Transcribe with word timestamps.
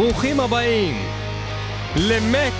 ברוכים 0.00 0.40
הבאים 0.40 1.06
למת 1.96 2.52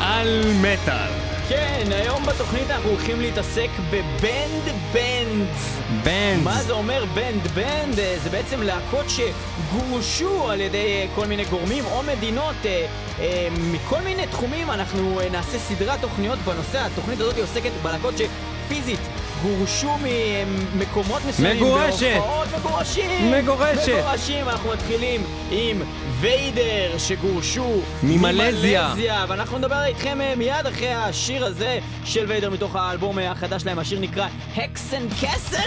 על 0.00 0.42
מטאל. 0.62 1.10
כן, 1.48 1.84
היום 1.90 2.22
בתוכנית 2.26 2.70
אנחנו 2.70 2.90
הולכים 2.90 3.20
להתעסק 3.20 3.68
ב 3.90 4.02
banned 4.02 4.74
bands. 4.92 5.78
Bands. 6.04 6.44
מה 6.44 6.62
זה 6.62 6.72
אומר 6.72 7.04
banned 7.14 7.46
band? 7.54 7.98
אה, 7.98 8.16
זה 8.22 8.30
בעצם 8.30 8.62
להקות 8.62 9.06
שגורשו 9.08 10.50
על 10.50 10.60
ידי 10.60 10.78
אה, 10.78 11.06
כל 11.14 11.26
מיני 11.26 11.44
גורמים 11.44 11.84
או 11.84 12.02
מדינות 12.02 12.56
אה, 13.20 13.48
מכל 13.72 14.00
מיני 14.00 14.26
תחומים. 14.26 14.70
אנחנו 14.70 15.20
נעשה 15.32 15.58
סדרת 15.58 16.00
תוכניות 16.00 16.38
בנושא. 16.38 16.78
התוכנית 16.78 17.20
הזאת 17.20 17.38
עוסקת 17.38 17.72
בלהקות 17.82 18.14
שפיזית 18.18 19.00
גורשו 19.42 19.90
ממקומות 20.02 21.22
מסוימים. 21.28 21.56
מגורשת. 21.56 22.14
בהופעות 22.14 22.48
מגורשים. 22.58 23.30
מגורשת. 23.30 23.88
מגורשים. 23.88 24.48
אנחנו 24.48 24.70
מתחילים 24.70 25.22
עם 25.50 25.82
ויידר 26.20 26.98
שגורשו 26.98 27.80
ממלזיה. 28.02 28.88
ממלזיה. 28.88 29.24
ואנחנו 29.28 29.58
נדבר 29.58 29.84
איתכם 29.84 30.20
אה, 30.20 30.34
מיד 30.36 30.66
אחרי 30.66 30.94
השיר 30.94 31.44
הזה 31.44 31.78
של 32.04 32.24
ויידר 32.28 32.50
מתוך 32.50 32.76
האלבום 32.76 33.18
אה, 33.18 33.30
החדש 33.30 33.62
שלהם. 33.62 33.78
השיר 33.78 34.00
נקרא 34.00 34.28
הקסן 34.56 35.08
קסל 35.08 35.58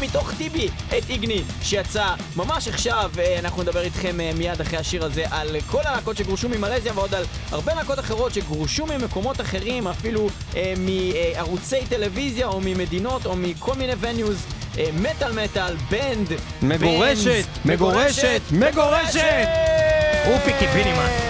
מתוך 0.00 0.32
טיבי 0.38 0.68
את 0.98 1.10
איגני 1.10 1.42
שיצא 1.62 2.06
ממש 2.36 2.68
עכשיו. 2.68 3.10
אה, 3.18 3.38
אנחנו 3.38 3.62
נדבר 3.62 3.80
איתכם 3.80 4.16
מיד 4.38 4.60
אחרי 4.60 4.78
השיר 4.78 5.04
הזה 5.04 5.24
על 5.30 5.56
כל 5.66 5.80
הלהקות 5.84 6.16
שגורשו 6.16 6.48
ממלזיה 6.48 6.92
ועוד 6.94 7.14
על 7.14 7.24
הרבה 7.50 7.74
להקות 7.74 7.98
אחרות 7.98 8.34
שגורשו 8.34 8.86
ממקומות 8.86 9.40
אחרים, 9.40 9.88
אפילו 9.88 10.28
אה, 10.56 10.74
מערוצי 10.78 11.86
טלוויזיה 11.88 12.46
או 12.46 12.60
ממדינות 12.60 13.26
או 13.26 13.36
מכל 13.36 13.74
מיני 13.74 13.92
venues. 13.92 14.59
מטאל 15.02 15.32
מטאל, 15.44 15.74
בנד, 15.90 16.32
מגורשת, 16.62 17.44
מגורשת, 17.64 18.40
מגורשת. 18.52 19.48
אופי 20.26 20.50
קיבינימן. 20.58 21.29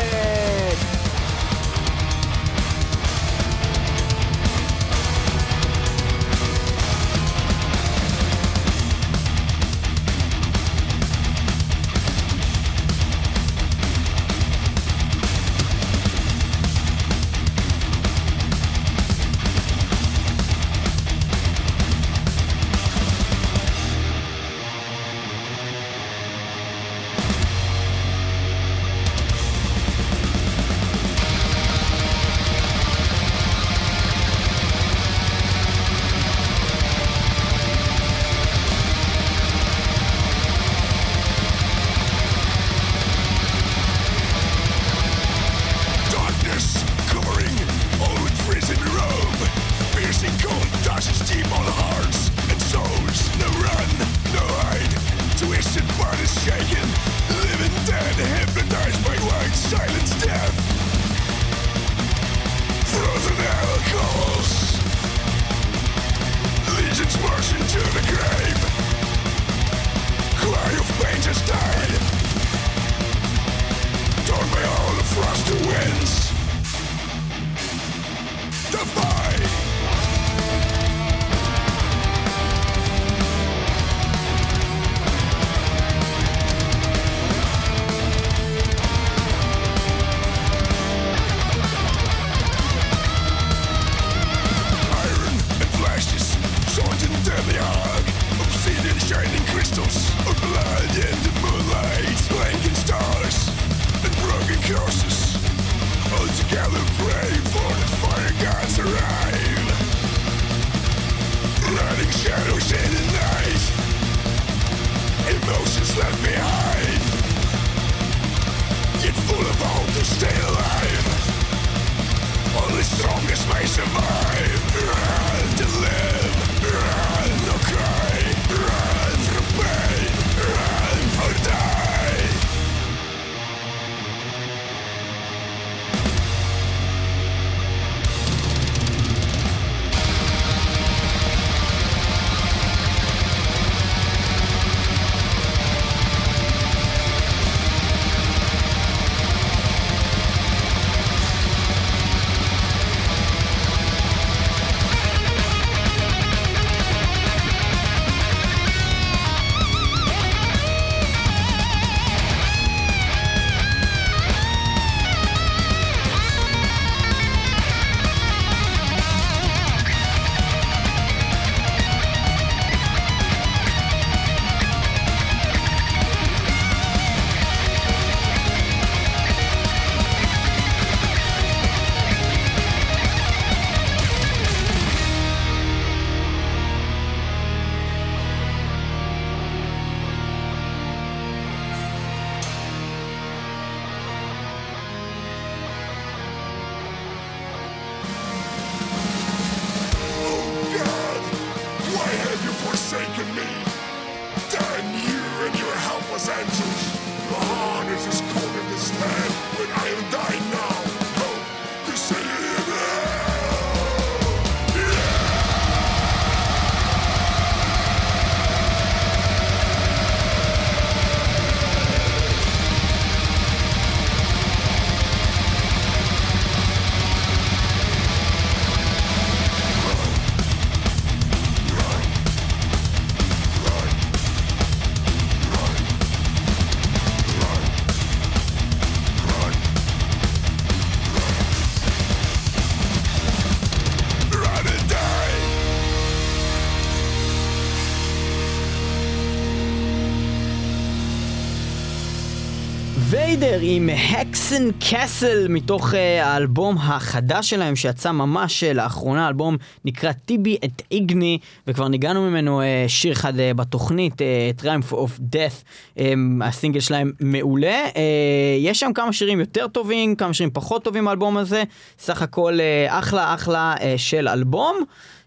ויידר 253.41 253.59
עם 253.63 253.89
הקסן 254.09 254.71
קאסל 254.91 255.49
מתוך 255.49 255.95
אה, 255.95 256.27
האלבום 256.27 256.77
החדש 256.79 257.51
שלהם 257.51 257.77
שיצא 257.77 258.13
ממש 258.13 258.65
אה, 258.65 258.73
לאחרונה, 258.73 259.25
האלבום 259.27 259.57
נקרא 259.85 260.13
טיבי 260.13 260.59
את 260.65 260.83
איגני 260.91 261.39
וכבר 261.67 261.89
ניגענו 261.89 262.31
ממנו 262.31 262.61
אה, 262.61 262.85
שיר 262.89 263.13
אחד 263.13 263.41
אה, 263.41 263.55
בתוכנית, 263.55 264.23
אה, 264.23 264.51
Triumph 264.61 264.93
of 264.93 265.21
Death, 265.35 266.01
הסינגל 266.43 266.81
שלהם 266.81 267.13
מעולה. 267.21 267.85
אה, 267.97 268.57
יש 268.59 268.81
שם 268.81 268.93
כמה 268.95 269.13
שירים 269.13 269.41
יותר 269.41 269.69
טובים, 269.69 270.17
כמה 270.17 270.35
שירים 270.35 270.51
פחות 270.53 270.85
טובים 270.85 271.05
באלבום 271.05 271.37
הזה, 271.37 271.63
סך 271.99 272.23
הכל 272.23 272.61
אה, 272.61 272.99
אחלה 272.99 273.35
אחלה 273.35 273.75
אה, 273.81 273.95
של 273.97 274.29
אלבום. 274.29 274.85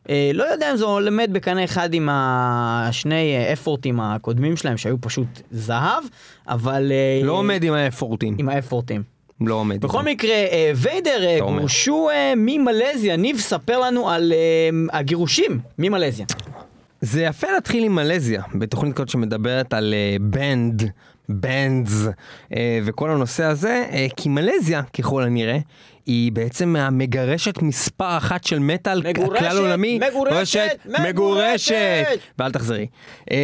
אה, 0.09 0.31
לא 0.33 0.43
יודע 0.43 0.71
אם 0.71 0.77
זה 0.77 0.85
עומד 0.85 1.29
בקנה 1.31 1.63
אחד 1.63 1.93
עם 1.93 2.09
השני 2.11 3.53
אפורטים 3.53 3.99
הקודמים 3.99 4.57
שלהם 4.57 4.77
שהיו 4.77 5.01
פשוט 5.01 5.41
זהב, 5.51 6.03
אבל... 6.47 6.91
אה, 6.91 7.25
לא 7.25 7.31
עומד 7.31 7.63
עם 7.63 7.73
האפורטים. 7.73 8.35
עם 8.37 8.49
האפורטים. 8.49 9.03
לא 9.41 9.55
עומד. 9.55 9.81
בכל 9.81 9.99
איתם. 9.99 10.09
מקרה, 10.09 10.35
אה, 10.35 10.71
ויידר 10.75 11.41
אומר. 11.41 11.59
גורשו 11.59 12.09
ממלזיה. 12.37 13.15
ניב, 13.15 13.39
ספר 13.39 13.79
לנו 13.79 14.09
על 14.09 14.33
הגירושים 14.91 15.59
ממלזיה. 15.79 16.25
זה 17.01 17.23
יפה 17.23 17.47
להתחיל 17.51 17.83
עם 17.83 17.95
מלזיה, 17.95 18.43
בתוכנית 18.55 18.95
כזאת 18.95 19.09
שמדברת 19.09 19.73
על 19.73 19.93
בנד, 20.21 20.89
בנדס 21.29 22.07
וכל 22.83 23.09
הנושא 23.09 23.43
הזה, 23.43 23.85
אה, 23.91 24.07
כי 24.17 24.29
מלזיה, 24.29 24.81
ככל 24.83 25.23
הנראה, 25.23 25.57
היא 26.05 26.31
בעצם 26.31 26.69
מהמגרשת 26.69 27.61
מספר 27.61 28.17
אחת 28.17 28.43
של 28.43 28.59
מטאל 28.59 29.01
מגורשת, 29.07 29.39
כלל 29.39 29.57
עולמי. 29.57 29.99
מגורשת, 30.09 30.59
מגורשת, 30.85 31.09
מגורשת. 31.09 32.19
ואל 32.39 32.51
תחזרי. 32.51 32.87
אה, 33.31 33.37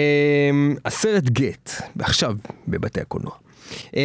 הסרט 0.85 1.23
גט, 1.23 1.71
עכשיו 1.99 2.35
בבתי 2.67 3.01
הקולנוע. 3.01 3.48
אה, 3.95 4.01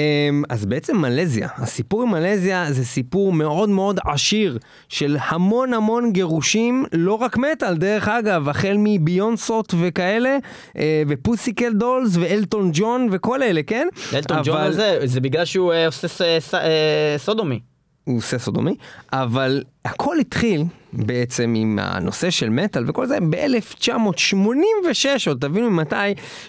אז 0.49 0.65
בעצם 0.67 0.97
מלזיה, 0.97 1.49
הסיפור 1.57 2.03
עם 2.03 2.11
מלזיה 2.11 2.67
זה 2.73 2.85
סיפור 2.85 3.33
מאוד 3.33 3.69
מאוד 3.69 3.99
עשיר 4.05 4.59
של 4.89 5.17
המון 5.21 5.75
המון 5.75 6.13
גירושים, 6.13 6.85
לא 6.93 7.15
רק 7.15 7.37
מטאל, 7.37 7.77
דרך 7.77 8.09
אגב, 8.09 8.49
החל 8.49 8.77
מביונסות 8.79 9.75
וכאלה, 9.81 10.37
אה, 10.79 11.03
ופוסיקל 11.09 11.73
דולס 11.73 12.17
ואלטון 12.17 12.71
ג'ון 12.75 13.09
וכל 13.13 13.43
אלה, 13.43 13.63
כן? 13.63 13.89
אלטון 14.15 14.37
ג'ון 14.45 14.57
אבל- 14.57 14.67
הזה, 14.69 14.99
זה 15.05 15.21
בגלל 15.21 15.45
שהוא 15.45 15.73
אה, 15.73 15.87
עושה 15.87 16.09
ס- 16.09 16.21
ס- 16.41 16.55
אה, 16.55 17.15
סודומי. 17.19 17.61
הוא 18.05 18.19
עושה 18.19 18.39
סודומי, 18.39 18.75
אבל 19.13 19.63
הכל 19.85 20.17
התחיל 20.21 20.65
בעצם 20.97 21.55
עם 21.57 21.79
הנושא 21.83 22.31
של 22.31 22.49
מטאל 22.51 22.85
וכל 22.87 23.07
זה 23.07 23.19
ב-1986, 23.31 25.07
עוד 25.27 25.39
תבינו 25.41 25.71
ממתי, 25.71 25.97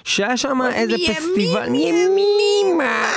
שהיה 0.03 0.37
שם 0.37 0.59
איזה 0.73 0.95
פסטיבל, 1.07 1.67
ימימה, 1.75 3.11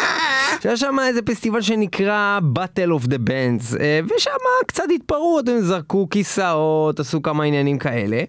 שהיה 0.62 0.76
שם 0.76 0.96
איזה 1.08 1.22
פסטיבל 1.22 1.60
שנקרא 1.60 2.38
Battle 2.58 3.02
of 3.02 3.06
the 3.06 3.28
Bands, 3.28 3.80
אה, 3.80 4.00
ושם 4.16 4.30
קצת 4.66 4.84
התפרעו, 4.94 5.40
אתם 5.40 5.58
זרקו 5.60 6.08
כיסאות, 6.10 7.00
עשו 7.00 7.22
כמה 7.22 7.44
עניינים 7.44 7.78
כאלה, 7.78 8.22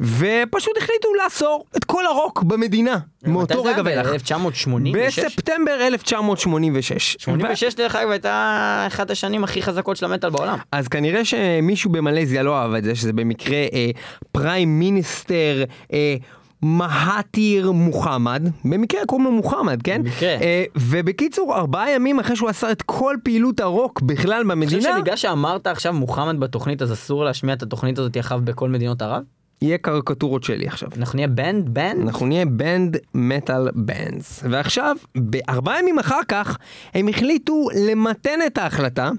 ופשוט 0.00 0.76
החליטו 0.76 1.08
לאסור 1.24 1.64
את 1.76 1.84
כל 1.84 2.06
הרוק 2.06 2.42
במדינה, 2.42 2.98
מאותו 3.26 3.64
רגע 3.64 3.82
ואילך. 3.84 4.06
ב-1986? 4.06 4.96
בספטמבר 4.96 5.86
1986. 5.86 7.16
86 7.20 7.74
דרך 7.74 7.96
אגב 7.96 8.10
הייתה 8.10 8.84
אחת 8.86 9.10
השנים 9.10 9.44
הכי 9.44 9.62
חזקות 9.62 9.96
של 9.96 10.04
המטאל 10.04 10.30
בעולם. 10.30 10.58
אז 10.72 10.88
כנראה 10.88 11.24
שמישהו 11.24 11.90
במלזיה 11.90 12.42
לא 12.42 12.58
אהב 12.58 12.74
את 12.74 12.84
זה, 12.84 12.94
שזה 12.94 13.12
במקרה 13.12 13.56
אה, 13.56 13.90
prime 14.32 14.78
minister 14.78 15.64
אה, 15.92 16.16
מהאתיר 16.62 17.72
מוחמד, 17.72 18.42
במקרה 18.64 19.00
קוראים 19.06 19.24
לו 19.24 19.32
מוחמד, 19.32 19.82
כן? 19.82 20.02
במקרה. 20.04 20.28
אה, 20.28 20.64
ובקיצור, 20.76 21.56
ארבעה 21.56 21.90
ימים 21.90 22.20
אחרי 22.20 22.36
שהוא 22.36 22.50
אסר 22.50 22.72
את 22.72 22.82
כל 22.82 23.16
פעילות 23.22 23.60
הרוק 23.60 24.02
בכלל 24.02 24.50
אני 24.50 24.66
חושב 24.66 24.76
במדינה, 24.76 24.98
שבגלל 24.98 25.16
שאמרת 25.16 25.66
עכשיו 25.66 25.92
מוחמד 25.92 26.40
בתוכנית 26.40 26.82
אז 26.82 26.92
אסור 26.92 27.24
להשמיע 27.24 27.54
את 27.54 27.62
התוכנית 27.62 27.98
הזאת 27.98 28.16
יחב 28.16 28.44
בכל 28.44 28.68
מדינות 28.68 29.02
ערב? 29.02 29.22
יהיה 29.62 29.78
קריקטורות 29.78 30.44
שלי 30.44 30.66
עכשיו. 30.66 30.88
אנחנו 30.96 31.16
נהיה 31.16 31.28
banned 31.28 31.68
band? 31.68 32.00
אנחנו 32.00 32.26
נהיה 32.26 32.44
banned 32.46 32.96
metal 33.14 33.70
bands. 33.74 34.42
ועכשיו, 34.50 34.96
בארבעה 35.14 35.78
ימים 35.78 35.98
אחר 35.98 36.20
כך, 36.28 36.58
הם 36.94 37.08
החליטו 37.08 37.68
למתן 37.88 38.38
את 38.46 38.58
ההחלטה, 38.58 39.10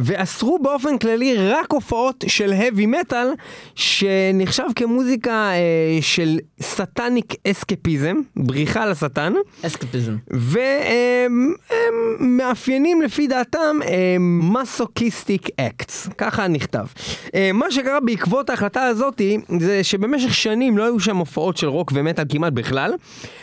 ואסרו 0.00 0.58
באופן 0.58 0.98
כללי 0.98 1.36
רק 1.36 1.72
הופעות 1.72 2.24
של 2.28 2.52
heavy 2.52 2.86
metal, 2.86 3.26
שנחשב 3.74 4.64
כמוזיקה 4.76 5.50
אה, 5.52 5.98
של 6.00 6.38
satanic 6.60 7.34
escapism, 7.46 8.16
בריחה 8.36 8.86
לשטן. 8.86 9.32
אסקפיזם. 9.66 10.16
והם 10.30 11.54
הם 11.70 12.16
מאפיינים 12.36 13.02
לפי 13.02 13.26
דעתם 13.26 13.78
masochistic 14.20 15.48
acts, 15.60 16.08
ככה 16.18 16.48
נכתב. 16.48 16.86
אה, 17.34 17.50
מה 17.54 17.70
שקרה 17.70 18.00
בעקבות 18.00 18.50
ההחלטה 18.50 18.82
הזאתי 18.82 19.38
זה 19.60 19.81
שבמשך 19.82 20.34
שנים 20.34 20.78
לא 20.78 20.84
היו 20.84 21.00
שם 21.00 21.16
הופעות 21.16 21.56
של 21.56 21.66
רוק 21.66 21.92
ומטאל 21.94 22.24
כמעט 22.28 22.52
בכלל. 22.52 22.92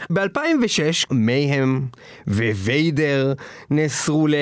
ב-2006 0.09 1.06
מייהם 1.12 1.81
וויידר 2.27 3.33
נאסרו 3.69 4.27
ל- 4.27 4.33
אה, 4.36 4.39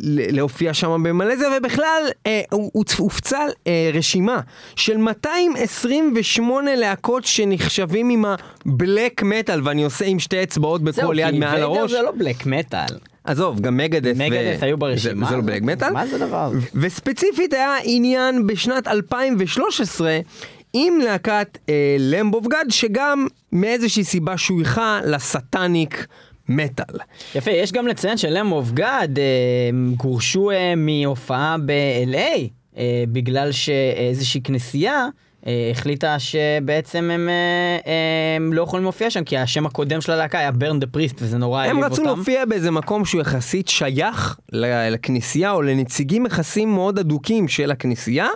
ל- 0.00 0.36
להופיע 0.36 0.74
שם 0.74 1.02
במלזיה 1.02 1.48
ובכלל 1.58 2.02
אה, 2.26 2.40
הופצה 2.98 3.38
אה, 3.66 3.90
רשימה 3.94 4.40
של 4.76 4.96
228 4.96 6.76
להקות 6.76 7.24
שנחשבים 7.24 8.10
עם 8.10 8.24
הבלק 8.66 9.22
מטאל 9.22 9.60
ואני 9.64 9.84
עושה 9.84 10.04
עם 10.04 10.18
שתי 10.18 10.42
אצבעות 10.42 10.82
בכל 10.82 11.16
יד 11.18 11.34
מעל 11.34 11.62
הראש. 11.62 11.90
זה 11.90 12.02
לא 12.02 12.10
בלק 12.18 12.46
מטאל. 12.46 12.96
עזוב, 13.24 13.60
גם 13.60 13.76
מגדף. 13.76 14.12
מגדף 14.16 14.58
היו 14.62 14.76
ברשימה. 14.78 15.24
זה, 15.26 15.30
זה 15.30 15.36
לא. 15.36 15.42
בלק 15.42 15.62
מטאל. 15.62 15.90
מה 15.92 16.06
זה 16.06 16.18
הזה? 16.24 16.58
וספציפית 16.74 17.52
היה 17.52 17.74
עניין 17.84 18.46
בשנת 18.46 18.88
2013 18.88 20.18
עם 20.72 20.98
להקת 20.98 21.58
אה, 21.68 21.96
Lamb 21.98 22.34
of 22.34 22.46
God, 22.46 22.66
שגם 22.70 23.26
מאיזושהי 23.52 24.04
סיבה 24.04 24.38
שויכה 24.38 25.00
ל 25.04 25.17
satanic 25.17 26.06
מטאל. 26.48 26.98
יפה, 27.34 27.50
יש 27.50 27.72
גם 27.72 27.86
לציין 27.86 28.16
ש 28.16 28.28
Lamb 28.28 28.52
of 28.52 28.70
God 28.70 29.18
גורשו 29.96 30.50
אה, 30.50 30.74
מהופעה 30.76 31.56
ב-LA 31.66 32.48
אה, 32.76 33.04
בגלל 33.12 33.52
שאיזושהי 33.52 34.40
כנסייה 34.44 35.08
החליטה 35.70 36.18
שבעצם 36.18 37.10
הם, 37.10 37.28
אה, 37.28 38.36
הם 38.36 38.52
לא 38.52 38.62
יכולים 38.62 38.82
להופיע 38.82 39.10
שם 39.10 39.24
כי 39.24 39.38
השם 39.38 39.66
הקודם 39.66 40.00
של 40.00 40.12
הלהקה 40.12 40.38
היה 40.38 40.52
Burn 40.52 40.80
the 40.80 40.86
Priest 40.86 41.16
וזה 41.22 41.38
נורא 41.38 41.62
הם 41.62 41.68
העליב 41.68 41.84
רצו 41.84 42.02
אותם. 42.02 42.04
להופיע 42.04 42.44
באיזה 42.44 42.70
מקום 42.70 43.04
שהוא 43.04 43.20
יחסית 43.20 43.68
שייך 43.68 44.38
לכנסייה 44.52 45.52
או 45.52 45.62
לנציגים 45.62 46.26
יחסים 46.26 46.74
מאוד 46.74 46.98
הדוקים 46.98 47.48
של 47.48 47.70
הכנסייה 47.70 48.28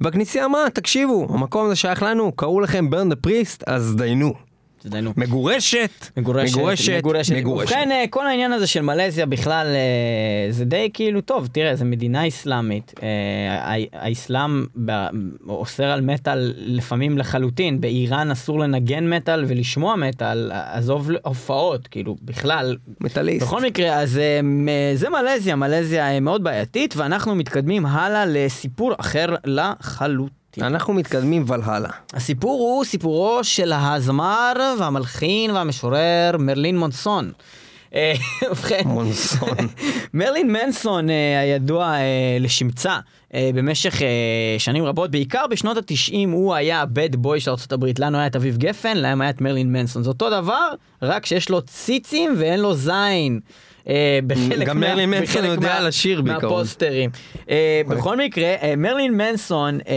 והכנסייה 0.00 0.44
אמרה 0.44 0.70
תקשיבו 0.70 1.26
המקום 1.30 1.66
הזה 1.66 1.76
שייך 1.76 2.02
לנו 2.02 2.32
קראו 2.32 2.60
לכם 2.60 2.90
ברן 2.90 3.08
דה 3.08 3.16
פריסט 3.16 3.64
אז 3.66 3.96
דיינו. 3.96 4.45
תדיינו. 4.82 5.12
מגורשת, 5.16 5.90
מגורשת, 6.16 6.56
מגורשת, 6.56 6.92
מגורשת. 6.98 7.32
מגורשת. 7.36 7.72
ובכן, 7.72 7.88
אה, 7.92 8.04
כל 8.10 8.26
העניין 8.26 8.52
הזה 8.52 8.66
של 8.66 8.80
מלזיה 8.82 9.26
בכלל, 9.26 9.66
אה, 9.66 10.52
זה 10.52 10.64
די 10.64 10.90
כאילו, 10.94 11.20
טוב, 11.20 11.46
תראה, 11.52 11.76
זו 11.76 11.84
מדינה 11.84 12.28
אסלאמית. 12.28 12.92
אה, 13.02 13.08
הא- 13.72 13.86
האסלאם 13.92 14.64
ב- 14.84 15.06
אוסר 15.48 15.84
על 15.84 16.00
מטאל 16.00 16.52
לפעמים 16.56 17.18
לחלוטין. 17.18 17.80
באיראן 17.80 18.30
אסור 18.30 18.58
לנגן 18.60 19.10
מטאל 19.12 19.44
ולשמוע 19.48 19.96
מטאל, 19.96 20.50
עזוב 20.52 21.10
הופעות, 21.24 21.86
כאילו, 21.88 22.16
בכלל. 22.22 22.76
מטאליסט. 23.00 23.46
בכל 23.46 23.62
מקרה, 23.62 23.94
אז 24.00 24.20
זה 24.94 25.08
מלזיה, 25.10 25.56
מלזיה 25.56 26.20
מאוד 26.20 26.44
בעייתית, 26.44 26.96
ואנחנו 26.96 27.34
מתקדמים 27.34 27.86
הלאה 27.86 28.24
לסיפור 28.26 28.92
אחר 29.00 29.34
לחלוטין. 29.44 30.36
אנחנו 30.62 30.94
מתקדמים 30.94 31.44
ולהלה. 31.46 31.88
הסיפור 32.12 32.60
הוא 32.60 32.84
סיפורו 32.84 33.44
של 33.44 33.72
הזמר 33.72 34.74
והמלחין 34.78 35.50
והמשורר 35.50 36.36
מרלין 36.38 36.78
מונסון. 36.78 37.32
אה, 37.94 38.12
ובכן, 38.50 38.82
מונסון. 38.84 39.56
מרלין 40.14 40.52
מנסון 40.52 41.10
אה, 41.10 41.40
הידוע 41.40 41.84
אה, 41.84 42.36
לשמצה 42.40 42.98
במשך 43.54 43.94
שנים 44.58 44.84
רבות, 44.84 45.10
בעיקר 45.10 45.46
בשנות 45.50 45.76
התשעים 45.76 46.30
הוא 46.30 46.54
היה 46.54 46.80
הבד 46.80 47.16
בוי 47.16 47.40
של 47.40 47.50
ארה"ב, 47.50 47.84
לנו 47.98 48.18
היה 48.18 48.26
את 48.26 48.36
אביב 48.36 48.56
גפן, 48.56 48.96
להם 48.96 49.20
היה 49.20 49.30
את 49.30 49.40
מרלין 49.40 49.72
מנסון. 49.72 50.02
זה 50.02 50.08
אותו 50.08 50.30
דבר, 50.30 50.68
רק 51.02 51.26
שיש 51.26 51.50
לו 51.50 51.62
ציצים 51.62 52.34
ואין 52.38 52.60
לו 52.60 52.74
זין. 52.74 53.40
אה, 53.88 54.18
בחלק 54.26 54.66
גם 54.68 54.80
מה- 54.80 54.88
מרלין 54.88 55.10
מנסון 55.10 55.44
יודע 55.44 55.80
לשיר 55.80 56.22
בעיקרון. 56.22 56.52
מהפוסטרים. 56.52 57.10
אה, 57.50 57.82
בכל 57.88 58.16
מקרה, 58.16 58.54
אה, 58.62 58.74
מרלין 58.76 59.14
מנסון 59.16 59.78
אה, 59.88 59.94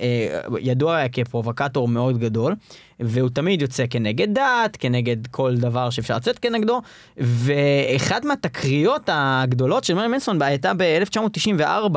אה, 0.00 0.38
ידוע 0.60 1.08
כפרובוקטור 1.12 1.88
מאוד 1.88 2.18
גדול, 2.18 2.54
והוא 3.00 3.28
תמיד 3.30 3.62
יוצא 3.62 3.84
כנגד 3.90 4.34
דת, 4.34 4.76
כנגד 4.78 5.26
כל 5.26 5.56
דבר 5.56 5.90
שאפשר 5.90 6.16
לצאת 6.16 6.38
כנגדו, 6.38 6.80
ואחת 7.16 8.24
מהתקריות 8.24 9.02
הגדולות 9.12 9.84
של 9.84 9.94
מרלין 9.94 10.10
מנסון 10.10 10.42
הייתה 10.42 10.72
ב-1994 10.76 11.96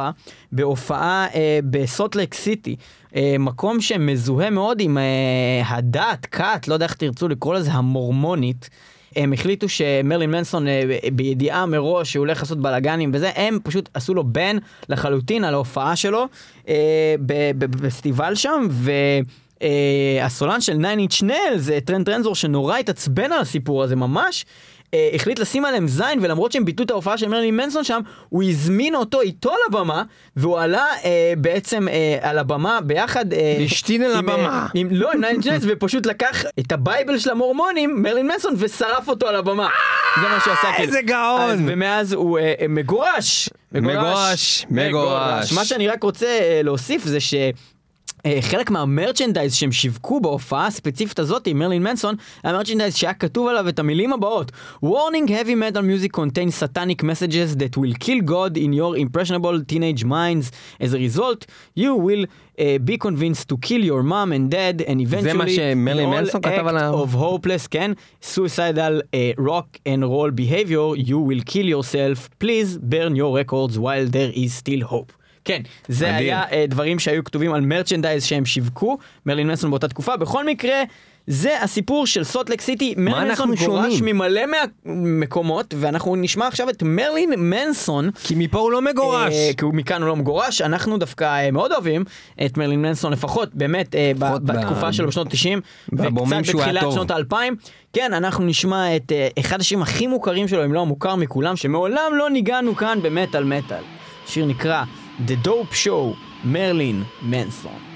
בהופעה 0.51 1.27
אה, 1.35 1.59
בסולט 1.69 2.15
לייק 2.15 2.33
סיטי. 2.33 2.75
אה, 3.15 3.35
מקום 3.39 3.81
שמזוהה 3.81 4.49
מאוד 4.49 4.81
עם 4.81 4.97
אה, 4.97 5.03
הדת, 5.67 6.25
כת, 6.31 6.67
לא 6.67 6.73
יודע 6.73 6.85
איך 6.85 6.93
תרצו 6.93 7.27
לקרוא 7.27 7.53
לזה, 7.55 7.71
המורמונית. 7.71 8.69
הם 9.15 9.33
החליטו 9.33 9.69
שמרלין 9.69 10.31
מנסון 10.31 10.67
אה, 10.67 10.83
בידיעה 11.13 11.65
מראש 11.65 12.11
שהוא 12.11 12.21
הולך 12.21 12.39
לעשות 12.39 12.57
בלאגנים 12.61 13.11
וזה, 13.13 13.31
הם 13.35 13.59
פשוט 13.63 13.89
עשו 13.93 14.13
לו 14.13 14.23
ban 14.23 14.57
לחלוטין 14.89 15.43
על 15.43 15.53
ההופעה 15.53 15.95
שלו 15.95 16.27
אה, 16.67 17.15
בפסטיבל 17.57 18.35
שם, 18.35 18.67
ו... 18.69 18.91
אה, 19.61 20.25
הסולן 20.25 20.61
של 20.61 20.77
9 20.77 20.93
Inch 20.93 21.29
Nails, 21.29 21.57
זה 21.57 21.79
טרנט 21.85 22.05
רזנור 22.05 22.35
שנורא 22.35 22.77
התעצבן 22.77 23.31
על 23.31 23.41
הסיפור 23.41 23.83
הזה 23.83 23.95
ממש. 23.95 24.45
אה, 24.93 25.09
החליט 25.13 25.39
לשים 25.39 25.65
עליהם 25.65 25.87
זין 25.87 26.19
ולמרות 26.21 26.51
שהם 26.51 26.65
ביטלו 26.65 26.85
את 26.85 26.91
ההופעה 26.91 27.17
של 27.17 27.27
מרילין 27.27 27.57
מנסון 27.57 27.83
שם 27.83 27.99
הוא 28.29 28.43
הזמין 28.43 28.95
אותו 28.95 29.21
איתו 29.21 29.51
לבמה 29.67 30.03
והוא 30.35 30.59
עלה 30.59 30.85
אה, 31.03 31.33
בעצם 31.37 31.87
אה, 31.87 32.17
על 32.21 32.37
הבמה 32.37 32.81
ביחד 32.81 33.33
אה, 33.33 33.55
והשתין 33.59 34.03
על 34.03 34.11
אה, 34.11 34.19
הבמה. 34.19 34.67
עם, 34.73 34.87
לא 34.91 35.11
עם 35.11 35.21
9 35.41 35.49
Inch 35.49 35.61
Nails 35.61 35.65
ופשוט 35.67 36.05
לקח 36.05 36.43
את 36.59 36.71
ה 36.71 36.79
bible 36.79 37.19
של 37.19 37.29
המורמונים 37.29 38.01
מרילין 38.01 38.27
מנסון 38.27 38.53
ושרף 38.57 39.07
אותו 39.07 39.27
על 39.27 39.35
הבמה 39.35 39.69
זה 40.21 40.27
מה 40.27 40.39
שהוא 40.43 40.53
עשה 40.53 40.67
כאילו. 40.75 40.87
איזה 40.87 41.01
גאון. 41.01 41.41
אז, 41.41 41.59
ומאז 41.65 42.13
הוא 42.13 42.39
אה, 42.39 42.53
אה, 42.61 42.67
מגורש 42.69 43.49
מגורש, 43.71 44.65
מגורש. 44.69 45.53
מה 45.53 45.65
שאני 45.65 45.87
רק 45.87 46.03
רוצה 46.03 46.25
אה, 46.25 46.61
להוסיף 46.63 47.03
זה 47.03 47.19
ש... 47.19 47.33
אה, 48.25 48.37
חלק 48.41 48.71
מהמרצ'נדייז 48.71 49.53
שהם 49.53 49.71
שיווקו 49.71 50.19
בהופעה 50.19 50.67
הספציפית 50.67 51.19
הזאת 51.19 51.47
עם 51.47 51.59
מרלין 51.59 51.83
מנסון, 51.83 52.15
היה 52.43 52.53
מרצ'נדייז 52.53 52.95
שהיה 52.95 53.13
כתוב 53.13 53.47
עליו 53.47 53.69
את 53.69 53.79
המילים 53.79 54.13
הבאות 54.13 54.51
Warning 54.85 55.27
heavy 55.27 55.55
metal 55.55 55.81
music 55.81 56.11
contains 56.11 56.55
satanic 56.55 57.03
messages 57.03 57.55
that 57.55 57.77
will 57.77 57.93
kill 57.99 58.21
God 58.21 58.57
in 58.57 58.73
your 58.73 58.97
impressionable 58.97 59.61
teenage 59.71 60.03
minds. 60.05 60.51
As 60.79 60.93
a 60.93 60.97
result, 60.97 61.45
you 61.75 61.95
will 61.95 62.25
uh, 62.25 62.77
be 62.89 62.97
convinced 62.97 63.45
to 63.49 63.57
kill 63.67 63.83
your 63.91 64.03
mom 64.03 64.31
and 64.31 64.51
dad 64.51 64.81
and 64.87 65.01
eventually... 65.01 65.37
מה 65.37 65.49
שמרלין 65.49 66.09
מנסון 66.09 66.41
כתב 66.41 66.65
act 66.65 66.69
עליו? 66.69 67.03
of 67.03 67.13
hopeless, 67.13 67.67
כן? 67.67 67.91
suicidal 68.21 69.01
uh, 69.01 69.41
rock 69.41 69.79
and 69.85 70.03
roll 70.03 70.31
behavior, 70.31 70.95
you 70.95 71.19
will 71.19 71.43
kill 71.45 71.65
yourself. 71.65 72.29
Please 72.39 72.77
burn 72.77 73.15
your 73.15 73.35
records 73.37 73.79
while 73.79 74.05
there 74.05 74.31
is 74.35 74.53
still 74.53 74.81
hope. 74.81 75.20
כן, 75.45 75.61
זה 75.87 76.05
מדהים. 76.05 76.19
היה 76.19 76.43
uh, 76.43 76.53
דברים 76.67 76.99
שהיו 76.99 77.23
כתובים 77.23 77.53
על 77.53 77.61
מרצ'נדייז 77.61 78.23
שהם 78.23 78.45
שיווקו, 78.45 78.97
מרלין 79.25 79.47
מנסון 79.47 79.69
באותה 79.69 79.87
תקופה. 79.87 80.17
בכל 80.17 80.45
מקרה, 80.45 80.83
זה 81.27 81.61
הסיפור 81.61 82.07
של 82.07 82.23
סוטלק 82.23 82.61
סיטי. 82.61 82.93
מרלין 82.97 83.27
מנסון 83.27 83.55
גורש? 83.55 84.01
ממלא 84.01 84.41
מהמקומות, 84.85 85.73
ואנחנו 85.77 86.15
נשמע 86.15 86.47
עכשיו 86.47 86.69
את 86.69 86.83
מרלין 86.83 87.33
מנסון. 87.37 88.09
כי 88.23 88.33
מפה 88.37 88.59
הוא 88.59 88.71
לא 88.71 88.81
מגורש. 88.81 89.33
אה, 89.33 89.51
כי 89.57 89.65
הוא 89.65 89.73
מכאן 89.73 90.01
הוא 90.01 90.07
לא 90.07 90.15
מגורש, 90.15 90.61
אנחנו 90.61 90.97
דווקא 90.97 91.23
אה, 91.23 91.51
מאוד 91.51 91.71
אוהבים 91.71 92.03
את 92.45 92.57
מרלין 92.57 92.81
מנסון 92.81 93.13
לפחות 93.13 93.49
באמת 93.53 93.95
אה, 93.95 94.11
ב- 94.19 94.23
לפחות 94.23 94.43
ב- 94.43 94.51
בתקופה 94.51 94.93
שלו 94.93 95.07
בשנות 95.07 95.27
ה-90 95.27 95.59
והבומים 95.93 96.39
וקצת 96.39 96.51
שהוא 96.51 96.61
היה 96.61 96.73
בתחילת. 96.73 96.93
שנות 96.93 97.11
ה-2000. 97.11 97.35
כן, 97.93 98.13
אנחנו 98.13 98.45
נשמע 98.45 98.95
את 98.95 99.11
אה, 99.11 99.27
אחד 99.39 99.59
השירים 99.59 99.81
הכי 99.83 100.07
מוכרים 100.07 100.47
שלו, 100.47 100.65
אם 100.65 100.73
לא 100.73 100.81
המוכר 100.81 101.15
מכולם, 101.15 101.55
שמעולם 101.55 102.11
לא 102.17 102.29
ניגענו 102.29 102.75
כאן 102.75 102.99
במטאל 103.01 103.43
מטאל. 103.43 103.83
שיר 104.27 104.45
נקרא 104.45 104.83
The 105.26 105.46
Dope 105.46 105.86
Show, 105.86 106.16
מרלין 106.44 107.02
מנסון. 107.22 107.89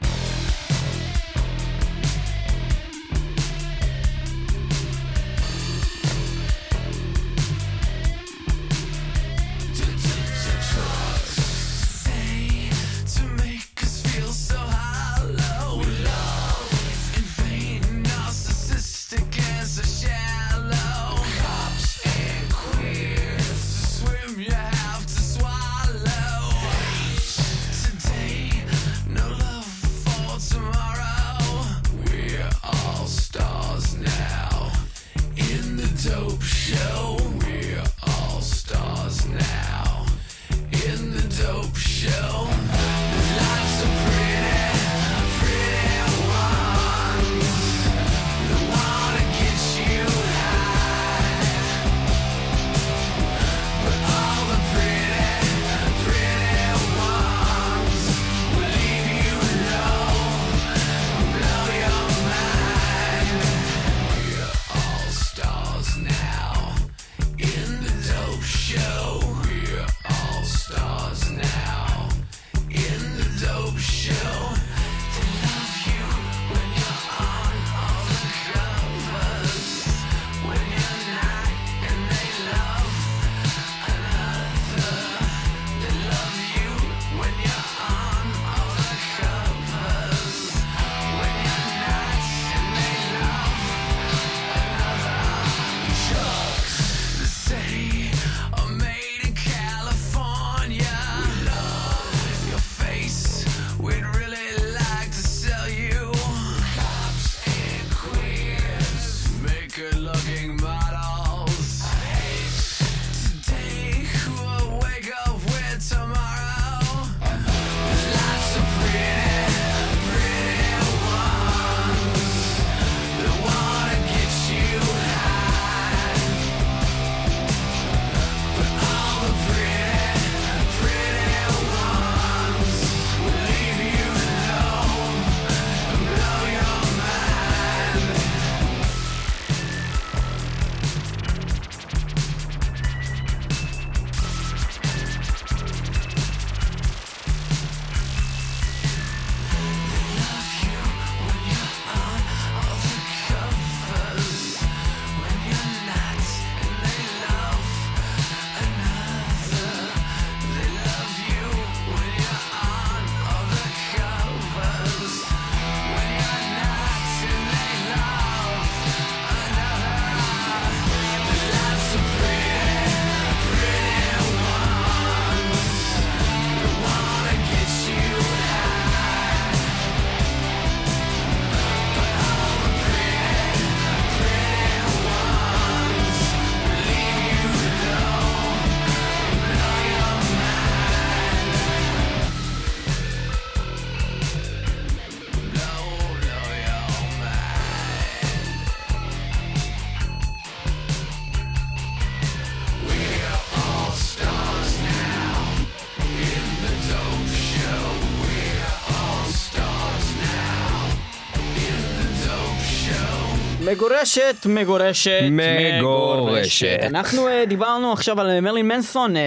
מגורשת, 213.71 214.35
מגורשת, 214.45 215.21
מגורשת. 215.31 216.77
אנחנו 216.81 217.27
אה, 217.27 217.45
דיברנו 217.47 217.93
עכשיו 217.93 218.21
על 218.21 218.29
אה, 218.29 218.41
מרלין 218.41 218.67
מנסון 218.67 219.17
אה, 219.17 219.21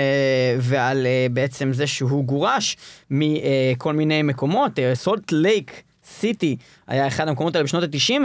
ועל 0.59 1.07
אה, 1.07 1.27
בעצם 1.31 1.73
זה 1.73 1.87
שהוא 1.87 2.25
גורש 2.25 2.77
מכל 3.11 3.93
מיני 3.93 4.23
מקומות, 4.23 4.73
סולט 4.95 5.33
לייק. 5.33 5.83
סיטי 6.21 6.57
היה 6.87 7.07
אחד 7.07 7.29
המקומות 7.29 7.55
האלה 7.57 7.65
בשנות 7.65 7.83
ה-90, 7.83 8.21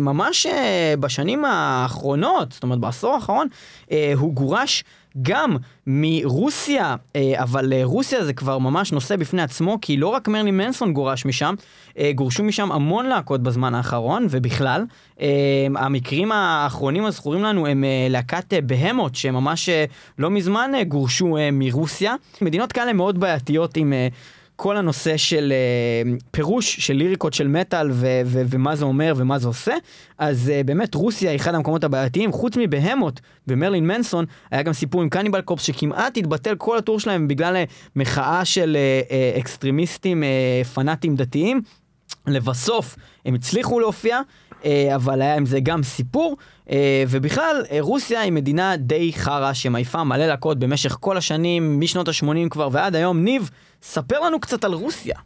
ממש 0.00 0.46
בשנים 1.00 1.44
האחרונות, 1.44 2.52
זאת 2.52 2.62
אומרת 2.62 2.78
בעשור 2.78 3.14
האחרון, 3.14 3.48
הוא 4.16 4.32
גורש 4.34 4.84
גם 5.22 5.56
מרוסיה, 5.86 6.96
אה, 7.16 7.32
אבל 7.36 7.72
אה, 7.72 7.80
רוסיה 7.84 8.24
זה 8.24 8.32
כבר 8.32 8.58
ממש 8.58 8.92
נושא 8.92 9.16
בפני 9.16 9.42
עצמו, 9.42 9.78
כי 9.82 9.96
לא 9.96 10.08
רק 10.08 10.28
מרלין 10.28 10.56
מנסון 10.56 10.92
גורש 10.92 11.24
משם, 11.24 11.54
אה, 11.98 12.12
גורשו 12.14 12.44
משם 12.44 12.72
המון 12.72 13.06
להקות 13.06 13.42
בזמן 13.42 13.74
האחרון, 13.74 14.26
ובכלל, 14.30 14.84
המקרים 15.76 16.32
האחרונים 16.32 17.04
הזכורים 17.04 17.42
לנו 17.42 17.66
הם 17.66 17.84
להקת 18.10 18.54
בהמות, 18.66 19.14
שממש 19.14 19.68
לא 20.18 20.30
מזמן 20.30 20.70
גורשו 20.88 21.36
מרוסיה. 21.52 22.14
מדינות 22.42 22.72
כאלה 22.72 22.92
מאוד 22.92 23.20
בעייתיות 23.20 23.76
עם... 23.76 23.92
כל 24.56 24.76
הנושא 24.76 25.16
של 25.16 25.52
uh, 25.52 26.22
פירוש 26.30 26.76
של 26.76 26.94
ליריקות 26.94 27.34
של 27.34 27.48
מטאל 27.48 27.90
ו- 27.90 28.20
ו- 28.24 28.42
ומה 28.50 28.76
זה 28.76 28.84
אומר 28.84 29.14
ומה 29.16 29.38
זה 29.38 29.48
עושה, 29.48 29.74
אז 30.18 30.52
uh, 30.54 30.66
באמת 30.66 30.94
רוסיה 30.94 31.30
היא 31.30 31.36
אחד 31.36 31.54
המקומות 31.54 31.84
הבעייתיים, 31.84 32.32
חוץ 32.32 32.56
מבהמות 32.56 33.20
ומרלין 33.48 33.86
מנסון, 33.86 34.24
היה 34.50 34.62
גם 34.62 34.72
סיפור 34.72 35.02
עם 35.02 35.08
קניבל 35.08 35.40
קופס 35.40 35.62
שכמעט 35.62 36.16
התבטל 36.16 36.56
כל 36.56 36.78
הטור 36.78 37.00
שלהם 37.00 37.28
בגלל 37.28 37.56
uh, 37.56 37.70
מחאה 37.96 38.44
של 38.44 38.76
uh, 38.76 39.10
uh, 39.36 39.40
אקסטרימיסטים 39.40 40.22
uh, 40.22 40.66
פנאטים 40.66 41.16
דתיים. 41.16 41.60
לבסוף 42.26 42.96
הם 43.24 43.34
הצליחו 43.34 43.80
להופיע, 43.80 44.20
אה, 44.64 44.94
אבל 44.94 45.22
היה 45.22 45.36
עם 45.36 45.46
זה 45.46 45.60
גם 45.60 45.82
סיפור, 45.82 46.36
אה, 46.70 47.04
ובכלל 47.08 47.64
אה, 47.70 47.78
רוסיה 47.80 48.20
היא 48.20 48.32
מדינה 48.32 48.76
די 48.76 49.12
חרא 49.12 49.52
שמעיפה 49.52 50.04
מלא 50.04 50.26
להקות 50.26 50.58
במשך 50.58 50.96
כל 51.00 51.16
השנים, 51.16 51.80
משנות 51.80 52.08
ה-80 52.08 52.48
כבר 52.50 52.68
ועד 52.72 52.96
היום. 52.96 53.24
ניב, 53.24 53.50
ספר 53.84 54.20
לנו 54.20 54.40
קצת 54.40 54.64
על 54.64 54.72
רוסיה. 54.72 55.18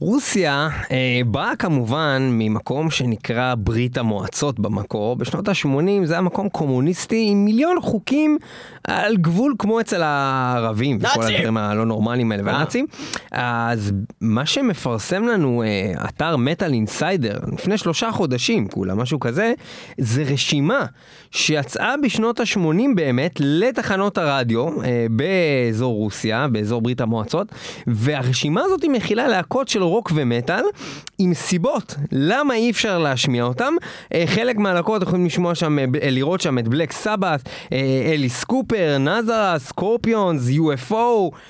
רוסיה 0.00 0.68
אה, 0.90 1.20
באה 1.26 1.56
כמובן 1.56 2.28
ממקום 2.32 2.90
שנקרא 2.90 3.54
ברית 3.54 3.98
המועצות 3.98 4.60
במקור. 4.60 5.16
בשנות 5.16 5.48
ה-80 5.48 6.04
זה 6.04 6.12
היה 6.12 6.20
מקום 6.20 6.48
קומוניסטי 6.48 7.28
עם 7.30 7.44
מיליון 7.44 7.80
חוקים 7.80 8.38
על 8.84 9.16
גבול 9.16 9.54
כמו 9.58 9.80
אצל 9.80 10.02
הערבים. 10.02 10.98
וכל 11.00 11.20
נאצים! 11.20 11.34
הדברים 11.34 11.56
הלא 11.56 11.86
נורמליים 11.86 12.32
האלה 12.32 12.42
והנאצים. 12.46 12.86
אז 13.32 13.92
מה 14.20 14.46
שמפרסם 14.46 15.26
לנו 15.26 15.62
אה, 15.62 16.08
אתר 16.08 16.36
מטאל 16.36 16.72
אינסיידר 16.72 17.38
לפני 17.52 17.78
שלושה 17.78 18.10
חודשים, 18.12 18.68
כולה 18.68 18.94
משהו 18.94 19.20
כזה, 19.20 19.52
זה 19.98 20.22
רשימה 20.22 20.86
שיצאה 21.30 21.94
בשנות 22.02 22.40
ה-80 22.40 22.94
באמת 22.94 23.32
לתחנות 23.40 24.18
הרדיו 24.18 24.82
אה, 24.82 25.06
באזור 25.10 25.94
רוסיה, 25.94 26.48
באזור 26.48 26.82
ברית 26.82 27.00
המועצות, 27.00 27.52
והרשימה 27.86 28.60
הזאת 28.64 28.84
מכילה 28.84 29.28
להקות 29.28 29.68
של 29.68 29.82
רוק 29.88 30.12
ומטאל 30.14 30.64
עם 31.18 31.34
סיבות 31.34 31.94
למה 32.12 32.54
אי 32.54 32.70
אפשר 32.70 32.98
להשמיע 32.98 33.44
אותם. 33.44 33.74
אה, 34.14 34.24
חלק 34.26 34.56
מהלהקות 34.56 35.02
יכולים 35.02 35.26
לשמוע 35.26 35.54
שם, 35.54 35.78
אה, 35.78 35.84
לראות 36.10 36.40
שם 36.40 36.58
את 36.58 36.68
Black 36.68 36.92
Sabbath, 36.92 37.48
Alice 38.12 38.44
Cooper, 38.44 38.96
Nazareth, 38.98 39.58
Scorpions, 39.58 40.42
UFO, 40.48 40.94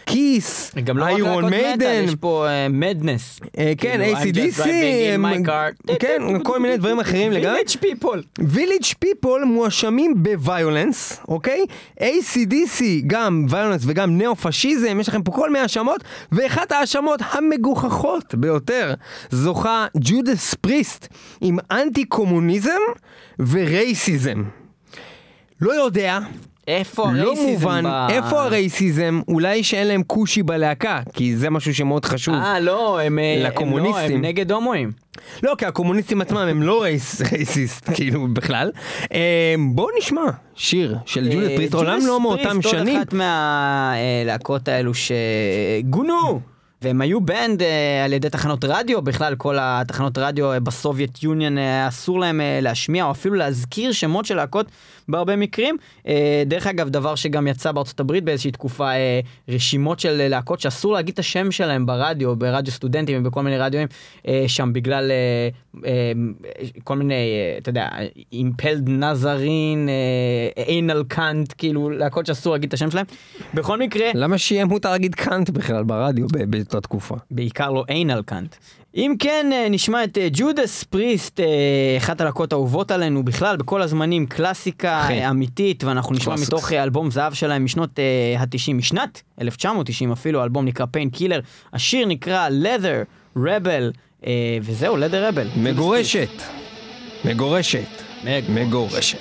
Kiss, 0.06 0.72
גם 0.84 0.98
לא 0.98 1.04
רק 1.04 1.10
Iron 1.10 1.44
להקות 1.44 1.58
מטאל, 1.58 1.66
Maiden. 1.66 2.04
יש 2.04 2.14
פה 2.14 2.46
Madness. 2.70 3.40
אה, 3.58 3.72
כן, 3.78 4.00
ACDC, 4.00 4.62
הם- 5.14 5.24
כן, 5.98 6.22
כל 6.42 6.58
מיני 6.60 6.76
דברים 6.76 7.00
אחרים 7.00 7.32
לגמרי. 7.32 7.56
Village 7.56 7.68
People. 7.80 8.22
Village 8.38 8.82
People 8.98 9.44
מואשמים 9.44 10.14
ב 10.22 10.32
violence, 10.32 11.20
אוקיי? 11.28 11.64
ACDC, 12.00 12.82
גם 13.06 13.46
violence 13.48 13.82
וגם 13.86 14.18
ניאו-פשיזם, 14.18 14.98
יש 15.00 15.08
לכם 15.08 15.22
פה 15.22 15.32
כל 15.32 15.50
מיני 15.50 15.62
האשמות, 15.62 16.04
ואחת 16.32 16.72
ההאשמות 16.72 17.20
המגוחכות 17.32 18.27
ביותר 18.34 18.94
זוכה 19.30 19.86
ג'ודס 19.96 20.54
פריסט 20.54 21.08
עם 21.40 21.58
אנטי 21.70 22.04
קומוניזם 22.04 22.70
ורייסיזם. 23.38 24.42
לא 25.60 25.72
יודע, 25.72 26.18
איפה 26.68 27.02
לא 27.02 27.08
הרייסיזם 27.22 27.50
מובן, 27.50 27.84
ב- 27.84 28.10
איפה 28.10 28.42
הרייסיזם? 28.42 29.20
אולי 29.28 29.62
שאין 29.62 29.86
להם 29.88 30.02
כושי 30.06 30.42
בלהקה, 30.42 31.00
כי 31.12 31.36
זה 31.36 31.50
משהו 31.50 31.74
שמאוד 31.74 32.04
חשוב. 32.04 32.34
אה, 32.34 32.60
לא, 32.60 33.00
הם... 33.00 33.18
אה, 33.18 33.34
הם 33.36 33.42
לא, 33.42 33.48
לקומוניסטים. 33.48 34.16
הם 34.16 34.24
נגד 34.24 34.52
הומואים. 34.52 34.92
לא, 35.42 35.54
כי 35.58 35.66
הקומוניסטים 35.66 36.20
עצמם 36.20 36.38
הם 36.38 36.62
לא 36.62 36.82
רייס, 36.82 37.20
רייסיסט, 37.32 37.90
כאילו, 37.94 38.28
בכלל. 38.32 38.70
אה, 39.12 39.54
בואו 39.68 39.88
נשמע 39.98 40.22
שיר 40.54 40.96
של 41.06 41.28
ג'ודס 41.34 41.48
פריסט, 41.56 41.74
עולם 41.74 41.98
לא 42.06 42.20
מאותם 42.20 42.56
עוד 42.56 42.62
שנים. 42.62 42.98
אחת 42.98 43.12
מהלהקות 43.12 44.68
האלו 44.68 44.92
שגונו. 44.94 46.40
והם 46.82 47.00
היו 47.00 47.20
banned 47.20 47.62
אה, 47.62 48.04
על 48.04 48.12
ידי 48.12 48.30
תחנות 48.30 48.64
רדיו, 48.64 49.02
בכלל 49.02 49.34
כל 49.34 49.56
התחנות 49.60 50.18
רדיו 50.18 50.52
אה, 50.52 50.60
ב 50.60 50.69
Soviet 50.69 51.22
Union 51.22 51.58
אה, 51.58 51.88
אסור 51.88 52.20
להם 52.20 52.40
אה, 52.40 52.58
להשמיע 52.62 53.04
או 53.04 53.10
אפילו 53.10 53.34
להזכיר 53.34 53.92
שמות 53.92 54.24
של 54.24 54.36
להקות 54.36 54.66
בהרבה 55.08 55.36
מקרים. 55.36 55.76
אה, 56.06 56.42
דרך 56.46 56.66
אגב, 56.66 56.88
דבר 56.88 57.14
שגם 57.14 57.46
יצא 57.46 57.72
בארצות 57.72 58.00
הברית 58.00 58.24
באיזושהי 58.24 58.50
תקופה, 58.50 58.90
אה, 58.90 59.20
רשימות 59.48 60.00
של 60.00 60.28
להקות 60.28 60.60
שאסור 60.60 60.92
להגיד 60.92 61.12
את 61.12 61.18
השם 61.18 61.50
שלהם 61.50 61.86
ברדיו, 61.86 62.36
ברדיו 62.36 62.72
סטודנטים 62.72 63.20
ובכל 63.20 63.42
מיני 63.42 63.58
רדיואים 63.58 63.88
אה, 64.28 64.44
שם 64.46 64.72
בגלל 64.72 65.10
כל 66.84 66.96
מיני, 66.96 67.14
אתה 67.58 67.70
יודע, 67.70 67.88
Impaled 68.32 68.88
Nazarene, 68.88 69.88
Anal 70.56 71.04
Cunt, 71.08 71.54
כאילו 71.58 71.90
להקות 71.90 72.26
שאסור 72.26 72.52
להגיד 72.52 72.68
את 72.68 72.74
השם 72.74 72.90
שלהם. 72.90 73.06
בכל 73.54 73.78
מקרה, 73.78 74.06
למה 74.14 74.38
שיהיה 74.38 74.64
מותר 74.64 74.90
להגיד 74.90 75.14
cunt 75.14 75.50
בכלל 75.50 75.84
ברדיו 75.84 76.26
באותה 76.48 76.80
תקופה? 76.80 77.14
בעיקר 77.30 77.70
לא 77.70 77.84
Anal 77.88 78.22
Cunt. 78.26 78.54
אם 78.96 79.14
כן, 79.18 79.46
אה, 79.52 79.66
נשמע 79.70 80.04
את 80.04 80.18
אה, 80.18 80.28
Judas 80.32 80.84
Priest, 80.84 81.40
אה, 81.40 81.46
אחת 81.98 82.20
הלהקות 82.20 82.52
האהובות 82.52 82.90
עלינו 82.90 83.24
בכלל, 83.24 83.56
בכל 83.56 83.82
הזמנים, 83.82 84.26
קלאסיקה 84.26 85.00
אחי. 85.04 85.12
אה, 85.22 85.30
אמיתית, 85.30 85.84
ואנחנו 85.84 86.14
נשמע 86.14 86.24
classics. 86.24 86.48
מתוך 86.48 86.72
אה, 86.72 86.82
אלבום 86.82 87.10
זהב 87.10 87.32
שלהם 87.34 87.64
משנות 87.64 87.98
ה-90, 88.38 88.72
משנת 88.74 89.22
1990 89.40 90.12
אפילו, 90.12 90.40
האלבום 90.40 90.64
נקרא 90.64 90.86
Painkiller, 90.86 91.40
השיר 91.72 92.06
נקרא 92.06 92.48
leather 92.48 93.04
rebel, 93.38 93.96
אה, 94.26 94.32
וזהו, 94.62 94.96
leather 94.96 95.32
rebel. 95.34 95.58
מגורשת. 95.58 96.30
מגורשת. 97.24 97.88
מג- 98.24 98.44
מגורשת. 98.50 99.18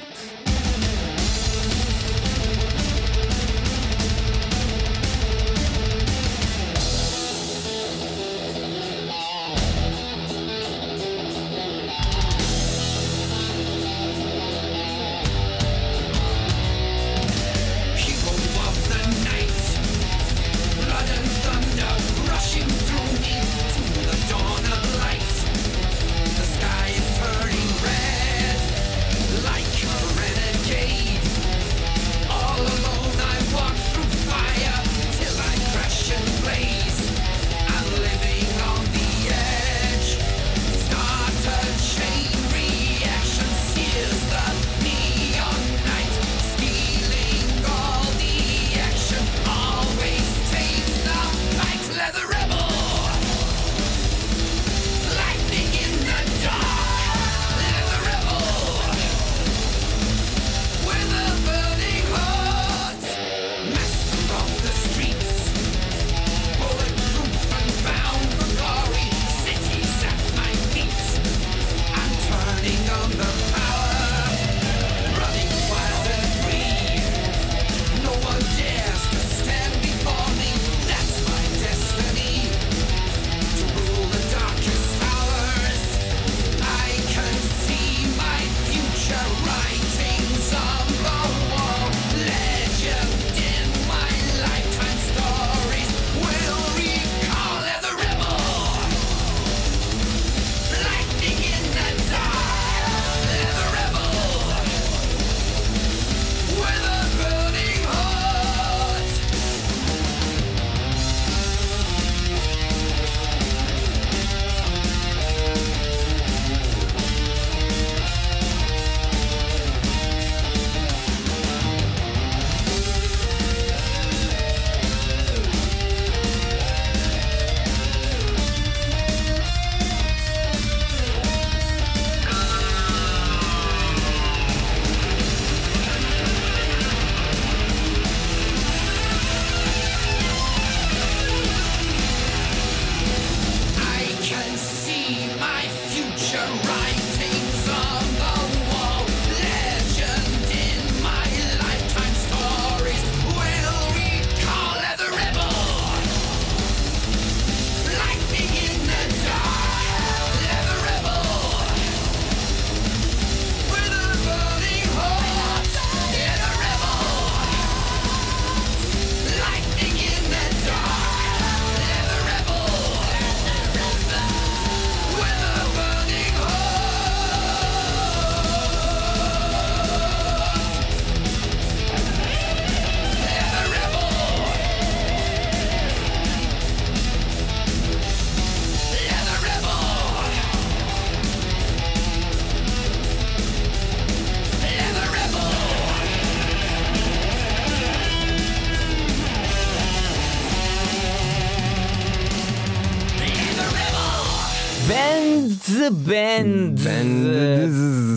Banned. 205.87 206.79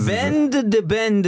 banned 0.08 0.54
the 0.74 0.82
band. 0.92 1.26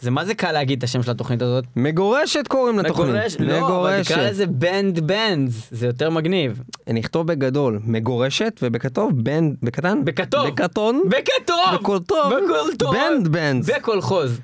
זה 0.00 0.10
מה 0.10 0.24
זה 0.24 0.34
קל 0.34 0.52
להגיד 0.52 0.78
את 0.78 0.84
השם 0.84 1.02
של 1.02 1.10
התוכנית 1.10 1.42
הזאת? 1.42 1.64
מגורשת 1.76 2.48
קוראים 2.48 2.78
לתוכנית. 2.78 3.40
לא, 3.40 3.80
אבל 3.80 4.02
תקרא 4.02 4.30
לזה 4.30 4.46
banned 4.46 5.00
bands, 5.00 5.68
זה 5.70 5.86
יותר 5.86 6.10
מגניב. 6.10 6.62
נכתוב 6.92 7.26
בגדול 7.26 7.80
מגורשת 7.84 8.60
ובכתוב 8.62 9.12
banned 9.24 9.56
בקטן 9.62 10.04
בכתוב. 10.04 10.46
בקטון 10.46 11.02
בכתוב! 11.08 11.80
בכל 11.80 11.98
טוב. 11.98 12.32
בכל 12.32 12.76
טוב! 12.78 12.94
banned 12.94 13.28
bands. 13.28 13.70
בקולחוז. 13.70 14.40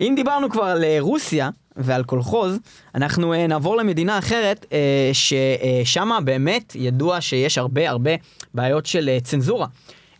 אם 0.00 0.12
דיברנו 0.16 0.50
כבר 0.50 0.62
על 0.62 0.84
אה, 0.84 0.96
רוסיה 1.00 1.50
ועל 1.76 2.04
קולחוז, 2.04 2.58
אנחנו 2.94 3.32
אה, 3.32 3.46
נעבור 3.46 3.76
למדינה 3.76 4.18
אחרת, 4.18 4.66
אה, 4.72 5.10
ששם 5.12 6.10
באמת 6.24 6.76
ידוע 6.78 7.20
שיש 7.20 7.58
הרבה 7.58 7.90
הרבה 7.90 8.10
בעיות 8.54 8.86
של 8.86 9.10
צנזורה. 9.22 9.66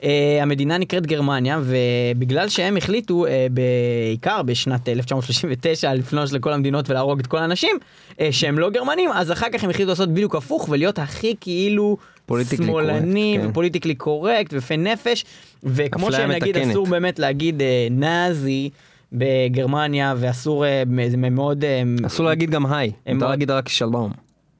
אה, 0.02 0.38
המדינה 0.42 0.78
נקראת 0.78 1.06
גרמניה, 1.06 1.60
ובגלל 1.62 2.48
שהם 2.48 2.76
החליטו, 2.76 3.26
אה, 3.26 3.46
בעיקר 3.50 4.42
בשנת 4.42 4.88
1939, 4.88 5.94
לפלוש 5.94 6.32
לכל 6.32 6.52
המדינות 6.52 6.90
ולהרוג 6.90 7.18
את 7.18 7.26
כל 7.26 7.38
האנשים, 7.38 7.76
אה, 8.20 8.28
שהם 8.30 8.58
לא 8.58 8.70
גרמנים, 8.70 9.10
אז 9.12 9.32
אחר 9.32 9.46
כך 9.52 9.64
הם 9.64 9.70
החליטו 9.70 9.90
לעשות 9.90 10.08
בדיוק 10.08 10.34
הפוך 10.34 10.68
ולהיות 10.68 10.98
הכי 10.98 11.34
כאילו 11.40 11.96
politically 12.26 12.66
שמאלנים, 12.66 13.36
correct, 13.36 13.46
כן. 13.46 13.50
ו 13.50 13.54
politically 13.54 13.94
correct, 13.94 14.52
ויפי 14.52 14.76
נפש, 14.76 15.24
וכמו 15.62 16.12
שנגיד 16.12 16.48
מתקנת. 16.48 16.70
אסור 16.70 16.86
באמת 16.86 17.18
להגיד 17.18 17.62
אה, 17.62 17.88
נאזי 17.90 18.70
בגרמניה, 19.12 20.14
ואסור, 20.16 20.64
זה 21.08 21.16
מאוד, 21.16 21.64
אסור 22.06 22.26
להגיד 22.26 22.50
גם 22.50 22.66
היי, 22.66 22.92
הם 23.06 23.16
מותר 23.16 23.28
להגיד 23.28 23.50
רק 23.50 23.68
שלום. 23.68 24.12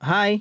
היי, 0.02 0.38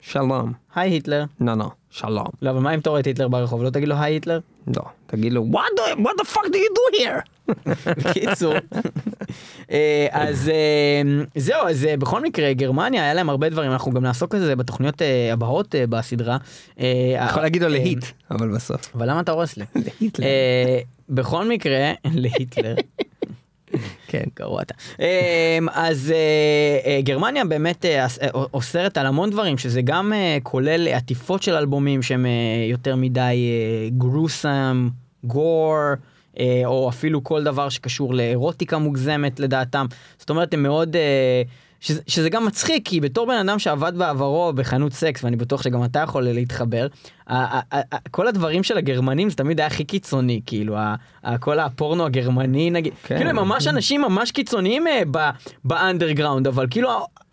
שלום. 0.00 0.52
היי 0.74 0.90
היטלר. 0.90 1.24
לא 1.40 1.54
לא, 1.54 1.70
שלום. 1.90 2.26
לא, 2.42 2.50
אבל 2.50 2.60
מה 2.60 2.74
אם 2.74 2.78
אתה 2.78 2.90
רואה 2.90 3.00
את 3.00 3.06
היטלר 3.06 3.28
ברחוב? 3.28 3.62
לא 3.62 3.70
תגיד 3.70 3.88
לו 3.88 3.96
היי 3.98 4.14
היטלר? 4.14 4.40
לא, 4.76 4.82
תגיד 5.06 5.32
לו 5.32 5.46
what 5.52 5.80
the, 5.80 5.98
what 6.00 6.22
the 6.22 6.34
fuck 6.34 6.46
do 6.46 6.56
you 6.56 6.74
do 6.74 7.00
here? 7.00 7.52
בקיצור. 8.04 8.54
אה, 9.70 10.06
אז 10.10 10.48
אה, 10.48 11.02
זהו, 11.36 11.68
אז 11.68 11.84
אה, 11.84 11.96
בכל 11.96 12.22
מקרה, 12.22 12.52
גרמניה, 12.52 13.02
היה 13.02 13.14
להם 13.14 13.30
הרבה 13.30 13.48
דברים, 13.48 13.72
אנחנו 13.72 13.92
גם 13.92 14.02
נעסוק 14.02 14.34
בזה 14.34 14.56
בתוכניות 14.56 15.02
הבאות 15.32 15.74
בסדרה. 15.88 16.36
יכול 17.28 17.42
להגיד 17.42 17.62
לו 17.62 17.68
להיט, 17.68 18.04
אבל 18.30 18.54
בסוף. 18.54 18.94
אבל 18.94 19.10
למה 19.10 19.20
אתה 19.20 19.32
הורס 19.32 19.56
לי? 19.56 19.64
להיטלר. 20.00 20.26
בכל 21.08 21.48
מקרה, 21.48 21.92
להיטלר. 22.04 22.74
כן, 24.10 24.24
גרוע 24.38 24.62
אתה. 24.62 24.74
אה, 25.00 25.58
אז 25.72 26.12
אה, 26.12 26.90
אה, 26.90 27.00
גרמניה 27.02 27.44
באמת 27.44 27.84
אה, 27.84 28.06
אוסרת 28.54 28.98
על 28.98 29.06
המון 29.06 29.30
דברים, 29.30 29.58
שזה 29.58 29.82
גם 29.82 30.12
כולל 30.42 30.88
עטיפות 30.88 31.42
של 31.42 31.54
אלבומים 31.54 32.02
שהם 32.02 32.26
יותר 32.70 32.96
מדי 32.96 33.36
גרוסם, 33.98 34.88
גור, 35.24 35.76
או 36.64 36.88
אפילו 36.88 37.24
כל 37.24 37.44
דבר 37.44 37.68
שקשור 37.68 38.14
לאירוטיקה 38.14 38.78
מוגזמת 38.78 39.40
לדעתם. 39.40 39.86
זאת 40.18 40.30
אומרת, 40.30 40.54
הם 40.54 40.62
מאוד... 40.62 40.96
אה, 40.96 41.42
שזה, 41.80 42.00
שזה 42.06 42.28
גם 42.28 42.46
מצחיק, 42.46 42.88
כי 42.88 43.00
בתור 43.00 43.26
בן 43.26 43.48
אדם 43.48 43.58
שעבד 43.58 43.92
בעברו 43.96 44.52
בחנות 44.52 44.92
סקס, 44.92 45.24
ואני 45.24 45.36
בטוח 45.36 45.62
שגם 45.62 45.84
אתה 45.84 45.98
יכול 45.98 46.22
להתחבר, 46.22 46.86
כל 48.10 48.28
הדברים 48.28 48.62
של 48.62 48.78
הגרמנים 48.78 49.30
זה 49.30 49.36
תמיד 49.36 49.60
היה 49.60 49.66
הכי 49.66 49.84
קיצוני, 49.84 50.40
כאילו, 50.46 50.76
כל 51.40 51.58
הפורנו 51.58 52.06
הגרמני 52.06 52.70
נגיד, 52.70 52.92
כן. 53.02 53.16
כאילו 53.16 53.30
הם 53.30 53.36
ממש 53.36 53.66
אנשים 53.66 54.00
ממש 54.00 54.30
קיצוניים 54.30 54.86
אה, 54.86 55.02
באנדרגראונד, 55.64 56.46
אבל 56.46 56.66
כאילו 56.70 56.88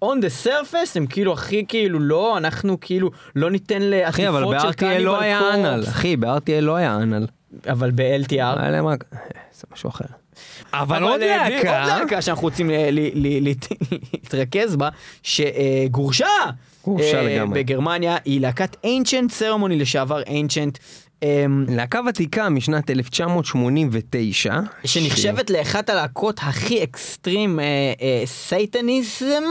on 0.06 0.18
the 0.22 0.46
surface 0.46 0.96
הם 0.96 1.06
כאילו 1.06 1.34
הכי 1.34 1.66
כאילו 1.68 2.00
לא, 2.00 2.38
אנחנו 2.38 2.80
כאילו 2.80 3.12
לא 3.36 3.52
ניתן 3.52 3.82
אחי, 4.04 4.28
אבל 4.28 4.42
לעטיפות 4.42 4.62
של 4.62 4.68
ב-RTA 4.68 4.76
קניבל 4.76 5.04
לא 5.04 5.22
היה 5.22 5.54
אנל, 5.54 5.84
אחי, 5.84 6.18
ב-RTA 6.18 6.62
לא 6.62 6.76
היה 6.76 6.98
אנל. 6.98 7.26
אבל 7.70 7.92
ב-LTR. 7.92 8.34
היה 8.34 8.72
להם 8.72 8.88
רק... 8.88 9.04
זה 9.54 9.64
משהו 9.74 9.90
אחר. 9.90 10.06
אבל 10.74 11.04
עוד 11.04 11.22
אה, 11.22 11.50
להקה, 11.50 11.84
עוד 11.84 12.02
להקה 12.02 12.22
שאנחנו 12.22 12.44
רוצים 12.44 12.70
ל- 12.70 13.54
להתרכז 14.14 14.76
בה, 14.76 14.90
שגורשה 15.24 16.28
גורשה 16.84 17.22
אה. 17.40 17.46
בגרמניה, 17.46 18.18
היא 18.26 18.42
להקת 18.42 18.76
אינצ'נט 18.84 19.32
סרמוני 19.32 19.76
לשעבר 19.80 20.22
אינצ'נט. 20.22 20.78
להקה 21.68 22.00
ותיקה 22.10 22.50
משנת 22.50 22.90
1989. 22.90 24.60
שנחשבת 24.86 25.50
לאחת 25.50 25.90
הלהקות 25.90 26.40
הכי 26.44 26.84
אקסטרים 26.84 27.60
אה, 27.60 27.66
אה, 28.02 28.22
סייטניזם 28.26 29.44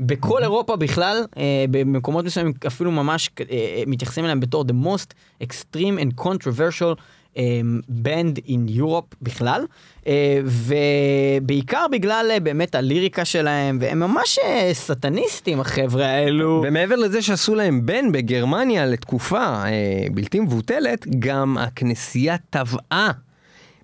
בכל 0.00 0.42
אירופה 0.42 0.76
בכלל, 0.76 1.24
אה, 1.36 1.64
במקומות 1.70 2.24
מסוימים 2.24 2.52
אפילו 2.66 2.90
ממש 2.92 3.30
אה, 3.50 3.82
מתייחסים 3.86 4.24
אליהם 4.24 4.40
בתור 4.40 4.64
the 4.68 4.86
most 4.86 5.14
extreme 5.44 5.76
and 6.00 6.24
controversial 6.24 6.94
band 8.02 8.48
in 8.48 8.78
Europe 8.78 9.14
בכלל, 9.22 9.64
אה, 10.06 10.40
ובעיקר 10.44 11.86
בגלל 11.92 12.28
אה, 12.30 12.40
באמת 12.40 12.74
הליריקה 12.74 13.24
שלהם, 13.24 13.78
והם 13.80 14.00
ממש 14.00 14.38
אה, 14.44 14.70
סטניסטים 14.72 15.60
החבר'ה 15.60 16.06
האלו. 16.06 16.62
ומעבר 16.64 16.96
לזה 16.96 17.22
שעשו 17.22 17.54
להם 17.54 17.86
בן 17.86 18.12
בגרמניה 18.12 18.86
לתקופה 18.86 19.44
אה, 19.44 20.06
בלתי 20.12 20.40
מבוטלת, 20.40 21.06
גם 21.18 21.58
הכנסייה 21.58 22.36
טבעה 22.50 23.12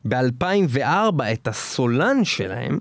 ב-2004 0.05 1.23
את 1.33 1.49
הסולן 1.49 2.25
שלהם, 2.25 2.79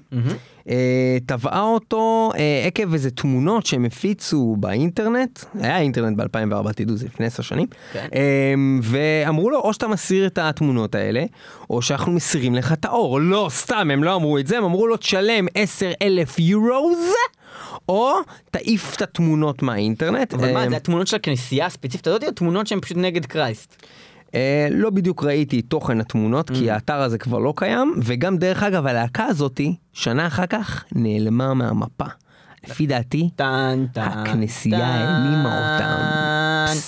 אה, 0.69 1.17
טבעה 1.25 1.61
אותו 1.61 2.31
אה, 2.37 2.63
עקב 2.67 2.93
איזה 2.93 3.11
תמונות 3.11 3.65
שהם 3.65 3.85
הפיצו 3.85 4.55
באינטרנט, 4.59 5.39
היה 5.59 5.79
אינטרנט 5.79 6.17
ב-2004, 6.17 6.73
תדעו, 6.75 6.97
זה 6.97 7.05
לפני 7.05 7.25
עשר 7.25 7.43
שנים, 7.43 7.67
כן. 7.93 8.07
אה, 8.15 8.53
ואמרו 8.81 9.49
לו, 9.49 9.59
או 9.59 9.73
שאתה 9.73 9.87
מסיר 9.87 10.27
את 10.27 10.37
התמונות 10.37 10.95
האלה, 10.95 11.25
או 11.69 11.81
שאנחנו 11.81 12.11
מסירים 12.11 12.55
לך 12.55 12.71
את 12.71 12.85
האור. 12.85 13.21
לא, 13.21 13.47
סתם, 13.51 13.91
הם 13.91 14.03
לא 14.03 14.15
אמרו 14.15 14.37
את 14.37 14.47
זה, 14.47 14.57
הם 14.57 14.63
אמרו 14.63 14.87
לו, 14.87 14.97
תשלם 14.97 15.47
10 15.55 15.91
אלף 16.01 16.39
יורוז. 16.39 17.13
או 17.89 18.13
תעיף 18.51 18.95
את 18.95 19.01
התמונות 19.01 19.61
מהאינטרנט. 19.61 20.33
אבל 20.33 20.53
מה, 20.53 20.69
זה 20.69 20.75
התמונות 20.77 21.07
של 21.07 21.15
הכנסייה 21.15 21.65
הספציפית 21.65 22.07
הזאת, 22.07 22.23
או 22.23 22.31
תמונות 22.31 22.67
שהן 22.67 22.79
פשוט 22.81 22.97
נגד 22.97 23.25
קרייסט? 23.25 23.85
אה, 24.35 24.67
לא 24.71 24.89
בדיוק 24.89 25.23
ראיתי 25.23 25.61
תוכן 25.61 25.99
התמונות, 25.99 26.49
כי 26.49 26.71
האתר 26.71 27.01
הזה 27.01 27.17
כבר 27.17 27.37
לא 27.39 27.53
קיים, 27.55 27.93
וגם 28.03 28.37
דרך 28.37 28.63
אגב 28.63 28.87
הלהקה 28.87 29.25
הזאתי, 29.25 29.75
שנה 29.93 30.27
אחר 30.27 30.45
כך, 30.45 30.83
נעלמה 30.91 31.53
מהמפה. 31.53 32.05
לפי 32.67 32.85
דעתי, 32.85 33.29
טן 33.35 33.85
טן. 33.93 34.01
הכנסייה 34.01 34.77
טן. 34.77 34.83
העלימה 34.83 35.73
אותם. 35.73 36.79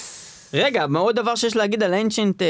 רגע, 0.53 0.87
מאוד 0.87 1.15
דבר 1.15 1.35
שיש 1.35 1.55
להגיד 1.55 1.83
על 1.83 1.93
אנשנט 1.93 2.41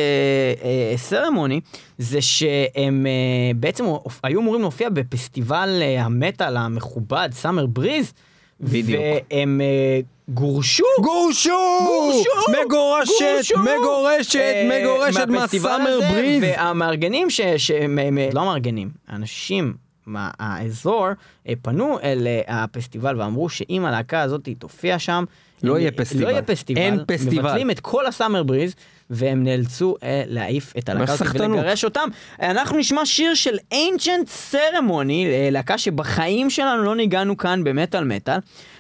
סרמוני, 0.96 1.62
זה 1.98 2.22
שהם 2.22 3.06
אה, 3.08 3.52
בעצם 3.56 3.86
היו 4.24 4.42
אמורים 4.42 4.62
להופיע 4.62 4.90
בפסטיבל 4.90 5.70
אה, 5.82 6.04
המטאל 6.06 6.58
המכובד, 6.58 7.30
סאמר 7.32 7.66
בריז, 7.66 8.14
בדיוק. 8.60 9.02
והם 9.32 9.62
אה, 9.62 10.00
גורשו. 10.30 10.84
גורשו! 11.02 11.50
גורשו! 11.86 12.30
מגורשת! 12.66 13.56
מגורשת! 13.58 14.36
אה, 14.40 14.80
מגורשת 14.82 15.28
מהסאמר 15.28 16.00
בריז! 16.12 16.44
והמארגנים, 16.44 17.28
שהם 17.58 18.00
הם, 18.00 18.18
לא 18.34 18.42
המארגנים, 18.42 18.90
האנשים 19.08 19.74
מהאזור 20.06 21.08
אה, 21.50 21.54
פנו 21.62 22.00
אל 22.04 22.28
הפסטיבל 22.48 23.22
ואמרו 23.22 23.50
שאם 23.50 23.86
הלהקה 23.86 24.22
הזאת 24.22 24.50
תופיע 24.60 25.00
שם, 25.00 25.24
לא 25.64 25.74
הם- 25.76 25.80
יהיה 25.82 25.92
פסטיבל. 25.92 26.24
לא 26.24 26.30
יהיה 26.30 26.42
פסטיבל, 26.42 26.82
אין 26.82 27.00
פסטיבל. 27.08 27.42
מבטלים 27.44 27.72
את 27.72 27.80
כל 27.80 28.06
הסאמר 28.06 28.44
בריז. 28.44 28.76
והם 29.10 29.44
נאלצו 29.44 29.96
אה, 30.04 30.24
להעיף 30.28 30.74
את 30.78 30.90
הלהקה. 30.90 31.14
ולגרש 31.34 31.84
אותם. 31.84 32.10
אנחנו 32.42 32.78
נשמע 32.78 33.06
שיר 33.06 33.34
של 33.34 33.56
Ancient 33.74 34.54
Ceremony, 34.54 35.12
אה, 35.12 35.50
להקה 35.52 35.78
שבחיים 35.78 36.50
שלנו 36.50 36.84
לא 36.84 36.96
ניגענו 36.96 37.38
כאן 37.38 37.64
במטאל 37.64 38.04
מטאל, 38.04 38.38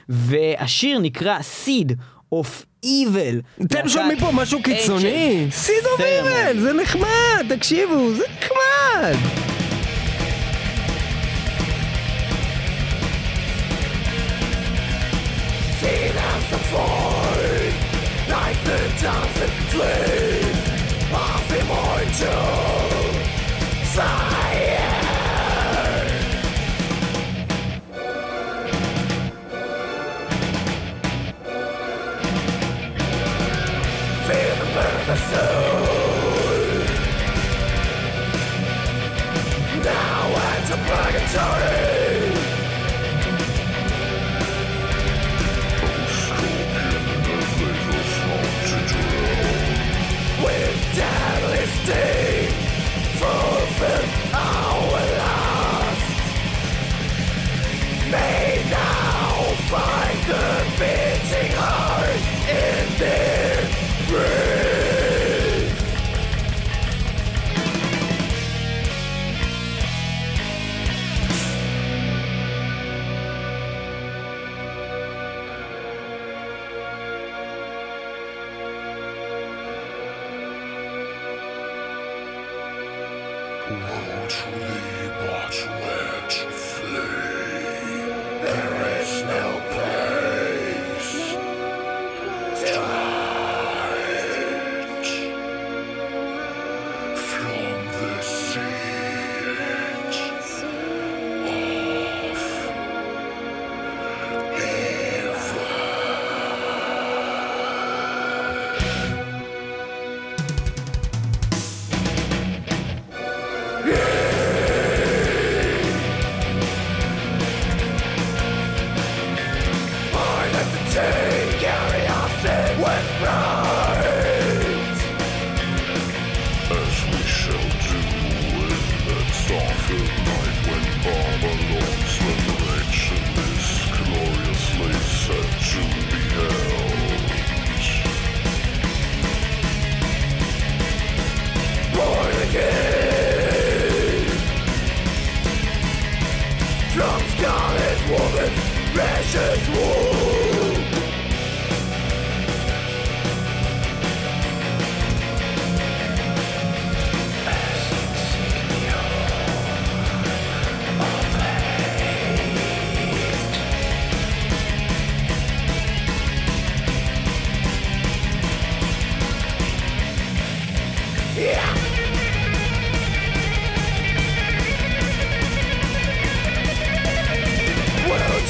והשיר 0.09 0.99
נקרא 0.99 1.39
Seed 1.65 1.91
of 2.33 2.47
Evil. 2.85 3.63
אתם 3.65 3.89
שומעים 3.89 4.19
פה 4.19 4.31
משהו 4.31 4.63
קיצוני? 4.63 5.45
אוף 5.45 5.69
Ceremony. 5.69 6.03
איבל, 6.03 6.59
זה 6.59 6.73
נחמד, 6.73 7.45
תקשיבו, 7.49 8.13
זה 8.13 8.23
נחמד. 8.39 9.15
Like 18.27 18.57
the 18.63 18.79
dancing 19.01 19.55
flame 19.71 20.11
of 20.11 20.14
do. 22.19 22.64
dead. 62.97 63.34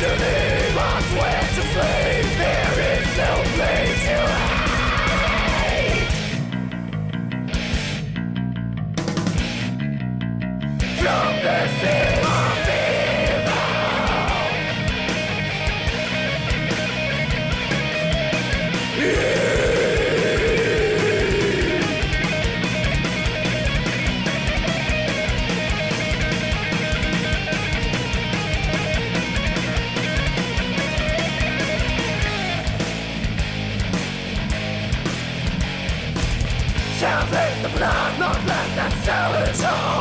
to. 0.07 0.44
Valentine 39.25 39.94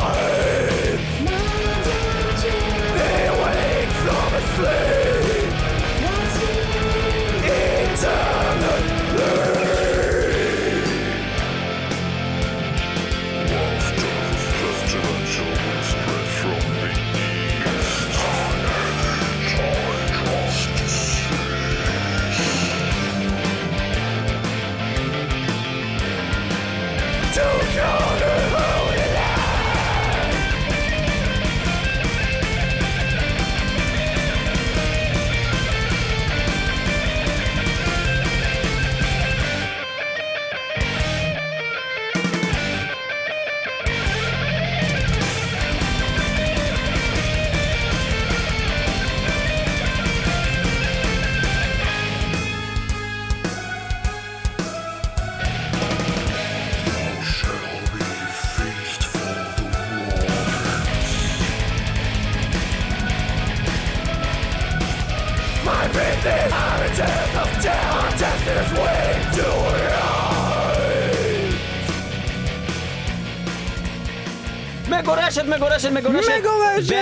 מגורשת, 75.43 75.91
מגורשת, 75.91 75.91
מגורשת. 75.91 76.31
מגורשת! 76.39 76.93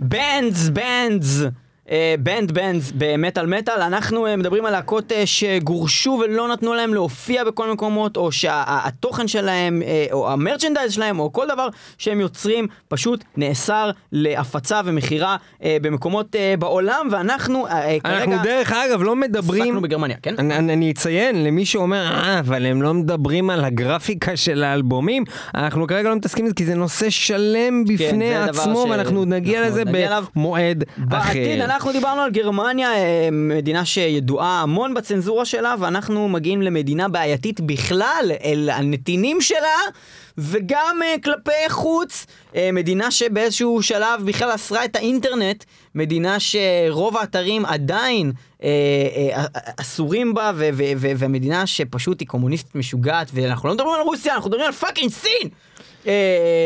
bands, 0.00 0.68
bands, 0.68 0.68
bands. 0.68 1.63
banned 2.18 2.52
bands 2.52 2.92
במטאל 2.94 3.46
מטאל, 3.46 3.80
אנחנו 3.82 4.26
אה, 4.26 4.36
מדברים 4.36 4.66
על 4.66 4.72
להקות 4.72 5.12
אה, 5.12 5.26
שגורשו 5.26 6.20
ולא 6.24 6.48
נתנו 6.48 6.74
להם 6.74 6.94
להופיע 6.94 7.44
בכל 7.44 7.72
מקומות, 7.72 8.16
או 8.16 8.32
שהתוכן 8.32 9.28
שלהם, 9.28 9.82
אה, 9.86 10.06
או 10.12 10.30
ה 10.32 10.37
merchandise 10.37 10.92
שלהם, 10.92 11.18
או 11.18 11.32
כל 11.32 11.46
דבר 11.48 11.68
שהם 11.98 12.20
יוצרים, 12.20 12.66
פשוט 12.88 13.24
נאסר 13.36 13.90
להפצה 14.12 14.80
ומכירה 14.84 15.36
במקומות 15.82 16.36
בעולם, 16.58 17.08
ואנחנו 17.10 17.66
כרגע... 18.02 18.16
אנחנו 18.18 18.34
דרך 18.42 18.72
אגב 18.72 19.02
לא 19.02 19.16
מדברים... 19.16 19.62
הפסקנו 19.62 19.80
בגרמניה, 19.80 20.16
כן? 20.22 20.34
אני, 20.38 20.56
אני 20.56 20.84
אני 20.84 20.90
אציין 20.90 21.44
למי 21.44 21.66
שאומר, 21.66 22.06
אה, 22.12 22.38
אבל 22.38 22.66
הם 22.66 22.82
לא 22.82 22.94
מדברים 22.94 23.50
על 23.50 23.64
הגרפיקה 23.64 24.36
של 24.36 24.64
האלבומים, 24.64 25.24
אנחנו 25.54 25.86
כרגע 25.86 26.08
לא 26.08 26.16
מתעסקים 26.16 26.44
בזה 26.44 26.54
כי 26.54 26.64
זה 26.64 26.74
נושא 26.74 27.10
שלם 27.10 27.84
בפני 27.84 28.34
זה 28.34 28.46
דבר 28.52 28.60
עצמו, 28.60 28.84
ש- 28.86 28.90
ואנחנו 28.90 29.24
נגיע 29.24 29.58
אנחנו 29.58 29.72
לזה 29.72 29.84
נגיע. 29.84 30.20
במועד 30.34 30.84
אחר. 31.10 31.32
אנחנו 31.74 31.92
דיברנו 31.92 32.20
על 32.20 32.30
גרמניה, 32.30 32.94
אה, 32.94 33.28
מדינה 33.32 33.84
שידועה 33.84 34.62
המון 34.62 34.94
בצנזורה 34.94 35.44
שלה, 35.44 35.74
ואנחנו 35.78 36.28
מגיעים 36.28 36.62
למדינה 36.62 37.08
בעייתית 37.08 37.60
בכלל, 37.60 38.32
אל 38.44 38.70
הנתינים 38.72 39.40
שלה, 39.40 39.78
וגם 40.38 41.00
אה, 41.04 41.14
כלפי 41.24 41.68
חוץ, 41.68 42.26
אה, 42.56 42.70
מדינה 42.72 43.10
שבאיזשהו 43.10 43.82
שלב 43.82 44.22
בכלל 44.24 44.54
אסרה 44.54 44.84
את 44.84 44.96
האינטרנט, 44.96 45.64
מדינה 45.94 46.36
שרוב 46.40 47.16
האתרים 47.16 47.64
עדיין 47.64 48.32
אסורים 49.80 50.34
בה, 50.34 50.52
ומדינה 51.18 51.66
שפשוט 51.66 52.20
היא 52.20 52.28
קומוניסטית 52.28 52.74
משוגעת, 52.74 53.30
ואנחנו 53.34 53.68
לא 53.68 53.74
מדברים 53.74 53.94
על 53.94 54.00
רוסיה, 54.00 54.34
אנחנו 54.34 54.50
מדברים 54.50 54.66
על 54.66 54.72
fucking 54.72 55.10
סין! 55.10 55.48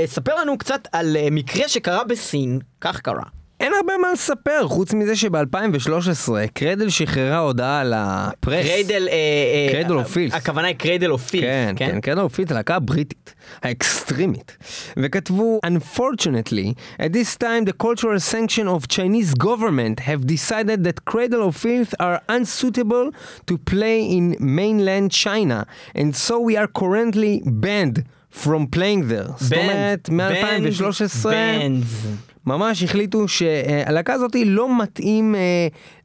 ספר 0.07 0.35
לנו 0.35 0.59
קצת 0.59 0.89
על 0.93 1.17
מקרה 1.31 1.69
שקרה 1.69 2.05
בסין, 2.05 2.59
כך 2.81 3.01
קרה. 3.01 3.38
אין 3.61 3.73
הרבה 3.77 3.93
מה 4.03 4.13
לספר, 4.13 4.69
חוץ 4.69 4.95
מזה 4.95 5.17
שב-2013 5.17 6.31
Cradle 6.55 6.89
שחררה 6.89 7.39
הודעה 7.39 7.85
ל 7.85 7.96
press. 7.96 8.67
Cradle, 8.67 9.09
אה, 9.09 9.13
אה, 9.13 9.73
Cradle 9.73 9.93
אה, 9.93 9.99
of 9.99 10.13
Filth. 10.13 10.35
הכוונה 10.35 10.69
היא 10.69 10.77
Cradle 10.77 11.11
of 11.11 11.29
Filth, 11.31 11.45
כן, 11.45 11.75
כן, 11.77 12.01
Cradle 12.01 12.21
of 12.21 12.35
Filth, 12.35 12.51
הלהקה 12.51 12.77
הבריטית, 12.77 13.35
האקסטרימית. 13.63 14.57
וכתבו, 14.97 15.61
Unfortunately, 15.67 16.75
at 17.01 17.13
this 17.13 17.37
time 17.37 17.65
the 17.65 17.73
cultural 17.73 18.21
section 18.21 18.69
of 18.69 18.89
Chinese 18.89 19.35
government 19.35 20.01
have 20.01 20.27
decided 20.27 20.85
that 20.85 21.01
of 21.35 21.57
Filth 21.57 21.95
are 22.01 22.21
unsuitable 22.29 23.11
to 23.49 23.59
play 23.71 23.99
in 24.17 24.37
mainland 24.39 25.11
China, 25.11 25.67
and 25.97 26.15
so 26.15 26.39
we 26.49 26.57
are 26.57 26.69
currently 26.81 27.43
banned 27.45 27.99
From 28.31 28.67
Playing 28.77 29.03
There. 29.09 29.31
זאת 29.37 29.53
אומרת, 29.53 30.09
מ-2013, 30.09 31.29
בנדס. 31.29 32.05
ממש 32.47 32.83
החליטו 32.83 33.29
שהלהקה 33.29 34.13
הזאת 34.13 34.37
לא 34.47 34.83
מתאים 34.83 35.35
אה, 35.35 35.41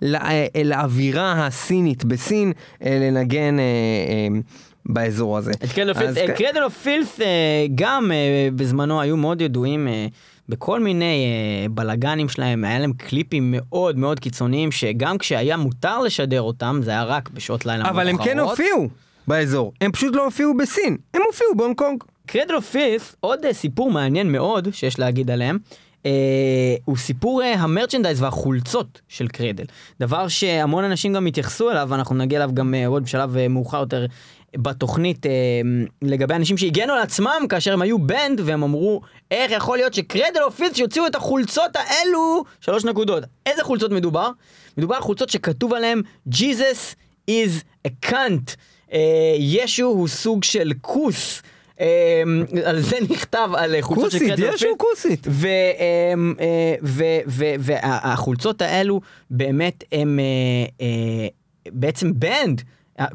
לא, 0.02 0.18
אה, 0.18 0.46
לאווירה 0.64 1.46
הסינית 1.46 2.06
בסין 2.06 2.52
אה, 2.86 2.98
לנגן 3.02 3.60
אה, 3.60 3.64
אה, 3.64 4.40
באזור 4.86 5.38
הזה. 5.38 5.52
את 5.52 5.70
קרדל 6.38 6.64
אוף 6.64 6.78
פילס 6.78 7.22
אה, 7.22 7.28
גם 7.76 8.12
אה, 8.12 8.50
בזמנו 8.56 9.02
היו 9.02 9.18
מאוד 9.18 9.42
ידועים 9.42 9.88
אה, 9.88 10.08
בכל 10.50 10.80
מיני 10.80 11.26
אה, 11.26 11.70
בלאגנים 11.70 12.30
שלהם, 12.30 12.64
היה 12.64 12.80
להם 12.80 12.94
קליפים 12.94 13.54
מאוד 13.58 13.98
מאוד 13.98 14.20
קיצוניים, 14.20 14.72
שגם 14.72 15.18
כשהיה 15.18 15.58
מותר 15.58 16.00
לשדר 16.00 16.42
אותם, 16.42 16.80
זה 16.84 16.92
היה 16.92 17.04
רק 17.04 17.30
בשעות 17.30 17.66
לילה 17.66 17.84
מאוחרות. 17.84 18.02
אבל 18.02 18.10
הם 18.10 18.18
כן 18.18 18.40
הופיעו 18.40 18.90
באזור, 19.28 19.74
הם 19.82 19.92
פשוט 19.92 20.16
לא 20.16 20.26
הופיעו 20.26 20.58
בסין, 20.58 20.98
הם 21.14 21.22
הופיעו 21.28 21.56
בהונג 21.56 21.76
קונג. 21.78 22.04
Cradle 22.26 22.56
of 22.56 22.70
Filth, 22.70 23.16
עוד 23.20 23.46
אה, 23.46 23.54
סיפור 23.54 23.92
מעניין 23.92 24.32
מאוד 24.32 24.68
שיש 24.72 25.00
להגיד 25.00 25.32
עליהם. 25.32 25.58
אה, 26.06 26.12
הוא 26.86 26.98
סיפור 26.98 27.42
אה, 27.42 27.54
ה 27.54 27.59
merchandise 27.59 28.22
והחולצות 28.22 29.02
של 29.08 29.28
Cradle. 29.28 29.66
דבר 30.00 30.28
שהמון 30.28 30.84
אנשים 30.84 31.14
גם 31.14 31.26
התייחסו 31.26 31.72
אליו, 31.72 31.88
ואנחנו 31.90 32.16
נגיע 32.16 32.40
אליו 32.40 32.54
גם 32.54 32.74
אה, 32.74 32.88
עוד 32.88 33.04
בשלב 33.04 33.38
אה, 33.38 33.48
מאוחר 33.48 33.80
יותר 33.80 34.06
בתוכנית 34.58 35.26
אה, 35.26 35.32
לגבי 36.02 36.36
אנשים 36.36 36.58
שהגנו 36.58 36.94
על 36.94 37.02
עצמם 37.02 37.46
כאשר 37.50 37.74
הם 37.74 37.82
היו 37.82 38.00
banned 38.00 38.42
והם 38.46 38.64
אמרו 38.64 39.02
איך 39.32 39.52
יכול 39.52 39.78
להיות 39.78 39.94
ש 39.94 40.06
Cradle 40.06 40.42
of 40.44 40.56
Filth 40.56 40.76
שיוציאו 40.76 41.08
את 41.08 41.16
החולצות 41.16 41.72
האלו 41.76 42.44
שלוש 42.62 42.86
נקודות. 42.86 43.24
איזה 43.46 43.64
חולצות 43.64 43.92
מדובר? 43.92 44.30
מדובר 44.78 44.96
על 44.96 45.02
חולצות 45.02 45.30
שכתוב 45.30 45.74
עליהם 45.74 46.02
Jesus 46.30 46.96
is 47.30 47.64
a 47.88 48.10
cunt. 48.10 48.56
אה, 48.94 49.36
ישו 49.40 49.86
הוא 49.86 50.08
סוג 50.08 50.44
של 50.44 50.72
כוס. 50.82 51.42
אה, 51.80 52.24
על 52.66 52.82
זה 52.82 52.98
נכתב 53.10 53.50
על 53.56 53.76
חולצות 53.82 54.12
של 54.12 54.18
כוסית, 54.18 54.30
Cradle 54.30 54.48
of 54.48 54.56
ישו 54.56 54.66
Filth. 54.66 54.78
כוסית. 54.78 55.28
ו- 55.30 55.48
אמ, 56.14 56.34
אה, 56.40 57.20
והחולצות 57.60 58.62
האלו 58.62 59.02
באמת 59.30 59.84
הם 59.92 60.20
אה, 60.20 60.86
אה, 60.86 61.28
בעצם 61.72 62.12
בנד. 62.16 62.62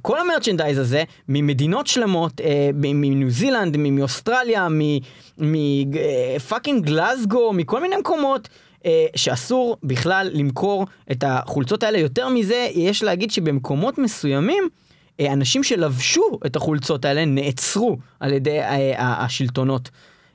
כל 0.03 0.19
המרצ'נדייז 0.21 0.79
הזה 0.79 1.05
ממדינות 1.29 1.87
שלמות, 1.87 2.41
אה, 2.41 2.71
מניו 2.75 3.31
זילנד, 3.31 3.77
מאוסטרליה, 3.77 4.69
מפאקינג 5.39 6.85
גלזגו, 6.85 7.53
מכל 7.53 7.83
מיני 7.83 7.97
מקומות. 7.97 8.49
אה, 8.87 9.07
שאסור 9.17 9.77
בכלל 9.83 10.31
למכור 10.33 10.87
את 11.13 11.25
החולצות 11.27 11.83
האלה. 11.83 11.99
יותר 11.99 12.29
מזה, 12.29 12.69
יש 12.75 13.03
להגיד 13.03 13.31
שבמקומות 13.31 13.99
מסוימים, 13.99 14.69
אנשים 15.21 15.63
שלבשו 15.63 16.39
את 16.47 16.57
החולצות 16.57 17.05
האלה 17.05 17.25
נעצרו 17.25 17.97
על 18.21 18.33
ידי 18.33 18.61
אה, 18.61 19.25
השלטונות. 19.25 19.91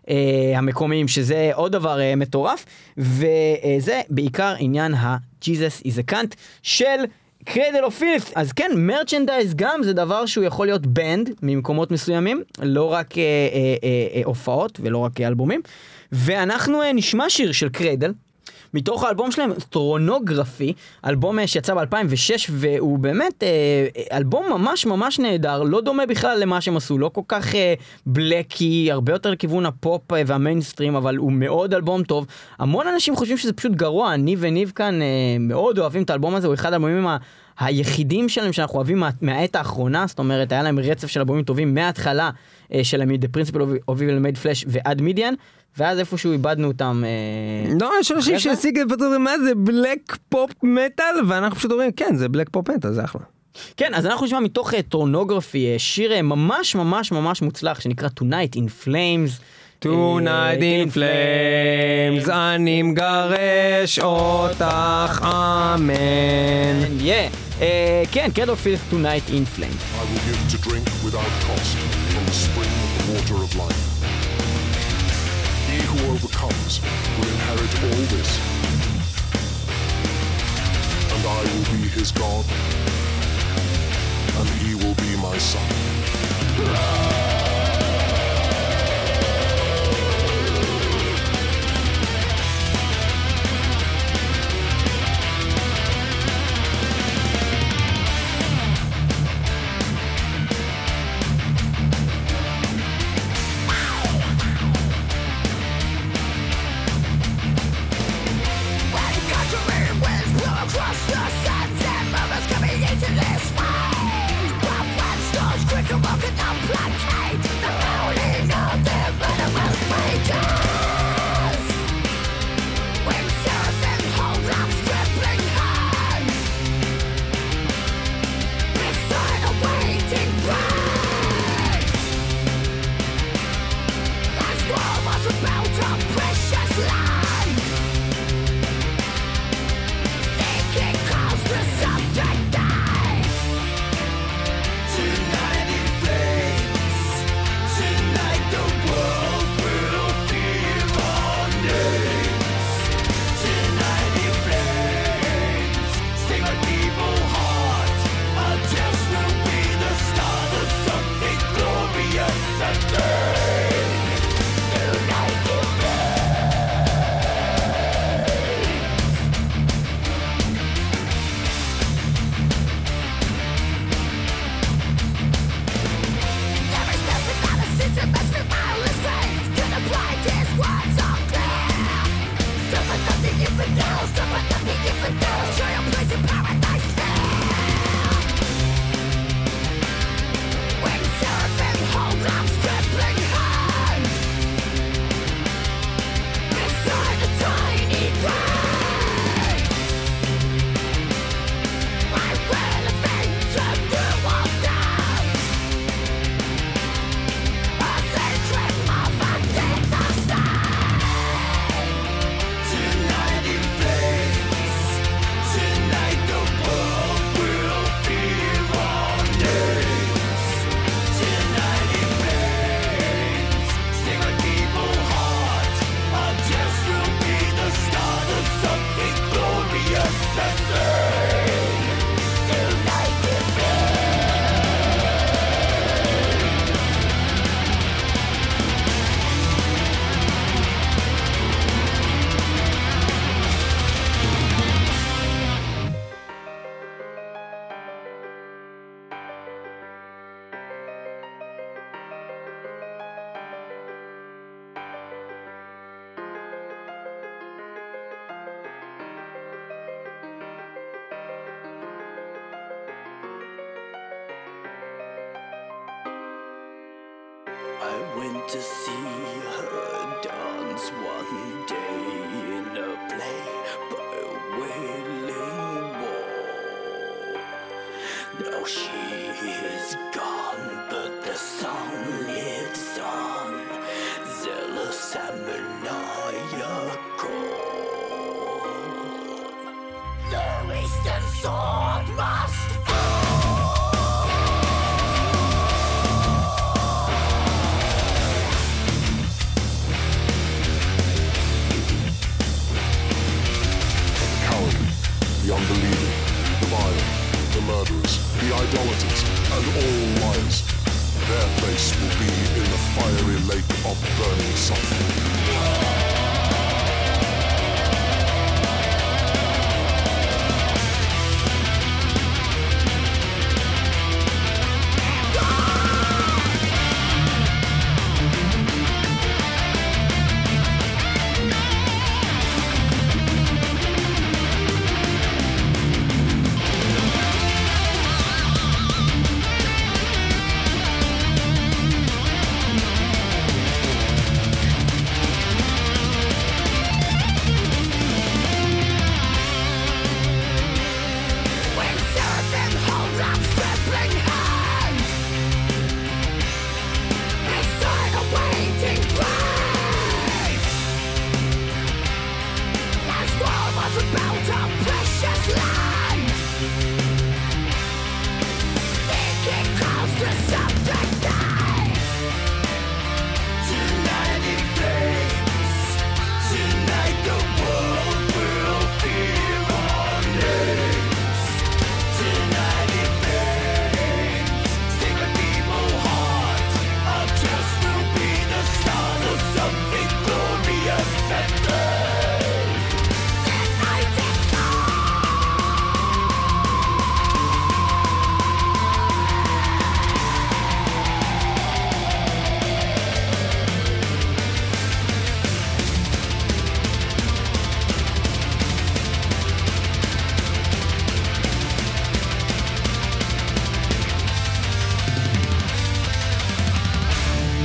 אה, 0.10 0.54
המקומיים, 0.56 1.08
שזה 1.08 1.52
עוד 1.54 1.72
דבר 1.72 2.00
אה, 2.00 2.16
מטורף, 2.16 2.66
וזה 2.98 4.02
בעיקר 4.10 4.56
עניין 4.60 4.94
ה-Jesus 4.94 5.86
is 5.88 6.10
a 6.10 6.12
cunt 6.12 6.36
של 6.64 7.04
Cradle 7.46 7.84
of 7.84 7.98
Filth. 7.98 8.32
אז 8.36 8.52
כן, 8.52 8.72
merchandise 8.76 9.54
גם 9.56 9.84
זה 9.84 9.94
דבר 9.94 10.26
שהוא 10.26 10.44
יכול 10.44 10.68
להיות 10.68 10.86
banned 10.86 11.30
ממקומות 11.42 11.92
מסוימים, 11.92 12.44
לא 12.62 12.94
רק 12.94 13.18
אה, 13.18 13.24
אה, 13.24 13.76
אה, 13.84 14.08
אה, 14.16 14.22
הופעות 14.26 14.80
ולא 14.84 14.98
רק 14.98 15.22
אה, 15.22 15.28
אלבומים. 15.28 15.62
ואנחנו 16.12 16.82
אה, 16.82 16.94
נשמע 16.94 17.30
שיר 17.30 17.52
של 17.52 17.70
Cradle. 17.70 18.14
מתוך 18.74 19.04
האלבום 19.04 19.32
שלהם, 19.32 19.54
Thornography, 19.70 20.74
אלבום 21.06 21.40
אה, 21.40 21.48
שיצא 21.48 21.74
ב-2006, 21.74 22.50
והוא 22.50 23.00
באמת 23.00 23.44
אה, 23.44 23.88
אלבום 24.18 24.46
ממש 24.50 24.86
ממש 24.86 25.20
נהדר, 25.20 25.64
לא 25.64 25.82
דומה 25.82 26.06
בכלל 26.06 26.40
למה 26.40 26.62
שהם 26.62 26.78
עשו, 26.78 26.98
לא 26.98 27.10
כל 27.14 27.22
כך 27.28 27.56
אה, 27.56 27.74
בלקי, 28.06 28.92
הרבה 28.92 29.14
יותר 29.14 29.32
לכיוון 29.32 29.66
הפופ 29.66 30.14
אה, 30.14 30.22
והמיינסטרים, 30.26 30.96
אבל 30.96 31.18
הוא 31.18 31.32
מאוד 31.32 31.74
אלבום 31.74 32.04
טוב. 32.04 32.26
המון 32.60 32.88
אנשים 32.88 33.16
חושבים 33.16 33.38
שזה 33.38 33.54
פשוט 33.54 33.72
גרוע, 33.72 34.14
אני 34.14 34.36
וניב 34.40 34.72
כאן 34.76 35.02
אה, 35.02 35.08
מאוד 35.40 35.80
אוהבים 35.80 36.04
את 36.04 36.10
האלבום 36.10 36.36
הזה, 36.36 36.48
הוא 36.48 36.54
אחד 36.54 36.74
האלבומים 36.74 37.08
ה... 37.08 37.18
היחידים 37.60 38.30
שלהם 38.30 38.54
שאנחנו 38.54 38.76
אוהבים 38.76 39.00
מה, 39.00 39.10
מהעת 39.22 39.56
האחרונה, 39.56 40.06
זאת 40.08 40.20
אומרת, 40.20 40.52
היה 40.52 40.64
להם 40.64 40.80
רצף 40.80 41.08
של 41.08 41.20
אלבומים 41.20 41.44
טובים 41.44 41.74
מההתחלה 41.74 42.30
אה, 42.74 42.84
שלהם, 42.84 43.10
The 43.10 43.38
Principle 43.38 43.60
of 43.90 43.94
Evil 43.94 44.26
Made 44.26 44.44
Flesh 44.44 44.66
ועד 44.68 45.02
Midian, 45.02 45.34
ואז 45.78 46.00
איפשהו 46.00 46.32
איבדנו 46.32 46.68
אותם. 46.68 47.04
אה, 47.06 47.74
לא, 47.80 47.92
יש 48.00 48.12
אנשים 48.12 48.34
זה? 48.34 48.40
שהשיגו 48.40 48.82
ופתאום 48.90 49.24
מה 49.24 49.40
זה 49.40 49.56
black 49.56 50.18
pop 50.30 50.52
metal, 50.64 51.16
ואנחנו 51.28 51.58
פשוט 51.58 51.72
אומרים, 51.72 51.92
כן, 51.92 52.16
זה 52.16 52.30
black 52.30 52.50
pop 52.52 52.70
metal, 52.70 52.92
זה 52.92 53.04
אחלה. 53.04 53.22
כן, 53.78 53.94
אז 53.94 54.06
אנחנו 54.06 54.26
נשמע 54.26 54.40
מתוך 54.40 54.74
אה, 54.74 54.82
Thornography, 54.82 55.74
אה, 55.74 55.80
שיר 55.80 56.22
ממש 56.22 56.76
ממש 56.76 57.12
ממש 57.12 57.42
מוצלח 57.42 57.80
שנקרא 57.80 58.10
Tonight 58.20 58.56
in 58.56 58.86
Flames. 58.86 59.42
Tonight 59.84 60.62
in 60.62 60.96
flames, 60.96 62.32
אני 62.32 62.82
מגרש 62.84 64.00
אותך, 64.00 65.20
אמן. 65.76 67.00
כן, 67.04 67.30
כן, 68.12 68.30
קרדו 68.36 68.56
פילס 68.56 68.80
Tonight 68.92 69.30
in 69.30 69.60
Flames. 69.60 69.82
I 70.00 70.04
will 70.04 70.24
give 70.28 70.40
to 70.56 70.70
drink 70.70 70.88
without 71.06 71.34
cost 71.48 71.78
from 72.14 72.26
the 72.26 72.38
spring 72.46 72.74
of 72.86 72.90
the 72.98 73.14
water 73.14 73.44
of 73.44 73.56
life. 73.56 73.93
Overcomes 76.64 76.80
will 77.18 77.28
inherit 77.28 77.74
all 77.84 78.06
this. 78.16 78.40
And 81.12 81.22
I 81.26 81.28
will 81.42 81.66
be 81.78 81.84
his 81.90 82.10
God, 82.12 82.46
and 84.38 84.50
he 84.62 84.76
will 84.76 84.96
be 84.96 85.16
my 85.22 85.38
son. 85.38 85.70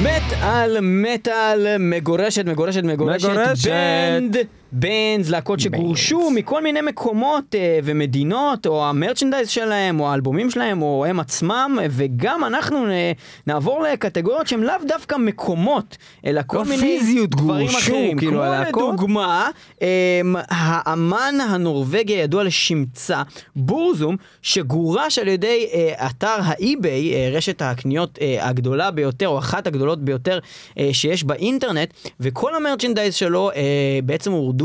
מטאל, 0.09 0.77
מטאל, 0.81 1.77
מגורשת, 1.79 2.45
מגורשת, 2.45 2.83
מגורשת. 2.83 3.29
בנד, 3.67 4.37
בנדס, 4.73 5.29
להקות 5.29 5.61
שגורשו 5.61 6.31
מכל 6.31 6.63
מיני 6.63 6.81
מקומות 6.81 7.55
אה, 7.55 7.79
ומדינות, 7.85 8.67
או 8.67 8.87
המרצ'נדייז 8.87 9.49
שלהם, 9.49 10.01
או 10.01 10.11
האלבומים 10.11 10.51
שלהם, 10.51 10.83
או 10.83 11.05
הם 11.09 11.21
עצמם, 11.21 11.79
וגם 11.91 12.45
אנחנו 12.45 12.87
אה, 12.91 13.13
נעבור 13.47 13.83
לקטגוריות 13.83 14.47
שהן 14.47 14.61
לאו 14.61 14.75
דווקא 14.89 15.17
מקומות, 15.17 15.97
אלא 16.27 16.41
כל 16.47 16.57
לא 16.57 16.65
מיני 16.65 16.83
פיזיות 16.83 17.31
דברים 17.31 17.69
גורשו, 17.69 17.79
אחרים. 17.79 18.19
כאילו, 18.19 18.33
כמו 18.33 18.43
הלהקות? 18.43 18.95
לדוגמה, 18.95 19.51
אה, 19.83 20.21
האמן 20.49 21.35
הנורבגי 21.49 22.13
הידוע 22.13 22.45
לשמצה, 22.45 23.23
בורזום, 23.57 24.17
שגורש 24.43 25.19
על 25.19 25.29
ידי 25.29 25.67
אה, 25.73 26.07
אתר 26.07 26.37
האי-ביי, 26.43 27.15
אה, 27.15 27.31
רשת 27.33 27.63
הקניות 27.63 28.19
אה, 28.21 28.49
הגדולה 28.49 28.91
ביותר, 28.91 29.29
או 29.29 29.39
אחת 29.39 29.67
הגדולות 29.67 30.05
ביותר 30.05 30.39
אה, 30.79 30.89
שיש 30.93 31.25
באינטרנט, 31.25 31.95
וכל 32.21 32.55
ה 32.55 32.60
merchandise 32.60 33.15
שלו 33.15 33.51
אה, 33.51 33.57
בעצם 34.05 34.33
הורדו 34.33 34.58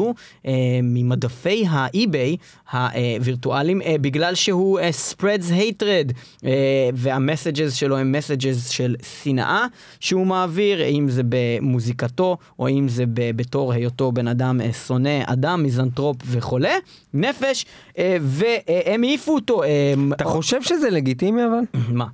אה, 0.48 0.52
ממדפי 0.84 1.66
ה 1.70 1.84
eBay 1.84 2.38
הווירטואליים, 2.72 3.82
אה, 3.82 3.96
בגלל 4.02 4.36
שהוא 4.36 4.80
אה, 4.80 4.90
spreads 5.12 5.52
hatred, 5.52 6.14
אה, 6.46 6.90
וה 6.94 7.10
messages 7.10 7.74
שלו 7.74 7.98
הם 7.98 8.12
messages 8.12 8.70
של 8.70 8.96
שנאה 9.24 9.66
שהוא 10.00 10.28
מעביר, 10.28 10.86
אם 10.88 11.10
זה 11.10 11.22
במוזיקתו, 11.30 12.38
או 12.60 12.70
אם 12.70 12.88
זה 12.88 13.04
בתור 13.08 13.74
היותו 13.74 14.12
בן 14.12 14.28
אדם 14.28 14.62
אה, 14.62 14.74
שונא 14.74 15.24
אדם, 15.26 15.64
מיזנטרופ 15.64 16.18
וחולה 16.26 16.74
נפש, 17.14 17.66
אה, 17.98 18.18
והם 18.22 19.04
העיפו 19.04 19.36
אותו. 19.36 19.64
אה, 19.64 19.94
אתה 20.14 20.24
חושב 20.26 20.64
שזה 20.64 20.90
לגיטימי 20.90 21.42
אבל? 21.46 21.80
מה? 21.90 22.06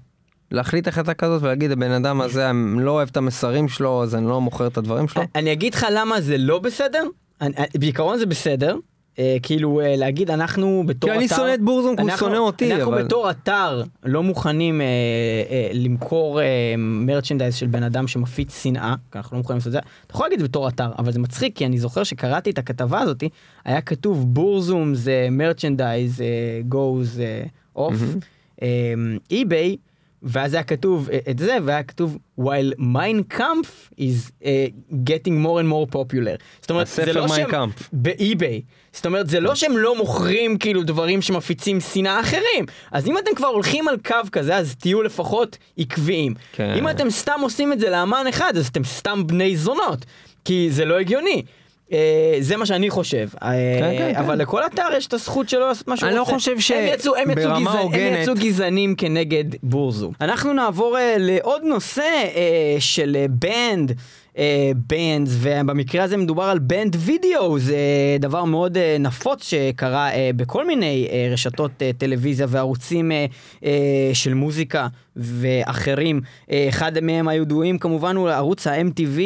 להחליט 0.52 0.88
החלטה 0.88 1.14
כזאת 1.14 1.42
ולהגיד 1.44 1.72
הבן 1.72 1.92
אדם 1.92 2.22
הזה 2.22 2.50
אני 2.50 2.86
לא 2.86 2.92
אוהב 2.92 3.10
את 3.12 3.18
המסרים 3.18 3.70
שלו 3.70 4.04
אז 4.04 4.16
אני 4.16 4.26
לא 4.28 4.42
מוכר 4.42 4.68
את 4.68 4.78
הדברים 4.78 5.08
שלו? 5.08 5.24
אני 5.36 5.52
אגיד 5.52 5.74
לך 5.74 5.86
למה 5.92 6.22
זה 6.22 6.38
לא 6.38 6.60
בסדר. 6.60 7.04
אני- 7.42 7.54
בעיקרון 7.80 8.18
זה 8.20 8.26
בסדר. 8.26 8.78
אה, 9.20 9.38
כאילו 9.44 9.82
אה, 9.82 9.96
להגיד 9.96 10.32
אנחנו 10.32 10.84
בתור 10.86 11.10
כי 11.10 11.16
אתר, 11.16 11.20
אני 11.20 11.28
שונא 11.28 11.54
את 11.54 11.62
בורזון 11.62 11.96
כי 11.96 12.02
הוא 12.02 12.12
שונא 12.18 12.38
אותי, 12.38 12.74
אנחנו 12.74 12.92
אבל- 12.94 13.04
בתור 13.04 13.30
אתר 13.32 13.84
לא 14.04 14.24
מוכנים 14.24 14.82
אה, 14.82 14.86
אה, 15.50 15.70
למכור 15.74 16.42
אה, 16.42 16.46
מרצ'נדייז 16.78 17.56
של 17.56 17.68
בן 17.68 17.84
אדם 17.84 18.08
שמפיץ 18.08 18.64
שנאה, 18.64 18.96
כי 19.12 19.18
אנחנו 19.18 19.36
לא 19.36 19.42
מוכנים 19.42 19.58
לעשות 19.58 19.68
את 19.68 19.72
זה, 19.72 19.80
אתה 19.80 20.14
יכול 20.16 20.26
להגיד 20.26 20.42
בתור 20.44 20.68
אתר, 20.68 20.92
אבל 21.00 21.12
זה 21.12 21.20
מצחיק 21.20 21.58
כי 21.58 21.66
אני 21.66 21.78
זוכר 21.80 22.04
שקראתי 22.04 22.50
את 22.50 22.58
הכתבה 22.58 23.00
הזאתי, 23.00 23.30
היה 23.66 23.82
כתוב 23.82 24.34
בורזום 24.34 24.96
זה 24.96 25.28
מרצ'נדייז 25.32 26.22
goes 26.72 27.20
אה, 27.20 27.44
off, 27.88 27.94
אי-ביי. 29.32 29.78
ואז 30.24 30.54
היה 30.54 30.64
כתוב 30.64 31.10
אה, 31.10 31.20
את 31.30 31.40
זה, 31.40 31.58
והיה 31.64 31.84
כתוב 31.84 32.18
while 32.40 32.74
Kampf 33.34 33.94
is 33.98 34.32
uh, 34.42 34.46
getting 34.94 35.46
more 35.46 35.60
and 35.62 35.70
more 35.72 35.96
popular. 35.96 36.38
זאת 36.62 36.70
אומרת, 36.70 36.88
זה 36.88 37.14
לא 37.14 37.28
שהם. 37.28 37.70
באי-ביי. 37.94 38.62
זאת 38.94 39.06
אומרת, 39.06 39.30
זה 39.30 39.40
לא 39.40 39.56
שהם 39.56 39.78
לא 39.78 39.98
מוכרים 39.98 40.58
כאילו 40.58 40.84
דברים 40.84 41.22
שמפיצים 41.22 41.80
שנאה 41.80 42.20
אחרים. 42.20 42.66
אז 42.92 43.08
אם 43.08 43.18
אתם 43.18 43.36
כבר 43.36 43.48
הולכים 43.48 43.88
על 43.88 43.98
קו 44.06 44.16
כזה, 44.32 44.56
אז 44.56 44.76
תהיו 44.76 45.04
לפחות 45.04 45.58
עקביים. 45.78 46.34
כן. 46.54 46.74
אם 46.78 46.90
אתם 46.90 47.10
סתם 47.10 47.40
עושים 47.42 47.74
את 47.74 47.80
זה 47.80 47.90
לאמן 47.90 48.26
אחד, 48.30 48.54
אז 48.58 48.68
אתם 48.68 48.84
סתם 48.84 49.28
בני 49.28 49.58
זונות. 49.58 50.06
כי 50.46 50.68
זה 50.72 50.86
לא 50.86 51.00
הגיוני. 51.00 51.44
אה, 51.94 52.36
זה 52.40 52.58
מה 52.58 52.66
שאני 52.66 52.90
חושב. 52.90 53.30
אה, 53.44 53.50
כן, 53.80 53.96
כן, 53.98 54.14
כן. 54.14 54.20
אבל 54.20 54.42
לכל 54.42 54.66
אתר 54.66 54.84
יש 54.98 55.08
את 55.08 55.14
הזכות 55.14 55.50
שלו 55.50 55.68
לעשות 55.68 55.88
מה 55.88 55.98
שהוא 55.98 56.10
אני 56.10 56.20
רוצה. 56.20 56.32
לא 56.32 56.38
חושב 56.38 56.60
ש- 56.60 56.72
הם 56.72 56.88
יצאו, 58.22 58.34
גזענים 58.40 58.96
כנגד 58.96 59.44
Burzum. 59.64 60.12
אנחנו 60.22 60.54
נעבור 60.54 60.98
אה, 60.98 61.16
לעוד 61.20 61.62
נושא 61.64 62.04
של 62.80 63.18
banned. 63.30 63.92
bans, 64.90 65.32
ובמקרה 65.40 66.04
הזה 66.04 66.18
מדובר 66.18 66.44
על 66.44 66.60
banned 66.60 66.96
video, 67.00 67.60
זה 67.60 67.78
דבר 68.20 68.44
מאוד 68.44 68.78
נפוץ 69.00 69.50
שקרה 69.50 70.10
בכל 70.36 70.68
מיני 70.68 71.08
רשתות 71.32 71.72
טלוויזיה 71.98 72.46
וערוצים 72.50 73.12
של 74.14 74.34
מוזיקה 74.34 74.88
ואחרים. 75.16 76.22
אחד 76.70 77.00
מהם 77.00 77.28
הידועים 77.28 77.78
כמובן 77.78 78.16
הוא 78.16 78.30
ערוץ 78.30 78.68
ה-MTV 78.68 79.20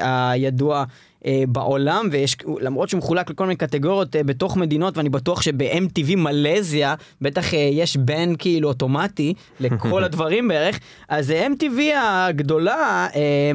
הידוע. 0.00 0.84
אה, 1.26 1.42
בעולם, 1.48 2.08
ויש, 2.10 2.36
למרות 2.60 2.88
שהוא 2.88 2.98
מחולק 2.98 3.30
לכל 3.30 3.44
מיני 3.44 3.56
קטגוריות 3.56 4.16
אה, 4.16 4.22
בתוך 4.22 4.56
מדינות, 4.56 4.96
ואני 4.96 5.08
בטוח 5.08 5.42
שב-MTV 5.42 6.16
מלזיה, 6.16 6.94
בטח 7.20 7.54
אה, 7.54 7.58
יש 7.72 7.96
בן 7.96 8.36
כאילו 8.38 8.68
אוטומטי 8.68 9.34
לכל 9.60 10.04
הדברים 10.08 10.48
בערך, 10.48 10.78
אז 11.08 11.30
MTV 11.30 11.80
הגדולה, 11.96 13.06
אה, 13.16 13.50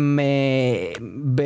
ב... 1.35 1.41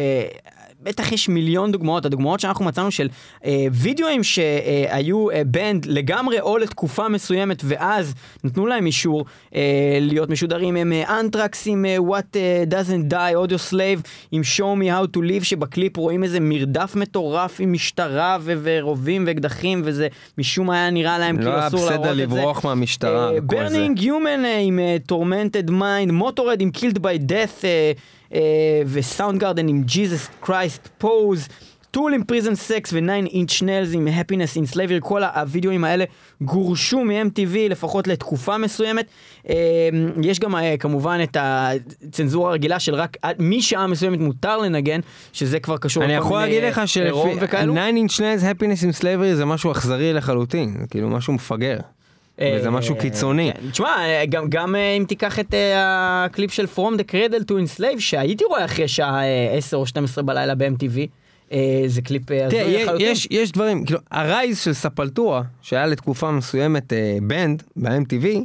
בטח 0.84 1.12
יש 1.12 1.30
מיליון 1.30 1.72
דוגמאות, 1.72 2.06
הדוגמאות 2.06 2.40
שאנחנו 2.40 2.66
מצאנו 2.66 2.92
של 2.92 3.08
אה, 3.46 3.66
וידאוים 3.72 4.24
שהיו 4.24 5.32
אה, 5.32 5.42
בנד 5.46 5.86
לגמרי 5.86 6.40
או 6.40 6.58
לתקופה 6.58 7.10
מסוימת 7.10 7.62
ואז 7.66 8.14
נתנו 8.44 8.66
להם 8.68 8.86
אישור 8.86 9.26
אה, 9.56 9.62
להיות 10.02 10.30
משודרים 10.30 10.76
הם 10.76 10.94
אה, 10.94 11.20
אנטרקס 11.20 11.64
עם 11.68 11.86
אה, 11.86 11.98
What 11.98 12.36
אה, 12.36 12.64
doesn't 12.70 13.12
die, 13.14 13.36
Audioslave 13.36 14.02
עם 14.32 14.42
show 14.58 14.80
me 14.82 14.86
how 14.86 15.18
to 15.18 15.22
live 15.22 15.44
שבקליפ 15.44 15.98
רואים 15.98 16.24
איזה 16.24 16.40
מרדף 16.40 16.96
מטורף 16.96 17.58
עם 17.60 17.74
משטרה 17.74 18.38
ו- 18.42 18.54
ורובים 18.64 19.24
ואקדחים 19.28 19.82
וזה 19.86 20.08
משום 20.38 20.68
מה 20.68 20.76
היה 20.76 20.90
נראה 20.90 21.20
להם 21.20 21.36
כאילו 21.38 21.52
לא 21.52 21.56
היה 21.56 21.68
אסור 21.68 21.80
להראות 21.80 21.94
את 21.96 22.00
בסדר 22.00 22.16
זה. 22.16 22.22
לברוח 22.22 22.66
מהמשטרה 22.66 23.30
וכל 23.30 23.40
זה. 23.40 23.42
Burning 23.42 24.00
Human 24.02 24.44
עם 24.62 24.80
Tormented 25.06 25.72
Mind, 25.72 26.12
Motörhead 26.12 26.62
עם 26.62 26.72
Killed 26.72 26.98
by 27.00 27.18
Death 27.18 27.66
ו 28.86 29.40
Soundgarden 29.40 29.68
עם 29.68 29.84
Jesus 29.84 30.30
Christ 30.40 30.88
Pose. 30.98 31.48
Tool 31.94 32.14
עם 32.14 32.24
Prison 32.24 32.56
Sex 32.56 32.94
ו-9 32.94 33.10
Inch 33.10 33.62
Nails 33.62 33.90
עם 33.94 34.08
Happiness 34.08 34.56
in 34.56 34.66
Slavery, 34.66 35.00
כל 35.02 35.24
הווידאוים 35.24 35.84
האלה 35.84 36.06
גורשו 36.42 37.00
מ-MTV 37.06 37.58
לפחות 37.70 38.08
לתקופה 38.08 38.58
מסוימת. 38.58 39.06
אה, 39.50 39.56
יש 40.24 40.40
גם 40.40 40.56
אה, 40.56 40.76
כמובן 40.80 41.20
את 41.24 41.38
הצנזורה 41.40 42.50
הרגילה 42.50 42.80
של 42.80 42.96
רק 42.96 43.18
משעה 43.40 43.88
מסוימת 43.88 44.20
מותר 44.20 44.58
לנגן, 44.58 45.00
שזה 45.34 45.60
כבר 45.60 45.78
קשור 45.78 46.04
אני 46.04 46.14
יכול 46.14 46.40
להגיד 46.40 46.64
לך 46.64 46.82
וכאלו. 47.42 47.76
ש-9 47.76 47.80
inch 47.80 48.18
nails 48.18 48.44
happiness 48.44 48.84
in 48.84 49.02
slavery 49.02 49.36
זה 49.36 49.46
משהו 49.46 49.72
אכזרי 49.72 50.14
לחלוטין, 50.14 50.86
כאילו 50.90 51.10
משהו 51.10 51.34
מפגר. 51.34 51.78
וזה 52.42 52.70
משהו 52.70 52.96
אה, 52.96 53.02
קיצוני. 53.02 53.52
כן. 53.54 53.70
תשמע, 53.72 53.88
אה, 54.00 54.26
גם, 54.30 54.50
גם 54.50 54.76
אה, 54.76 54.94
אם 54.98 55.06
תיקח 55.08 55.40
את 55.40 55.54
אה, 55.54 56.26
הקליפ 56.26 56.52
של 56.54 56.66
From 56.76 56.98
the 56.98 57.12
Cradle 57.12 57.44
to 57.44 57.52
Enslave, 57.52 58.00
שהייתי 58.00 58.44
רואה 58.44 58.66
אחרי 58.66 58.88
שעה 58.88 59.24
אה, 59.24 59.54
10 59.58 59.78
או 59.78 59.86
12 59.86 60.24
בלילה 60.24 60.56
ב-MTV, 60.56 60.98
אה, 61.52 61.84
זה 61.88 62.02
קליפ 62.02 62.32
אה, 62.32 62.46
הזוי 62.46 62.84
לחלוטין. 62.84 63.08
יש, 63.12 63.28
יש 63.32 63.52
דברים, 63.52 63.86
כאילו, 63.86 64.00
Arise 64.12 64.60
של 64.60 64.74
Sepultura, 64.74 65.42
שהיה 65.62 65.86
לתקופה 65.86 66.32
מסוימת 66.32 66.94
אה, 66.94 67.18
banned 67.22 67.64
ב-MTV, 67.76 68.26
אה, 68.26 68.42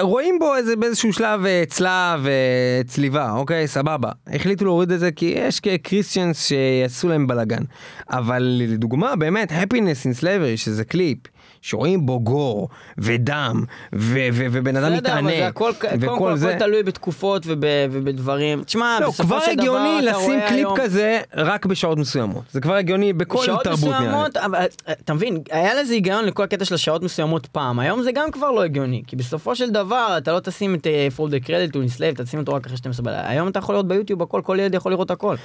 רואים 0.00 0.38
בו 0.38 0.56
איזה 0.56 0.76
באיזשהו 0.76 1.12
שלב 1.12 1.44
אה, 1.44 1.62
צלב, 1.68 2.26
אה, 2.26 2.80
צליבה, 2.86 3.32
אוקיי, 3.32 3.66
סבבה. 3.68 4.10
החליטו 4.26 4.64
להוריד 4.64 4.90
את 4.90 5.00
זה 5.00 5.12
כי 5.12 5.34
יש 5.36 5.60
Christians 5.82 6.46
שיעשו 6.46 7.08
להם 7.08 7.26
בלאגן. 7.26 7.62
אבל 8.10 8.42
לדוגמה, 8.68 9.16
באמת, 9.16 9.52
happiness 9.52 10.06
in 10.06 10.20
slavery, 10.20 10.56
שזה 10.56 10.84
קליפ. 10.84 11.18
שרואים 11.64 12.06
בו 12.06 12.20
gore 12.20 12.68
ודם 12.98 13.64
ו- 13.94 14.28
ו- 14.32 14.46
ובן 14.52 14.76
אדם 14.76 14.92
מתענה 14.92 15.30
זה 15.30 15.46
הכל, 15.46 15.72
קודם 15.78 16.00
כל, 16.00 16.06
וכל 16.06 16.36
זה. 16.36 16.48
הכל 16.48 16.58
תלוי 16.58 16.82
בתקופות 16.82 17.42
וב, 17.46 17.64
ובדברים. 17.90 18.64
תשמע, 18.64 18.98
לא, 19.00 19.08
בסופו 19.08 19.28
כבר 19.28 19.40
של 19.40 19.54
דבר, 19.54 19.62
הגיוני 19.62 19.98
אתה 19.98 20.18
לשים 20.18 20.34
רואה 20.34 20.48
קליפ 20.48 20.58
היום... 20.58 20.76
כזה 20.76 21.20
רק 21.34 21.66
בשעות 21.66 21.98
מסוימות. 21.98 22.42
זה 22.52 22.60
כבר 22.60 22.74
הגיוני 22.74 23.12
בכל 23.12 23.46
תרבות 23.64 23.84
נראה 23.84 24.00
לי. 24.00 24.06
מסוימות, 24.06 24.36
אבל 24.36 24.58
אה, 24.88 24.92
אתה 24.92 25.14
מבין, 25.14 25.38
היה 25.50 25.74
לזה 25.74 25.92
היגיון 25.94 26.24
לכל 26.24 26.42
הקטע 26.42 26.64
של 26.64 26.74
השעות 26.74 27.02
מסוימות 27.02 27.46
פעם, 27.46 27.78
היום 27.78 28.02
זה 28.02 28.12
גם 28.12 28.30
כבר 28.30 28.50
לא 28.50 28.62
הגיוני, 28.64 29.02
כי 29.06 29.16
בסופו 29.16 29.53
של 29.54 29.70
דבר 29.70 30.14
אתה 30.18 30.32
לא 30.32 30.40
תשים 30.40 30.74
את 30.74 30.86
פול 31.16 31.30
דה 31.30 31.40
קרדיט 31.40 31.76
ונסלייב, 31.76 32.14
תשים 32.22 32.40
אותו 32.40 32.54
רק 32.54 32.66
אחרי 32.66 32.76
12 32.76 33.04
בלילה, 33.04 33.28
היום 33.28 33.48
אתה 33.48 33.58
יכול 33.58 33.74
לראות 33.74 33.88
ביוטיוב 33.88 34.22
הכל, 34.22 34.40
כל 34.44 34.56
ילד 34.60 34.74
יכול 34.74 34.92
לראות 34.92 35.10
הכל. 35.10 35.36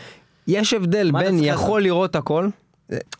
יש 0.48 0.74
הבדל 0.74 1.12
בין 1.12 1.44
יכול 1.44 1.82
לראות 1.82 2.16
הכל, 2.16 2.48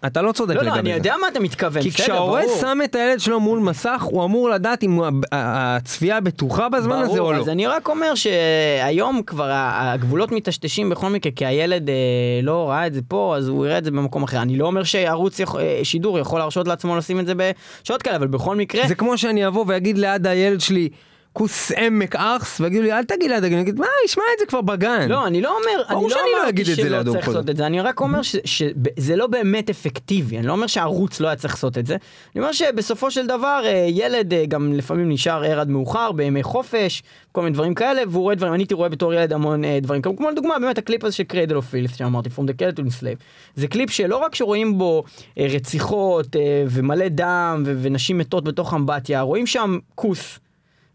אתה 0.06 0.22
לא 0.22 0.32
צודק 0.32 0.56
לא, 0.56 0.62
לגבי 0.62 0.70
לא, 0.70 0.74
זה. 0.76 0.80
אני 0.80 0.90
יודע 0.90 1.16
מה 1.22 1.28
אתה 1.28 1.40
מתכוון, 1.40 1.82
כי 1.84 1.92
כשההורה 1.92 2.42
ברור. 2.46 2.58
שם 2.62 2.78
את 2.84 2.96
הילד 2.96 3.20
שלו 3.20 3.40
מול 3.40 3.60
מסך, 3.60 4.02
הוא 4.12 4.26
אמור 4.26 4.50
לדעת 4.50 4.84
אם 4.84 5.00
הצפייה 5.32 6.20
בטוחה 6.20 6.70
בזמן 6.70 6.96
הזה 6.96 7.10
או 7.12 7.16
ברור, 7.16 7.34
לא. 7.34 7.38
אז 7.38 7.50
אני 7.50 7.68
רק 7.68 7.88
אומר 7.90 8.14
שהיום 8.16 9.22
כבר 9.26 9.50
הגבולות 9.54 10.32
מטשטשים 10.32 10.90
בכל 10.90 11.10
מקרה, 11.10 11.32
כי 11.36 11.46
הילד 11.46 11.90
אה, 11.90 11.96
לא 12.44 12.70
ראה 12.70 12.88
את 12.88 12.94
זה 12.94 13.02
פה, 13.08 13.34
אז 13.38 13.48
הוא 13.48 13.66
יראה 13.66 13.78
את 13.78 13.84
זה 13.84 13.92
במקום 13.92 14.24
אחר. 14.24 14.42
אני 14.42 14.58
לא 14.58 14.66
אומר 14.68 14.84
שערוץ 14.84 15.40
יכול- 15.40 15.62
אה, 15.62 15.80
שידור 15.84 16.20
יכול 16.20 16.40
להרשות 16.40 16.68
לעצמו 16.68 16.98
לשים 16.98 17.20
את 17.20 17.26
זה 17.26 17.34
בשעות 17.36 18.02
כאלה, 18.02 18.16
אבל 18.16 18.28
בכל 18.28 18.56
מקרה... 18.56 18.88
זה 18.88 18.96
כמו 18.96 19.18
שאני 19.18 19.48
אבוא 19.48 19.66
ואגיד 19.68 19.98
ליד 19.98 20.28
הילד 20.28 20.62
שלי, 20.62 20.90
כוס 21.34 21.72
עמק 21.72 22.16
ארס, 22.16 22.62
ויגידו 22.62 22.84
לי, 22.84 22.94
אל 22.94 23.04
תגיד 23.04 23.32
ליד 23.32 23.44
הגן, 23.44 23.54
אני 23.54 23.62
אגיד, 23.62 23.80
מה, 23.80 23.86
ישמע 24.06 24.24
את 24.34 24.40
זה 24.40 24.46
כבר 24.46 24.62
בגן. 24.62 25.10
לא, 25.10 25.28
אני 25.28 25.42
לא 25.42 25.58
אומר, 25.58 25.84
אני 25.90 26.04
לא 26.04 26.10
לא 26.10 26.44
אמרתי 26.44 26.66
זה 26.66 26.76
שלא 26.76 27.04
צריך 27.04 27.28
לעשות. 27.28 27.50
את 27.50 27.58
זה, 27.58 27.66
אני 27.66 27.82
רק 27.82 28.02
אומר 28.02 28.22
שזה 28.22 29.16
לא 29.16 29.28
באמת 29.28 29.70
אפקטיבי, 29.70 30.38
אני 30.38 30.48
לא 30.48 30.52
אומר 30.52 30.68
שהערוץ 30.68 31.20
לא 31.20 31.28
היה 31.28 31.36
צריך 31.36 31.54
לעשות 31.54 31.78
את 31.78 31.86
זה, 31.86 31.94
אני 32.36 32.42
אומר 32.42 32.52
שבסופו 32.52 33.12
של 33.12 33.28
דבר 33.28 33.62
אה, 33.66 33.86
ילד 33.90 34.34
אה, 34.34 34.46
גם 34.46 34.74
לפעמים 34.74 35.10
נשאר 35.10 35.44
ער 35.44 35.60
עד 35.60 35.70
מאוחר 35.70 36.12
בימי 36.12 36.44
חופש, 36.44 37.04
כל 37.32 37.42
מיני 37.42 37.54
דברים 37.54 37.74
כאלה, 37.74 38.02
והוא 38.08 38.24
רואה 38.24 38.36
דברים, 38.36 38.54
אני 38.54 38.64
הייתי 38.64 38.74
רואה 38.74 38.90
בתור 38.90 39.14
ילד 39.14 39.34
המון 39.34 39.66
אה, 39.66 39.80
דברים, 39.82 40.02
כמו 40.02 40.30
לדוגמה 40.30 40.60
באמת 40.60 40.78
הקליפ 40.78 41.04
הזה 41.04 41.16
של 41.16 41.24
Cradle 41.24 41.56
of 41.56 41.66
Filth 41.66 41.96
שאמרתי, 41.96 42.30
From 42.30 42.42
the 42.42 42.78
to 42.78 42.80
Enslave, 42.80 43.24
זה 43.56 43.68
קליפ 43.68 43.90
שלא 43.90 44.18
רק 44.18 44.36
שרואים 44.36 44.78
בו 44.78 45.04
רציחות 45.38 46.36
ומלא 46.70 47.08
דם 47.08 47.64
ונשים 47.66 48.18
מתות 48.18 48.44
בתוך 48.44 48.74
אמבטיה, 48.74 49.22
רואים 49.22 49.48
שם 49.48 49.78
כוס. 49.96 50.40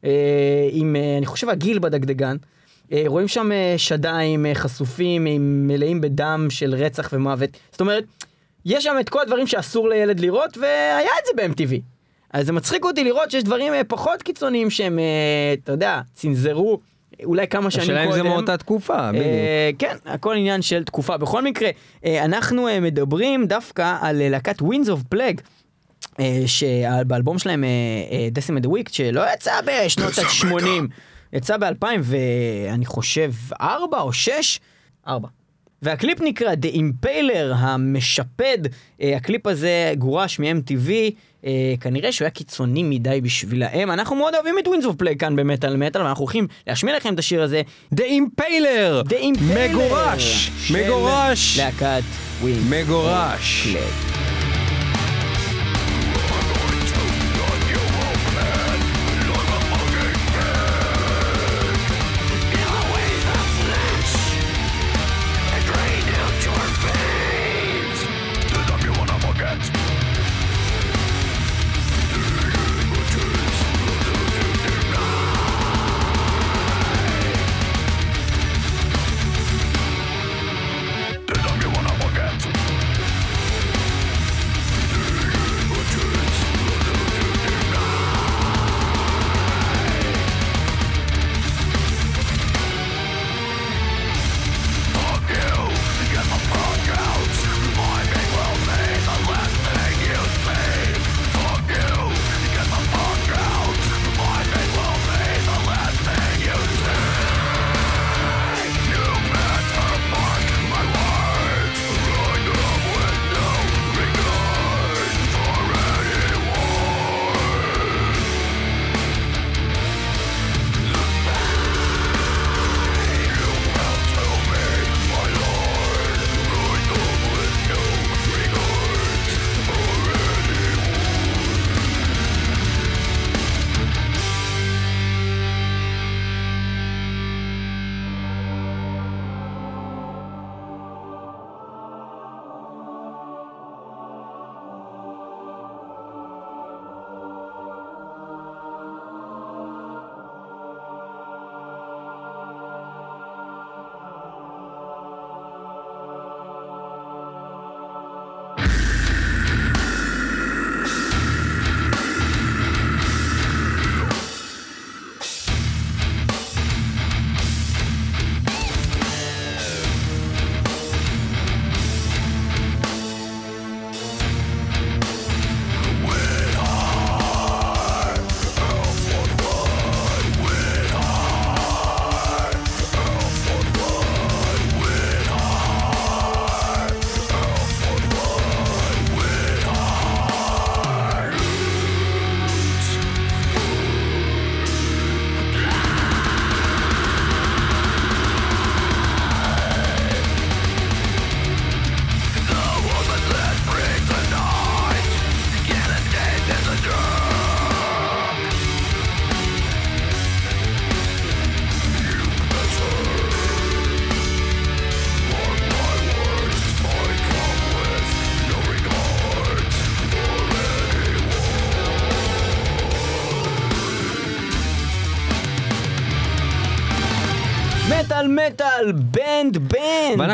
אה, 0.05 0.11
עם, 0.71 0.97
אה, 0.97 1.19
אני 1.19 1.27
חושב, 1.27 1.49
עגיל 1.49 1.79
בדגדגן. 1.79 2.37
אה, 2.93 3.05
רואים 3.07 3.29
שם 3.29 3.51
שדיים 3.77 4.47
חשופים, 4.55 5.27
עם 5.27 5.67
מלאים 5.67 6.01
בדם 6.01 6.47
של 6.51 6.75
רצח 6.75 7.11
ומוות. 7.13 7.51
זאת 7.71 7.81
אומרת, 7.81 8.05
יש 8.65 8.85
שם 8.85 8.97
את 9.01 9.09
כל 9.09 9.21
הדברים 9.21 9.47
שאסור 9.47 9.89
לילד 9.89 10.21
לראות, 10.21 10.59
והיה 10.59 11.11
את 11.21 11.27
זה 11.27 11.33
ב-MTV. 11.37 11.81
אז 12.31 12.47
זה 12.47 12.53
מצחיק 12.53 12.85
אותי 12.85 13.05
לראות 13.05 13.31
שיש 13.31 13.45
דברים 13.45 13.73
פחות 13.89 14.23
קיצוניים 14.23 14.71
שהם, 14.71 14.99
אתה 15.63 15.73
יודע, 15.73 16.01
צנזרו 16.15 16.81
אולי 17.25 17.49
כמה 17.49 17.71
שנים 17.71 17.87
קודם. 17.87 17.99
השאלה 17.99 18.17
אם 18.17 18.23
זה 18.23 18.23
מאותה 18.23 18.57
תקופה, 18.57 19.11
בדיוק. 19.13 19.27
אה, 19.27 19.71
כן, 19.79 19.97
הכל 20.07 20.37
עניין 20.37 20.63
של 20.63 20.85
תקופה. 20.85 21.17
בכל 21.17 21.43
מקרה, 21.43 21.69
אה, 22.05 22.25
אנחנו 22.25 22.69
אה, 22.69 22.81
מדברים 22.81 23.47
דווקא 23.47 23.97
על 24.01 24.29
להקת 24.29 24.63
Winds 24.63 24.87
of 24.87 25.15
Plague. 25.15 25.41
אה, 26.21 26.43
שבאלבום 26.47 27.39
שלהם 27.39 27.65
דסימד 28.33 28.63
דה 28.63 28.69
וויק 28.69 28.89
שלא 28.89 29.23
יצא 29.35 29.53
בשנות 29.67 30.19
ה-80 30.19 30.67
יצא 31.33 31.57
ב-2000 31.57 31.85
ואני 32.03 32.87
חושב 32.87 33.33
4 33.61 34.01
או 34.01 34.13
6 34.13 34.61
4 35.09 35.29
והקליפ 35.85 36.21
נקרא 36.21 36.53
The 36.53 36.75
Impaler 36.75 37.55
המשפד. 37.55 38.59
אה, 39.01 39.17
הקליפ 39.17 39.47
הזה 39.47 39.93
גורש 39.99 40.39
מ-MTV 40.39 40.91
אה, 41.47 41.75
כנראה 41.81 42.13
שהוא 42.13 42.25
היה 42.25 42.31
קיצוני 42.31 42.83
מדי 42.83 43.21
בשבילהם. 43.21 43.91
אנחנו 43.91 44.17
מאוד 44.17 44.35
אוהבים 44.35 44.59
את 44.59 44.69
Winds 44.69 44.85
of 44.85 44.97
Plague 44.97 45.17
כאן 45.17 45.37
במטאל 45.37 45.77
מטאל 45.77 46.03
ואנחנו 46.03 46.23
הולכים 46.23 46.47
להשמיע 46.67 46.97
לכם 46.97 47.15
את 47.15 47.19
השיר 47.19 47.43
הזה. 47.43 47.63
The 47.95 47.99
Impaler! 47.99 49.09
The 49.09 49.15
Impaler! 49.15 49.71
מגורש! 49.71 50.51
מגורש! 50.73 51.59
להקת 51.59 52.03
ווינס 52.41 52.71
מגורש! 52.71 53.77
The 53.77 54.14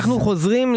בנד. 0.03 0.11
ואנחנו 0.11 0.25
חוזרים 0.25 0.75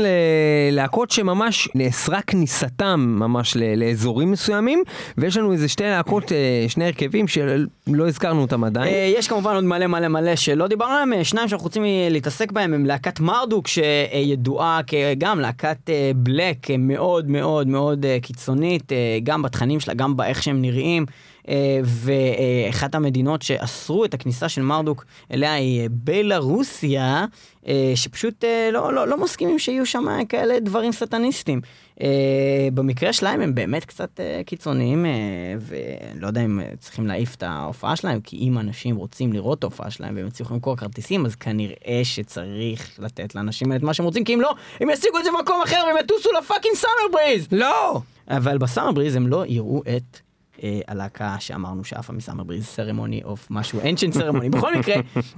ללהקות 0.71 1.11
שממש 1.11 1.69
נאסרה 1.75 2.21
כניסתם 2.21 3.15
ממש 3.19 3.57
לאזורים 3.77 4.31
מסוימים, 4.31 4.83
ויש 5.17 5.37
לנו 5.37 5.51
איזה 5.53 5.67
שתי 5.67 5.83
להקות, 5.83 6.31
אה, 6.31 6.65
שני 6.67 6.85
הרכבים 6.85 7.27
שלא 7.27 8.07
הזכרנו 8.07 8.41
אותם 8.41 8.63
עדיין. 8.63 8.93
אה, 8.93 9.13
יש 9.17 9.27
כמובן 9.27 9.55
עוד 9.55 9.63
מלא 9.63 9.87
מלא 9.87 10.07
מלא 10.07 10.35
שלא 10.35 10.67
דיברנו 10.67 10.93
עליהם, 10.93 11.13
אה, 11.13 11.23
שניים 11.23 11.47
שאנחנו 11.47 11.63
רוצים 11.65 11.83
להתעסק 12.09 12.51
בהם 12.51 12.73
הם 12.73 12.85
להקת 12.85 13.19
מרדוק 13.19 13.67
שידועה 13.67 14.79
כגם 14.87 15.39
להקת 15.39 15.89
בלק 16.15 16.57
מאוד 16.79 17.29
מאוד 17.29 17.67
מאוד 17.67 18.05
קיצונית, 18.21 18.91
גם 19.23 19.41
בתכנים 19.41 19.79
שלה, 19.79 19.93
גם 19.93 20.17
באיך 20.17 20.43
שהם 20.43 20.61
נראים. 20.61 21.05
אה, 21.47 21.79
ואחת 21.83 22.95
המדינות 22.95 23.41
שאסרו 23.41 24.05
את 24.05 24.13
הכניסה 24.13 24.49
של 24.49 24.61
מרדוק 24.61 25.05
אליה 25.31 25.53
היא 25.53 25.81
אה, 25.81 25.85
בלרוסיה, 25.89 27.25
אה, 27.67 27.91
שפשוט 27.95 28.43
לא, 28.73 28.93
לא, 28.93 29.07
לא 29.07 29.23
מסכימים 29.23 29.59
שיהיו 29.59 29.85
שם 29.85 30.25
כאלה 30.29 30.59
דברים 30.59 30.91
סטניסטיים. 30.91 31.61
אה, 32.01 32.67
במקרה 32.73 33.13
שלהם 33.13 33.41
הם 33.41 33.55
באמת 33.55 33.85
קצת 33.85 34.19
קיצוניים, 34.45 35.05
אה, 35.05 35.11
ואני 35.59 36.19
לא 36.19 36.27
יודע 36.27 36.41
אם 36.41 36.59
צריכים 36.79 37.07
להעיף 37.07 37.35
את 37.35 37.43
ההופעה 37.43 37.95
שלהם, 37.95 38.21
כי 38.21 38.37
אם 38.37 38.57
אנשים 38.57 38.95
רוצים 38.95 39.33
לראות 39.33 39.59
את 39.59 39.63
ההופעה 39.63 39.91
שלהם 39.91 40.15
והם 40.15 40.27
יצליחו 40.27 40.53
למכור 40.53 40.77
כרטיסים, 40.77 41.25
אז 41.25 41.35
כנראה 41.35 42.01
שצריך 42.03 42.99
לתת 42.99 43.35
לאנשים 43.35 43.71
האלה 43.71 43.77
את 43.77 43.83
מה 43.83 43.93
שהם 43.93 44.05
רוצים, 44.05 44.23
כי 44.23 44.33
אם 44.33 44.41
לא, 44.41 44.55
הם 44.79 44.89
ישיגו 44.89 45.19
את 45.19 45.23
זה 45.23 45.29
במקום 45.37 45.61
אחר 45.63 45.83
והם 45.87 45.95
יטוסו 46.03 46.29
לפאקינג 46.39 46.75
סאמר 46.75 47.11
בריז! 47.11 47.47
לא! 47.51 48.01
אבל 48.27 48.57
בסאמר 48.57 48.91
בריז 48.91 49.15
הם 49.15 49.27
לא 49.27 49.43
יראו 49.47 49.81
את 49.97 50.19
אה, 50.63 50.79
הלהקה 50.87 51.35
שאמרנו 51.39 51.83
שעפה 51.83 52.13
מ 52.13 52.18
Summer 52.18 52.43
Breeze, 52.43 52.65
Ceremony 52.65 53.21
of 53.23 53.47
משהו, 53.49 53.79
Ancient 53.89 54.13
Ceremony. 54.13 54.49
בכל 54.49 54.75
מקרה, 54.77 54.95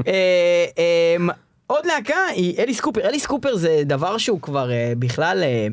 אה, 0.07 0.66
אה, 0.78 1.16
עוד 1.68 1.86
להקה 1.86 2.26
היא 2.36 2.57
אליס 2.59 2.82
קופר. 2.82 3.01
אליס 3.01 3.26
קופר 3.26 3.55
זה 3.55 3.82
דבר 3.86 4.18
שהוא 4.18 4.41
כבר 4.41 4.72
אה, 4.72 4.93
בכלל, 4.99 5.43
אה, 5.43 5.68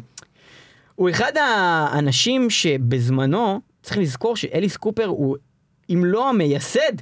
הוא 0.95 1.11
אחד 1.11 1.33
האנשים 1.37 2.51
שבזמנו, 2.51 3.61
צריך 3.83 3.99
לזכור 3.99 4.37
שאליס 4.37 4.77
קופר 4.77 5.07
הוא, 5.07 5.37
אם 5.91 6.03
לא 6.05 6.29
המייסד, 6.29 6.93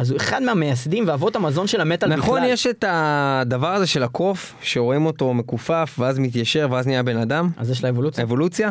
אז 0.00 0.10
הוא 0.10 0.16
אחד 0.16 0.42
מהמייסדים 0.42 1.04
ואבות 1.08 1.36
המזון 1.36 1.66
של 1.66 1.80
המטאל 1.80 2.08
בכלל. 2.08 2.18
נכון, 2.18 2.44
יש 2.44 2.66
את 2.66 2.84
הדבר 2.88 3.74
הזה 3.74 3.86
של 3.86 4.02
הקוף, 4.02 4.54
שרואים 4.62 5.06
אותו 5.06 5.34
מכופף, 5.34 5.96
ואז 5.98 6.18
מתיישר, 6.18 6.68
ואז 6.70 6.86
נהיה 6.86 7.02
בן 7.02 7.16
אדם. 7.16 7.48
אז 7.56 7.70
יש 7.70 7.84
לה 7.84 7.88
אבולוציה. 7.88 8.24
אבולוציה. 8.24 8.70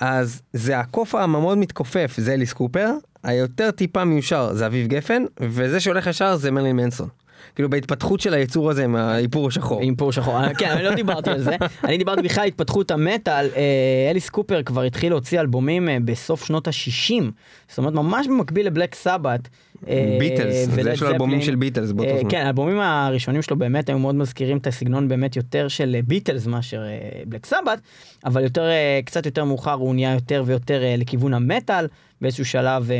אז 0.00 0.42
זה 0.52 0.78
הקוף 0.78 1.14
המאוד 1.14 1.58
מתכופף, 1.58 2.14
זה 2.16 2.32
אליס 2.32 2.52
קופר, 2.52 2.90
היותר 3.22 3.70
טיפה 3.70 4.04
מיושר 4.04 4.52
זה 4.52 4.66
אביב 4.66 4.86
גפן, 4.86 5.24
וזה 5.40 5.80
שהולך 5.80 6.06
ישר 6.06 6.36
זה 6.36 6.50
מרלין 6.50 6.76
מנסון. 6.76 7.08
כאילו 7.54 7.70
בהתפתחות 7.70 8.20
של 8.20 8.34
היצור 8.34 8.70
הזה 8.70 8.84
עם 8.84 8.96
האיפור 8.96 9.48
השחור. 9.48 9.80
עם 9.82 9.96
פור 9.96 10.12
שחור, 10.12 10.52
כן, 10.58 10.70
אני 10.70 10.82
לא 10.82 10.94
דיברתי 10.94 11.30
על 11.30 11.40
זה, 11.40 11.56
אני 11.84 11.98
דיברתי 11.98 12.22
בכלל 12.22 12.42
על 12.42 12.48
התפתחות 12.48 12.90
המטאל, 12.90 13.48
אה, 13.56 14.10
אליס 14.10 14.28
קופר 14.28 14.62
כבר 14.62 14.82
התחיל 14.82 15.12
להוציא 15.12 15.40
אלבומים 15.40 15.88
אה, 15.88 15.96
בסוף 16.04 16.44
שנות 16.44 16.68
ה-60, 16.68 17.22
זאת 17.68 17.78
אומרת 17.78 17.94
ממש 17.94 18.26
במקביל 18.26 18.66
לבלק 18.66 18.94
סבת. 18.94 19.48
אה, 19.88 20.16
ביטלס, 20.20 20.68
זה 20.68 20.90
יש 20.90 21.02
לו 21.02 21.08
אלבומים. 21.08 21.42
של 21.42 21.56
ביטלס 21.56 21.92
באותו 21.92 22.10
אה, 22.10 22.20
זמן. 22.20 22.30
כן, 22.30 22.46
האלבומים 22.46 22.80
הראשונים 22.80 23.42
שלו 23.42 23.56
באמת 23.56 23.88
היו 23.88 23.98
מאוד 23.98 24.14
מזכירים 24.14 24.56
את 24.56 24.66
הסגנון 24.66 25.08
באמת 25.08 25.36
יותר 25.36 25.68
של 25.68 25.94
אה, 25.94 26.00
ביטלס 26.02 26.46
מאשר 26.46 26.82
בלק 27.26 27.46
סבת, 27.46 27.80
אבל 28.24 28.42
יותר, 28.42 28.68
קצת 29.04 29.26
יותר 29.26 29.44
מאוחר 29.44 29.72
הוא 29.72 29.94
נהיה 29.94 30.12
יותר 30.12 30.42
ויותר 30.46 30.82
לכיוון 30.98 31.34
המטאל, 31.34 31.86
באיזשהו 32.20 32.44
שלב, 32.44 32.90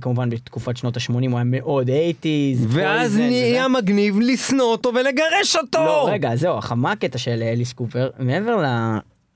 כמובן 0.00 0.30
בתקופת 0.30 0.76
שנות 0.76 0.96
ה-80 0.96 1.12
הוא 1.12 1.20
היה 1.34 1.44
מאוד 1.44 1.90
80's. 1.90 2.26
ואז. 2.68 3.18
נהיה 3.18 3.68
מגניב 3.68 4.20
לשנוא 4.20 4.64
אותו 4.64 4.92
ולגרש 4.94 5.56
אותו! 5.56 5.78
לא, 5.78 6.08
רגע, 6.10 6.36
זהו, 6.36 6.58
מה 6.76 6.92
הקטע 6.92 7.18
של 7.18 7.42
אליס 7.42 7.72
קופר? 7.72 8.10
מעבר 8.18 8.64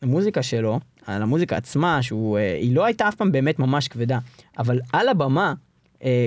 למוזיקה 0.02 0.42
שלו, 0.42 0.80
על 1.08 1.22
המוזיקה 1.22 1.56
עצמה, 1.56 2.02
שהוא, 2.02 2.38
אה, 2.38 2.54
היא 2.60 2.76
לא 2.76 2.84
הייתה 2.84 3.08
אף 3.08 3.14
פעם 3.14 3.32
באמת 3.32 3.58
ממש 3.58 3.88
כבדה, 3.88 4.18
אבל 4.58 4.80
על 4.92 5.08
הבמה, 5.08 5.54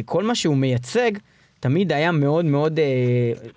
כל 0.05 0.23
מה 0.23 0.35
שהוא 0.35 0.57
מייצג, 0.57 1.11
תמיד 1.61 1.93
היה 1.93 2.11
מאוד 2.11 2.45
מאוד, 2.45 2.79
אה, 2.79 2.85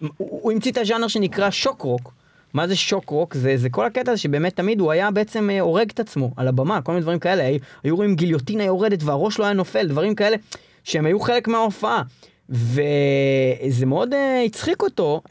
הוא, 0.01 0.11
הוא 0.17 0.53
המציא 0.53 0.73
את 0.73 0.79
הז'אנר 0.79 1.09
שנקרא 1.09 1.51
שוק 1.51 1.83
רוק. 1.83 2.13
מה 2.55 2.69
זה 2.69 2.77
שוק 2.77 3.11
רוק? 3.11 3.35
זה, 3.35 3.57
זה 3.57 3.71
כל 3.71 3.87
הקטע 3.87 4.13
הזה 4.13 4.21
שבאמת 4.21 4.57
תמיד 4.57 4.81
הוא 4.81 4.93
היה 4.93 5.11
בעצם 5.11 5.51
אה, 5.51 5.61
הורג 5.61 5.91
את 5.91 6.01
עצמו 6.01 6.31
על 6.37 6.49
הבמה, 6.49 6.83
כל 6.83 6.93
מיני 6.93 7.03
דברים 7.03 7.19
כאלה. 7.19 7.43
היו, 7.43 7.59
היו 7.85 7.97
רואים 7.97 8.15
גיליוטינה 8.15 8.65
יורדת 8.65 9.03
והראש 9.03 9.39
לא 9.39 9.45
היה 9.45 9.53
נופל, 9.53 9.89
דברים 9.89 10.15
כאלה 10.15 10.37
שהם 10.85 11.07
היו 11.07 11.21
חלק 11.21 11.49
מההופעה. 11.49 12.03
וזה 12.49 13.87
מאוד 13.87 14.13
uh, 14.13 14.17
הצחיק 14.47 14.83
אותו 14.83 15.21
uh, 15.25 15.31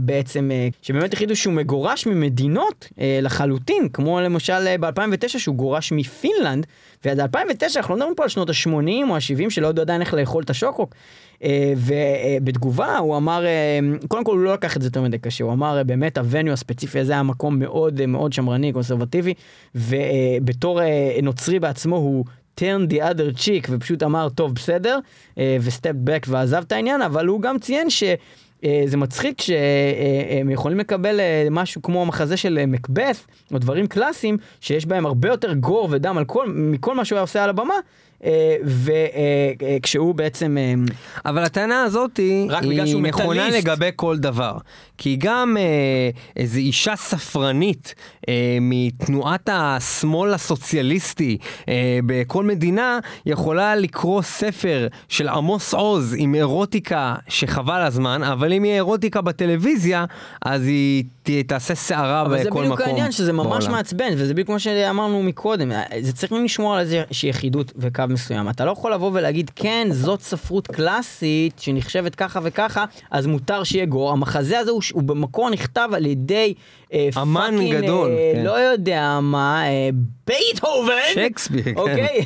בעצם, 0.00 0.50
uh, 0.50 0.76
שבאמת 0.82 1.12
החליטו 1.12 1.36
שהוא 1.36 1.54
מגורש 1.54 2.06
ממדינות 2.06 2.88
uh, 2.90 2.98
לחלוטין, 3.22 3.88
כמו 3.92 4.20
למשל 4.20 4.66
uh, 4.74 4.80
ב-2009 4.80 5.28
שהוא 5.38 5.56
גורש 5.56 5.92
מפינלנד, 5.92 6.66
ועד 7.04 7.20
2009 7.20 7.80
אנחנו 7.80 7.94
לא 7.94 7.98
מדברים 7.98 8.14
פה 8.14 8.22
על 8.22 8.28
שנות 8.28 8.50
ה-80 8.50 9.08
או 9.08 9.16
ה-70 9.16 9.50
שלא 9.50 9.68
ידעו 9.68 9.82
עדיין 9.82 10.00
איך 10.00 10.14
לאכול 10.14 10.42
את 10.42 10.50
השוקרוק. 10.50 10.94
Uh, 11.38 11.40
ובתגובה 11.76 12.98
הוא 12.98 13.16
אמר, 13.16 13.44
uh, 13.44 14.06
קודם 14.06 14.24
כל 14.24 14.32
הוא 14.32 14.40
לא 14.40 14.54
לקח 14.54 14.76
את 14.76 14.82
זה 14.82 14.88
יותר 14.88 15.02
מדי 15.02 15.18
קשה, 15.18 15.44
הוא 15.44 15.52
אמר 15.52 15.80
uh, 15.80 15.84
באמת 15.84 16.18
הווניו 16.18 16.52
הספציפי 16.52 16.98
הזה 16.98 17.12
היה 17.12 17.22
מקום 17.22 17.58
מאוד 17.58 18.00
uh, 18.00 18.06
מאוד 18.06 18.32
שמרני, 18.32 18.72
קונסרבטיבי, 18.72 19.34
ובתור 19.74 20.80
uh, 20.80 20.84
נוצרי 21.22 21.58
בעצמו 21.58 21.96
הוא 21.96 22.24
turn 22.58 22.92
the 22.92 22.96
other 22.96 23.38
cheek 23.40 23.66
ופשוט 23.70 24.02
אמר 24.02 24.28
טוב 24.28 24.54
בסדר 24.54 24.98
וסטפ 25.60 25.92
בק 25.94 26.26
ועזב 26.28 26.62
את 26.66 26.72
העניין 26.72 27.02
אבל 27.02 27.26
הוא 27.26 27.40
גם 27.40 27.58
ציין 27.58 27.90
ש... 27.90 28.02
אה, 28.64 28.82
זה 28.86 28.96
מצחיק 28.96 29.40
שהם 29.40 30.50
יכולים 30.50 30.78
לקבל 30.78 31.20
אה, 31.20 31.46
משהו 31.50 31.82
כמו 31.82 32.02
המחזה 32.02 32.36
של 32.36 32.66
מקבת 32.66 33.16
או 33.52 33.58
דברים 33.58 33.86
קלאסיים 33.86 34.36
שיש 34.60 34.86
בהם 34.86 35.06
הרבה 35.06 35.28
יותר 35.28 35.54
גור 35.54 35.88
ודם 35.90 36.18
על 36.18 36.24
כל, 36.24 36.48
מכל 36.48 36.94
מה 36.94 37.04
שהוא 37.04 37.16
היה 37.16 37.22
עושה 37.22 37.44
על 37.44 37.50
הבמה 37.50 37.74
וכשהוא 38.64 40.14
בעצם 40.14 40.58
אה, 40.58 40.74
אבל 41.26 41.44
הטענה 41.44 41.82
הזאת 41.82 42.16
היא 42.16 42.46
רק 42.50 42.64
בגלל 42.64 42.86
שהוא 42.86 43.02
נכונה 43.02 43.46
מטאליסט. 43.48 43.66
לגבי 43.68 43.90
כל 43.96 44.18
דבר. 44.18 44.52
כי 44.98 45.16
גם 45.16 45.56
אה, 45.60 46.10
איזו 46.36 46.58
אישה 46.58 46.96
ספרנית 46.96 47.94
אה, 48.28 48.58
מתנועת 48.60 49.48
השמאל 49.52 50.34
הסוציאליסטי 50.34 51.38
אה, 51.68 51.98
בכל 52.06 52.44
מדינה 52.44 52.98
יכולה 53.26 53.76
לקרוא 53.76 54.22
ספר 54.22 54.88
של 55.08 55.28
עמוס 55.28 55.74
עוז 55.74 56.14
עם 56.18 56.34
אירוטיקה 56.34 57.14
שחבל 57.28 57.80
הזמן, 57.80 58.22
אבל 58.22 58.52
אם 58.52 58.64
יהיה 58.64 58.74
אירוטיקה 58.74 59.20
בטלוויזיה, 59.20 60.04
אז 60.42 60.66
היא 60.66 61.04
תעשה 61.46 61.74
סערה 61.74 62.20
אבל 62.20 62.38
זה 62.42 62.50
בכל 62.50 62.60
בדיוק 62.60 62.74
מקום 62.74 62.86
העניין 62.86 63.12
שזה 63.12 63.32
ממש 63.32 63.64
בעולם. 63.64 63.72
מעצבן 63.72 64.12
וזה 64.16 64.32
בדיוק 64.32 64.46
כמו 64.48 64.60
שאמרנו 64.60 65.22
מקודם 65.22 65.72
זה 66.00 66.12
צריך 66.12 66.32
לשמור 66.32 66.74
על 66.74 66.80
איזושהי 66.80 67.28
יחידות 67.28 67.72
וקו 67.76 68.02
מסוים 68.10 68.48
אתה 68.48 68.64
לא 68.64 68.70
יכול 68.70 68.92
לבוא 68.92 69.10
ולהגיד 69.14 69.50
כן 69.56 69.88
זאת 69.90 70.20
ספרות 70.22 70.66
קלאסית 70.66 71.58
שנחשבת 71.58 72.14
ככה 72.14 72.40
וככה 72.42 72.84
אז 73.10 73.26
מותר 73.26 73.64
שיהיה 73.64 73.86
gore 73.86 74.10
המחזה 74.12 74.58
הזה 74.58 74.70
הוא, 74.70 74.82
הוא 74.92 75.02
במקור 75.02 75.50
נכתב 75.50 75.88
על 75.92 76.06
ידי 76.06 76.54
אה, 76.92 77.08
אמן 77.22 77.50
fucking, 77.54 77.74
גדול, 77.84 78.10
אה, 78.10 78.32
כן. 78.34 78.44
לא 78.44 78.50
יודע 78.52 79.18
מה 79.22 79.62
אה, 79.66 79.88
בייטהובן 80.26 80.92
שייקספיר, 81.14 81.62
כן. 81.64 81.74
אוקיי 81.76 82.20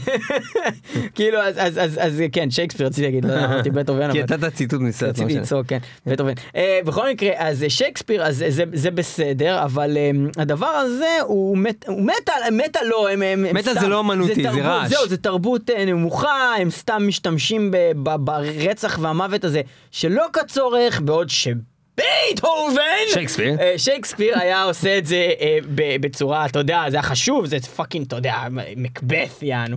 כאילו 1.14 1.39
אז, 1.39 1.55
אז, 1.59 1.78
אז, 1.78 1.99
אז 2.03 2.22
כן 2.33 2.51
שייקספיר 2.51 2.87
רציתי 2.87 3.03
להגיד 3.03 3.24
לא 3.24 3.45
אמרתי 3.45 3.70
בייטהובן 3.70 4.12
כי 4.12 4.22
אבל- 4.22 4.37
נתת 4.37 4.55
ציטוט 4.55 4.80
מסרט. 4.80 5.09
רציתי. 5.09 5.35
לצעוק, 5.41 5.66
כן, 5.66 5.78
בטהובן. 6.07 6.33
אה, 6.57 6.78
בכל 6.85 7.09
מקרה, 7.11 7.30
אז 7.37 7.64
שייקספיר, 7.68 8.22
אז 8.24 8.45
זה- 8.49 8.64
זה 8.72 8.91
בסדר, 8.91 9.62
אבל 9.64 9.97
אה, 9.97 10.11
הדבר 10.43 10.66
הזה 10.66 11.09
הוא 11.26 11.59
מת, 11.59 11.85
הוא 11.89 12.03
מטאל, 12.03 12.35
מטאל 12.64 12.80
לא, 12.87 13.09
הם, 13.11 13.22
הם, 13.22 13.47
מטאל 13.55 13.74
זה 13.80 13.89
לא 13.89 13.99
אומנותי, 13.99 14.35
זה 14.35 14.43
תרבות- 14.43 14.62
רעש. 14.62 14.89
זהו, 14.91 15.09
זה 15.09 15.16
תרבות 15.16 15.70
אה, 15.70 15.71
נמוכה, 15.86 16.54
הם 16.58 16.70
סתם 16.70 17.02
משתמשים 17.06 17.70
ב- 17.70 17.76
ב- 18.02 18.16
ברצח 18.16 18.98
והמוות 19.02 19.44
הזה, 19.44 19.60
שלא 19.90 20.26
כצורך, 20.32 21.00
בעוד 21.00 21.30
ש... 21.30 21.48
בייטהובן! 21.96 22.82
שייקספיר. 23.12 23.56
אה, 23.60 23.74
שייקספיר 23.76 24.38
היה 24.38 24.62
עושה 24.62 24.98
את 24.98 25.06
זה 25.06 25.30
אה, 25.40 25.58
בצורה, 26.00 26.46
אתה 26.46 26.58
יודע, 26.58 26.82
זה 26.88 26.96
היה 26.96 27.02
חשוב, 27.02 27.46
זה 27.46 27.60
fucking, 27.61 28.07
אתה 28.06 28.16
יודע, 28.16 28.34
מקבת 28.76 29.42
יענו. 29.42 29.76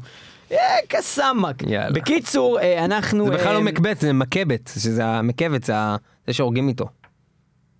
אה, 0.52 0.58
כוסאמק. 0.88 1.64
בקיצור, 1.94 2.60
אה, 2.60 2.86
אנחנו... 2.86 3.26
זה 3.26 3.32
בכלל 3.32 3.48
אה, 3.48 3.54
לא 3.54 3.62
מקבט, 3.62 4.00
זה 4.00 4.14
מקבת, 4.14 4.72
שזה 4.80 5.06
המקבת, 5.06 5.64
זה 5.64 5.74
שהורגים 6.34 6.68
איתו. 6.68 6.86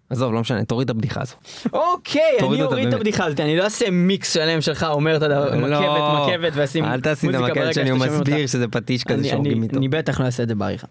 עזוב, 0.10 0.34
לא 0.34 0.42
משנה, 0.42 0.66
תוריד 0.66 0.90
את 0.90 0.96
הבדיחה 0.96 1.22
הזו. 1.22 1.34
אוקיי, 1.74 2.22
אני 2.40 2.64
אוריד 2.64 2.88
את. 2.88 2.94
הבדיחה 2.94 3.26
הזאת, 3.26 3.40
אני 3.40 3.58
לא 3.58 3.64
אעשה 3.64 3.90
מיקס 3.90 4.34
שלם 4.34 4.62
שלך 4.62 4.84
אומר 4.84 5.18
את 5.18 5.22
הדבר, 5.22 5.56
לא, 5.56 5.80
מקבת, 5.80 6.30
מקבת, 6.30 6.52
ואשים 6.56 6.86
אל 6.86 7.02
תעשי 7.02 7.30
את 7.30 7.36
ברקע 7.36 7.74
שאני 7.74 7.92
מסביר. 7.92 8.48
שזה 8.48 8.68
פטיש 8.68 9.04
כזה 9.04 9.24
שהורגים 9.24 9.64
איתו. 9.64 9.78
אני 9.78 9.88
בטח 9.88 10.20
לא 10.20 10.26
אעשה 10.26 10.44
את 10.44 10.48
זה 10.48 10.56
בעריכה. 10.56 10.88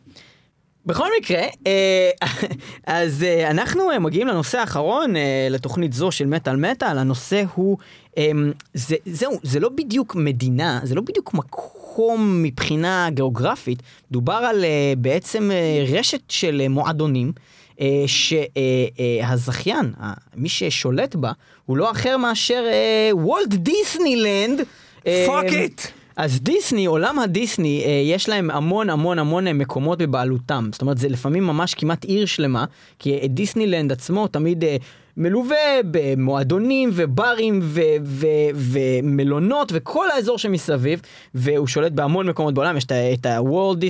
בכל 0.87 1.09
מקרה, 1.21 1.43
אה, 1.67 2.11
אז 2.87 3.23
אה, 3.23 3.51
אנחנו 3.51 3.91
אה, 3.91 3.99
מגיעים 3.99 4.29
לנושא 4.29 4.59
האחרון 4.59 5.15
לתוכנית 5.51 5.93
זו 5.93 6.11
של 6.11 6.27
מטאל 6.27 6.57
מטאל, 6.57 6.99
הנושא 6.99 7.45
הוא, 7.55 7.79
אה, 8.19 8.31
זה, 8.75 8.97
זהו, 9.07 9.39
זה 9.43 9.61
לא 9.61 9.69
בדיוק 9.69 10.15
מדינה, 10.15 10.81
זה 10.83 10.95
לא 10.95 11.03
בדיוק 11.03 11.35
מקום 11.35 12.43
מבחינה 12.43 13.09
גיאוגרפית, 13.11 13.83
דובר 14.11 14.33
על 14.33 14.65
בעצם 14.99 15.51
רשת 15.89 16.21
של 16.29 16.69
מועדונים. 16.69 17.33
שהזכיין, 18.07 19.93
מי 20.37 20.49
ששולט 20.49 21.15
בה, 21.17 21.33
הוא 21.67 21.77
לא 21.77 21.91
אחר 21.91 22.17
מאשר 22.17 22.65
אה, 22.67 23.11
וולט 23.13 23.49
דיסנילנד. 23.49 24.61
אה, 25.07 25.27
Fuck 25.29 25.51
it! 25.51 25.89
אז 26.17 26.41
דיסני, 26.41 26.87
עולם 26.87 27.19
הדיסני, 27.19 27.83
אה, 27.85 27.91
יש 27.91 28.29
להם 28.29 28.51
המון 28.51 28.91
המון 28.91 29.19
המון 29.19 29.47
אה, 29.47 29.53
מקומות 29.53 29.99
בבעלותם. 29.99 30.69
זאת 30.73 30.83
אומרת, 30.83 30.99
זה 30.99 31.09
לפעמים 31.09 31.47
ממש 31.47 31.75
כמעט 31.75 32.05
עיר 32.05 32.27
שלמה, 32.27 32.65
כי 32.99 33.19
אה, 33.19 33.27
דיסנילנד 33.29 33.93
עצמו 33.93 34.29
תמיד 34.29 34.65
אה, 34.65 34.77
מלווה 35.17 35.81
במועדונים 35.91 36.91
וברים 36.93 37.61
ו- 37.63 37.81
ו- 38.05 38.29
ומלונות 38.55 39.73
וכל 39.75 40.11
האזור 40.11 40.39
שמסביב, 40.39 41.01
והוא 41.35 41.67
שולט 41.67 41.93
בהמון 41.93 42.29
מקומות 42.29 42.55
בעולם, 42.55 42.77
יש 42.77 42.85
את 42.85 43.27
ה-World 43.27 43.85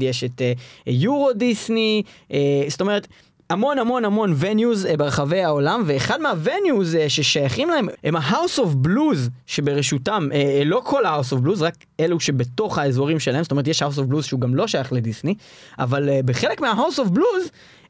יש 0.00 0.24
את 0.24 0.42
אה, 0.42 0.52
יורו 0.86 1.32
דיסני, 1.32 2.02
אה, 2.32 2.64
זאת 2.68 2.80
אומרת... 2.80 3.08
המון 3.50 3.78
המון 3.78 4.04
המון 4.04 4.34
וניוז 4.36 4.86
ברחבי 4.98 5.42
העולם, 5.42 5.82
ואחד 5.86 6.20
מהווניוז 6.20 6.94
אה, 6.94 7.08
ששייכים 7.08 7.68
להם 7.68 7.88
הם 8.04 8.16
ה-House 8.16 8.58
of 8.58 8.86
Blues 8.86 9.18
שברשותם, 9.46 10.28
אה, 10.32 10.36
אה, 10.36 10.62
לא 10.64 10.80
כל 10.84 11.06
ה-House 11.06 11.32
of 11.32 11.46
Blues, 11.46 11.62
רק 11.62 11.74
אלו 12.00 12.20
שבתוך 12.20 12.78
האזורים 12.78 13.20
שלהם, 13.20 13.42
זאת 13.42 13.50
אומרת 13.50 13.68
יש 13.68 13.82
House 13.82 13.96
of 13.96 14.12
Blues 14.12 14.22
שהוא 14.22 14.40
גם 14.40 14.54
לא 14.54 14.66
שייך 14.66 14.92
לדיסני, 14.92 15.34
אבל 15.78 16.08
אה, 16.08 16.20
בחלק 16.24 16.60
מה-House 16.60 16.98
of 16.98 17.16
Blues 17.16 17.48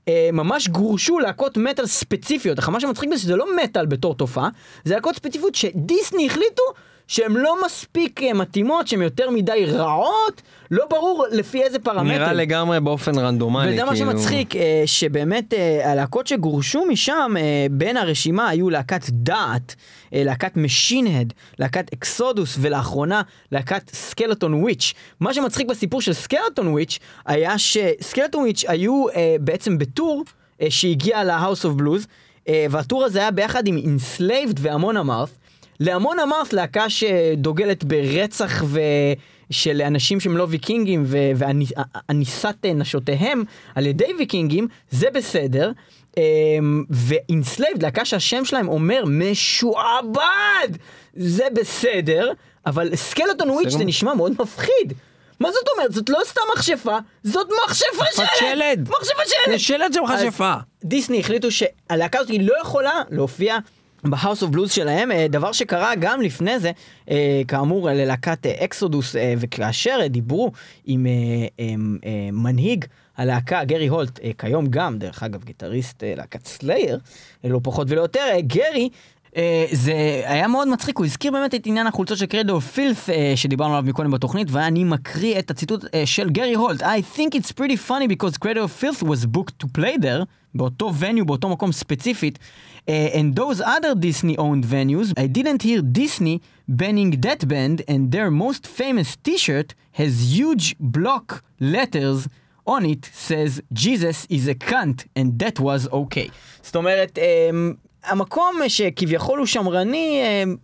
אה, 0.09 0.29
ממש 0.33 0.69
גורשו 0.69 1.19
להקות 1.19 1.57
מטאל 1.57 1.87
ספציפיות. 1.87 2.69
מה 2.69 2.81
שמצחיק 2.81 3.11
בזה 3.11 3.23
שזה 3.23 3.37
לא 3.37 3.47
מטאל 3.65 3.87
בתור 3.87 4.15
תופעה, 4.15 4.49
זה 4.85 4.95
להקות 4.95 5.17
ספציפיות 5.17 5.55
שדיסני 5.55 6.27
החליטו 6.27 6.63
שהן 7.07 7.33
לא 7.33 7.57
מספיק 7.67 8.23
אה, 8.23 8.33
מתאימות, 8.33 8.89
שהן 8.89 9.03
יותר 9.03 9.31
מדי 9.31 9.65
רעות, 9.67 10.43
לא 10.71 10.87
ברור 10.91 11.27
לפי 11.31 11.63
איזה 11.63 11.79
פרמטר. 11.79 12.03
נראה 12.03 12.33
לגמרי 12.33 12.81
באופן 12.81 13.19
רנדומלי, 13.19 13.73
וזה 13.73 13.85
מה 13.85 13.93
כאילו. 13.93 14.11
שמצחיק, 14.11 14.57
אה, 14.57 14.83
שבאמת 14.87 15.55
אה, 15.55 15.93
הלהקות 15.93 16.27
שגורשו 16.27 16.85
משם, 16.87 17.35
אה, 17.39 17.67
בין 17.71 17.97
הרשימה 17.97 18.49
היו 18.49 18.71
להקת 18.71 19.05
Death, 19.11 19.75
להקת 20.13 20.57
Machine 20.57 21.01
Head, 21.01 21.33
להקת 21.59 21.93
Exodus, 21.93 22.57
ולאחרונה 22.61 23.23
להקת 23.53 23.91
Skeletonwitch. 23.95 24.95
מה 25.21 25.35
שמצחיק 25.35 25.67
בסיפור 25.67 26.03
של 26.03 26.13
Skeletonwitch, 26.13 26.99
היה 27.27 27.59
ש 27.59 28.41
Skeletonwitch 28.41 28.65
היו 28.69 29.05
בעצם 29.41 29.79
בטור 29.79 30.25
שהגיע 30.69 31.23
of 31.63 31.81
Blues, 31.81 32.07
אה, 32.49 32.67
והטור 32.71 33.05
הזה 33.05 33.19
היה 33.19 33.31
ביחד 33.31 33.67
עם 33.67 33.79
Enslaved 33.79 34.57
והמון 34.59 34.97
אמרת. 34.97 35.29
להמון 35.81 36.19
אמרת 36.19 36.53
להקה 36.53 36.91
שדוגלת 36.91 37.85
ברצח 37.85 38.63
ו... 38.67 38.81
של 39.51 39.83
אנשים 39.83 40.21
שהם 40.21 40.37
לא 40.37 40.47
ויקינגים 40.49 41.05
ואניסת 41.09 42.57
נשותיהם 42.75 43.45
על 43.75 43.87
ידי 43.87 44.13
ויקינגים, 44.19 44.69
זה 44.91 45.11
בסדר. 45.11 45.73
אמ, 46.17 46.85
ואינסלייבד, 46.91 47.83
להקה 47.83 48.05
שהשם 48.05 48.45
שלהם 48.45 48.69
אומר 48.69 49.05
משועבד, 49.07 50.69
זה 51.15 51.45
בסדר, 51.55 52.33
אבל 52.67 52.97
סקלטון 52.97 53.51
וויץ' 53.51 53.71
זה 53.71 53.85
נשמע 53.85 54.15
מאוד 54.15 54.33
מפחיד. 54.39 54.93
מה 55.41 55.53
זאת 55.53 55.69
אומרת? 55.77 55.93
זאת 55.93 56.09
לא 56.09 56.19
סתם 56.25 56.41
מכשפה, 56.57 56.99
זאת 57.25 57.49
מכשפה 57.65 58.05
שלד! 58.17 58.27
שלד. 58.39 58.89
מכשפה 58.89 59.23
שלד! 59.27 59.53
זה 59.53 59.59
שלד 59.59 59.93
של 59.93 60.01
מכשפה. 60.01 60.55
דיסני 60.85 61.21
החליטו 61.21 61.49
שהלהקה 61.51 62.19
הזאת 62.19 62.33
לא 62.41 62.55
יכולה 62.63 63.03
להופיע 63.11 63.59
ב 64.05 64.11
House 64.11 64.43
of 64.43 64.51
Blues 64.51 64.73
שלהם, 64.73 65.13
אה, 65.13 65.27
דבר 65.29 65.53
שקרה 65.53 65.95
גם 65.95 66.21
לפני 66.21 66.59
זה, 66.59 66.71
אה, 67.11 67.43
כאמור 67.49 67.91
ללהקת 67.91 68.47
אה, 68.47 68.65
Exodus, 68.65 69.17
אה, 69.17 69.35
וכאשר 69.39 69.99
דיברו 70.07 70.53
עם 70.87 71.07
מנהיג 72.33 72.85
הלהקה, 73.17 73.65
גרי 73.65 73.87
הולט, 73.87 74.21
כיום 74.39 74.67
גם, 74.67 74.99
דרך 74.99 75.23
אגב, 75.23 75.45
גיטריסט 75.45 76.03
להקת 76.17 76.47
Slayer, 76.47 76.99
לא 77.45 77.61
פחות 77.63 77.91
ולא 77.91 78.01
יותר, 78.01 78.21
גרי, 78.41 78.89
זה 79.73 80.23
היה 80.25 80.49
מאוד 80.49 80.69
מצחיק, 80.69 80.99
הוא 80.99 81.07
הזכיר 81.07 81.33
באמת 81.33 81.55
את 81.55 81.67
עניין 81.67 81.87
החולצות 81.87 82.19
של 82.19 82.27
Cradle 82.27 82.61
of 82.61 82.74
Filth 82.74 83.09
שדיברנו 83.37 83.77
עליו 83.77 83.89
מקודם 83.89 84.11
בתוכנית, 84.11 84.49
ואני 84.51 84.85
מקריא 84.85 85.39
את 85.39 85.51
הציטוט 85.51 85.85
של 86.05 86.31
גרי 86.31 86.55
הולט. 86.55 86.83
I 86.83 87.17
think 87.17 87.39
it's 87.39 87.53
pretty 87.53 87.89
funny 87.89 88.09
because 88.15 88.47
of 88.47 88.83
Filth 88.83 89.03
was 89.03 89.27
booked 89.27 89.65
to 89.65 89.79
play 89.79 90.03
there, 90.03 90.25
באותו 90.55 90.93
venue, 91.01 91.25
באותו 91.25 91.49
מקום 91.49 91.73
ספציפית, 91.73 92.39
and 92.89 93.37
those 93.37 93.61
other 93.61 93.95
Disney-owned 93.95 94.65
venues, 94.65 95.13
I 95.17 95.27
didn't 95.27 95.63
hear 95.63 95.83
Disney 95.83 96.41
banning 96.67 97.11
that 97.21 97.47
band, 97.47 97.83
and 97.87 98.13
their 98.13 98.31
most 98.31 98.67
famous 98.67 99.17
t-shirt 99.17 99.75
has 99.93 100.13
huge 100.39 100.75
block 100.81 101.45
letters 101.61 102.29
on 102.67 102.85
it 102.85 103.11
says 103.13 103.63
Jesus 103.73 104.27
is 104.29 104.47
a 104.47 104.55
cunt 104.55 105.07
and 105.17 105.39
that 105.39 105.59
was 105.59 105.89
okay. 105.93 106.29
זאת 106.63 106.77
אומרת, 106.77 107.19
um, 107.19 107.77
המקום 108.05 108.61
שכביכול 108.69 109.39
הוא 109.39 109.47
שמרני, 109.47 110.23
um, 110.45 110.57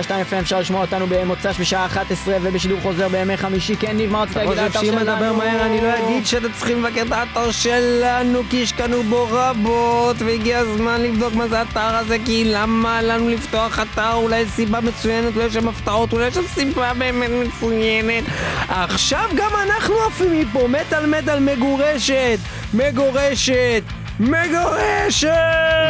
FM, 0.08 0.40
אפשר 0.40 0.60
לשמוע 0.60 0.80
אותנו 0.80 1.06
במוצ"ש 1.08 1.60
בשעה 1.60 1.86
11 1.86 2.36
ובשידור 2.42 2.80
חוזר 2.80 3.08
בימי 3.08 3.36
חמישי. 3.36 3.76
כן, 3.76 3.96
ניב, 3.96 4.12
מה 4.12 4.22
רצית 4.22 4.36
להגיד 4.36 4.58
על 4.58 4.68
חושב 4.68 4.78
האתר 4.78 4.86
שאם 4.86 4.98
שלנו? 4.98 5.14
אדבר 5.14 5.32
מהר 5.32 5.66
אני 5.66 5.80
לא 5.80 5.88
אגיד 5.98 6.26
שאתם 6.26 6.52
צריכים 6.52 6.84
לבקר 6.84 7.02
את 7.02 7.12
האתר 7.12 7.50
שלנו 7.50 8.42
כי 8.50 8.62
השקענו 8.62 9.02
בו 9.02 9.28
רבות 9.30 10.16
והגיע 10.18 10.58
הזמן 10.58 11.00
לבדוק 11.00 11.34
מה 11.34 11.48
זה 11.48 11.58
האתר 11.58 11.80
הזה 11.80 12.16
כי 12.24 12.44
למה 12.46 13.02
לנו 13.02 13.28
לפתוח 13.28 13.80
אתר 13.80 14.12
אולי 14.12 14.46
סיבה 14.46 14.80
מצוינת 14.80 15.36
אולי 15.36 15.46
יש 15.46 15.54
שם 15.54 15.68
הפתעות 15.68 16.12
אולי 16.12 16.26
יש 16.26 16.34
שם 16.34 16.46
סיבה 16.54 16.94
באמת 16.94 17.30
מצוינת 17.30 18.24
עכשיו 18.68 19.30
גם 19.34 19.50
אנחנו 19.62 19.94
עפים 20.06 20.40
מפה 20.40 20.68
מטאל 20.68 21.06
מטאל 21.06 21.40
מגורשת 21.40 22.38
מגורשת 22.74 23.82
מגורשת 24.20 25.28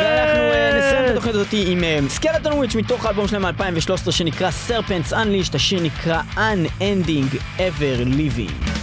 ואנחנו 0.00 0.40
אה, 0.40 0.78
נסיים 0.78 1.04
את 1.04 1.10
התוכנית 1.10 1.34
הזאת 1.34 1.46
עם 1.52 2.08
סקלטון 2.08 2.52
וויץ' 2.52 2.74
מתוך 2.74 3.04
האלבום 3.04 3.28
שלהם 3.28 3.42
מ-2013 3.42 4.10
שנקרא 4.10 4.50
Serpents 4.68 5.12
Unleashed, 5.12 5.54
השיר 5.54 5.82
נקרא 5.82 6.22
Unending 6.36 7.36
Ever 7.58 8.06
Living. 8.06 8.79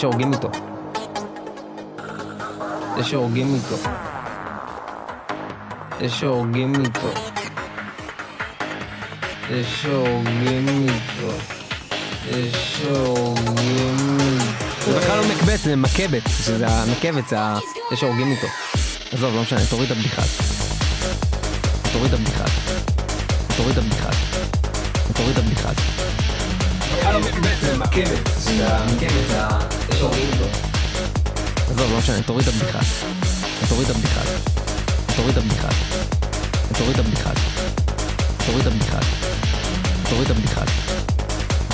שהורגים 0.00 0.32
איתו. 0.32 0.50
זה 2.96 3.04
שהורגים 3.04 3.54
איתו. 3.54 3.76
זה 6.00 6.08
שהורגים 6.08 6.74
איתו. 6.84 7.10
זה 9.50 9.62
שהורגים 9.64 10.68
איתו. 10.68 11.32
זה 12.30 12.50
שהורגים 12.52 14.18
איתו. 14.20 14.92
זה 14.92 14.98
בכלל 15.00 15.16
לא 15.16 15.24
מקבץ, 15.28 15.60
זה 15.60 15.76
מקבת. 15.76 16.22
שזה 16.46 16.66
המקבת, 16.68 17.28
זה 17.28 17.40
ה... 17.40 17.58
זה 17.90 17.96
שהורגים 17.96 18.30
איתו. 18.30 18.46
עזוב, 19.12 19.34
לא 19.34 19.42
משנה, 19.42 19.60
תוריד 19.70 19.90
את 19.90 19.96
הבדיחה. 19.96 20.22
תוריד 21.92 22.14
את 22.14 22.18
הבדיחה. 22.20 22.44
תוריד 23.56 23.78
את 23.78 23.84
הבדיחה. 23.84 24.10
תוריד 25.14 25.32
את 25.32 25.38
הבדיחה. 25.38 25.70
בכלל 26.98 27.12
לא 27.12 27.20
מקבץ, 27.20 27.60
זה 27.60 27.78
מקבת. 27.78 28.28
שזה 28.44 28.76
המקבת, 28.76 29.28
זה 29.28 29.42
ה... 29.44 29.79
זה 30.00 30.06
שהורגים 30.06 30.28
איתו. 30.32 30.44
עזוב, 31.70 31.92
לא 31.92 31.98
משנה, 31.98 32.22
תוריד 32.22 32.48
את 32.48 32.54
הבדיחה. 32.54 32.78
תוריד 33.68 33.90
את 33.90 33.96
הבדיחה. 33.96 34.20
תוריד 35.16 35.36
את 35.36 35.44
הבדיחה. 35.44 35.68
תוריד 36.78 36.90
את 36.90 36.98
הבדיחה. 36.98 37.30
תוריד 38.46 38.60
את 38.60 38.66
הבדיחה. 38.66 38.98
תוריד 40.10 40.26
את 40.26 40.30
הבדיחה. 40.30 40.64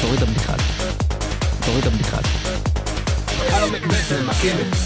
תוריד 0.01 0.17
את 0.17 0.23
הבדיחה. 0.23 0.53
תוריד 1.67 1.81
את 1.81 1.87
הבדיחה. 1.87 2.19
בכלל 3.47 3.71
מקבץ, 3.71 4.09
זה 4.09 4.23
מקבת. 4.23 4.77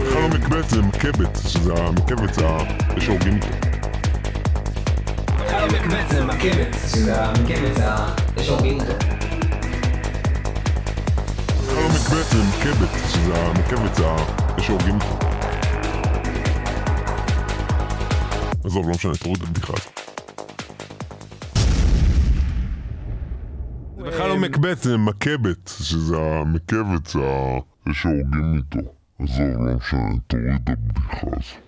בכלל 0.00 0.22
לא 0.22 0.28
מקבץ, 0.28 0.70
זה 0.70 0.82
מקבת, 0.82 1.38
שזה 1.48 1.72
המקבת, 1.74 2.34
זה 2.34 2.46
ה... 2.46 2.58
זה 2.94 3.00
שהורגים 3.00 3.40
לא 5.50 5.66
מקבץ, 5.66 6.10
זה 6.10 6.24
מקבת. 6.24 6.76
שזה 6.92 7.24
המקבת, 7.24 7.76
זה 7.76 7.88
ה... 7.92 8.14
שהורגים 8.42 8.80
איתו. 8.80 9.17
זה 12.08 12.42
מקבת, 12.58 12.88
שזה 13.08 13.34
המקבת, 13.46 13.94
זה 13.94 14.06
ה... 14.06 14.16
זה 14.56 14.62
שהורגים 14.62 14.94
איתו. 14.94 15.18
עזוב, 18.64 18.86
לא 18.86 18.94
משנה, 18.94 19.12
תוריד 19.14 19.42
את 19.42 19.48
הבדיחה 19.48 19.72
הזאת. 19.76 20.00
זה 23.96 24.02
בכלל 24.04 24.28
לא 24.28 24.36
מקבץ, 24.36 24.84
זה 24.84 24.96
מקבת, 24.96 25.70
שזה 25.82 26.16
המקבת, 26.16 27.06
זה 27.06 27.18
ה... 27.18 27.58
זה 27.86 27.94
שהורגים 27.94 28.54
איתו. 28.56 28.90
עזוב, 29.18 29.66
לא 29.66 29.74
משנה, 29.76 30.00
תוריד 30.26 30.46
את 30.64 30.68
הבדיחה 30.68 31.26
הזאת. 31.26 31.62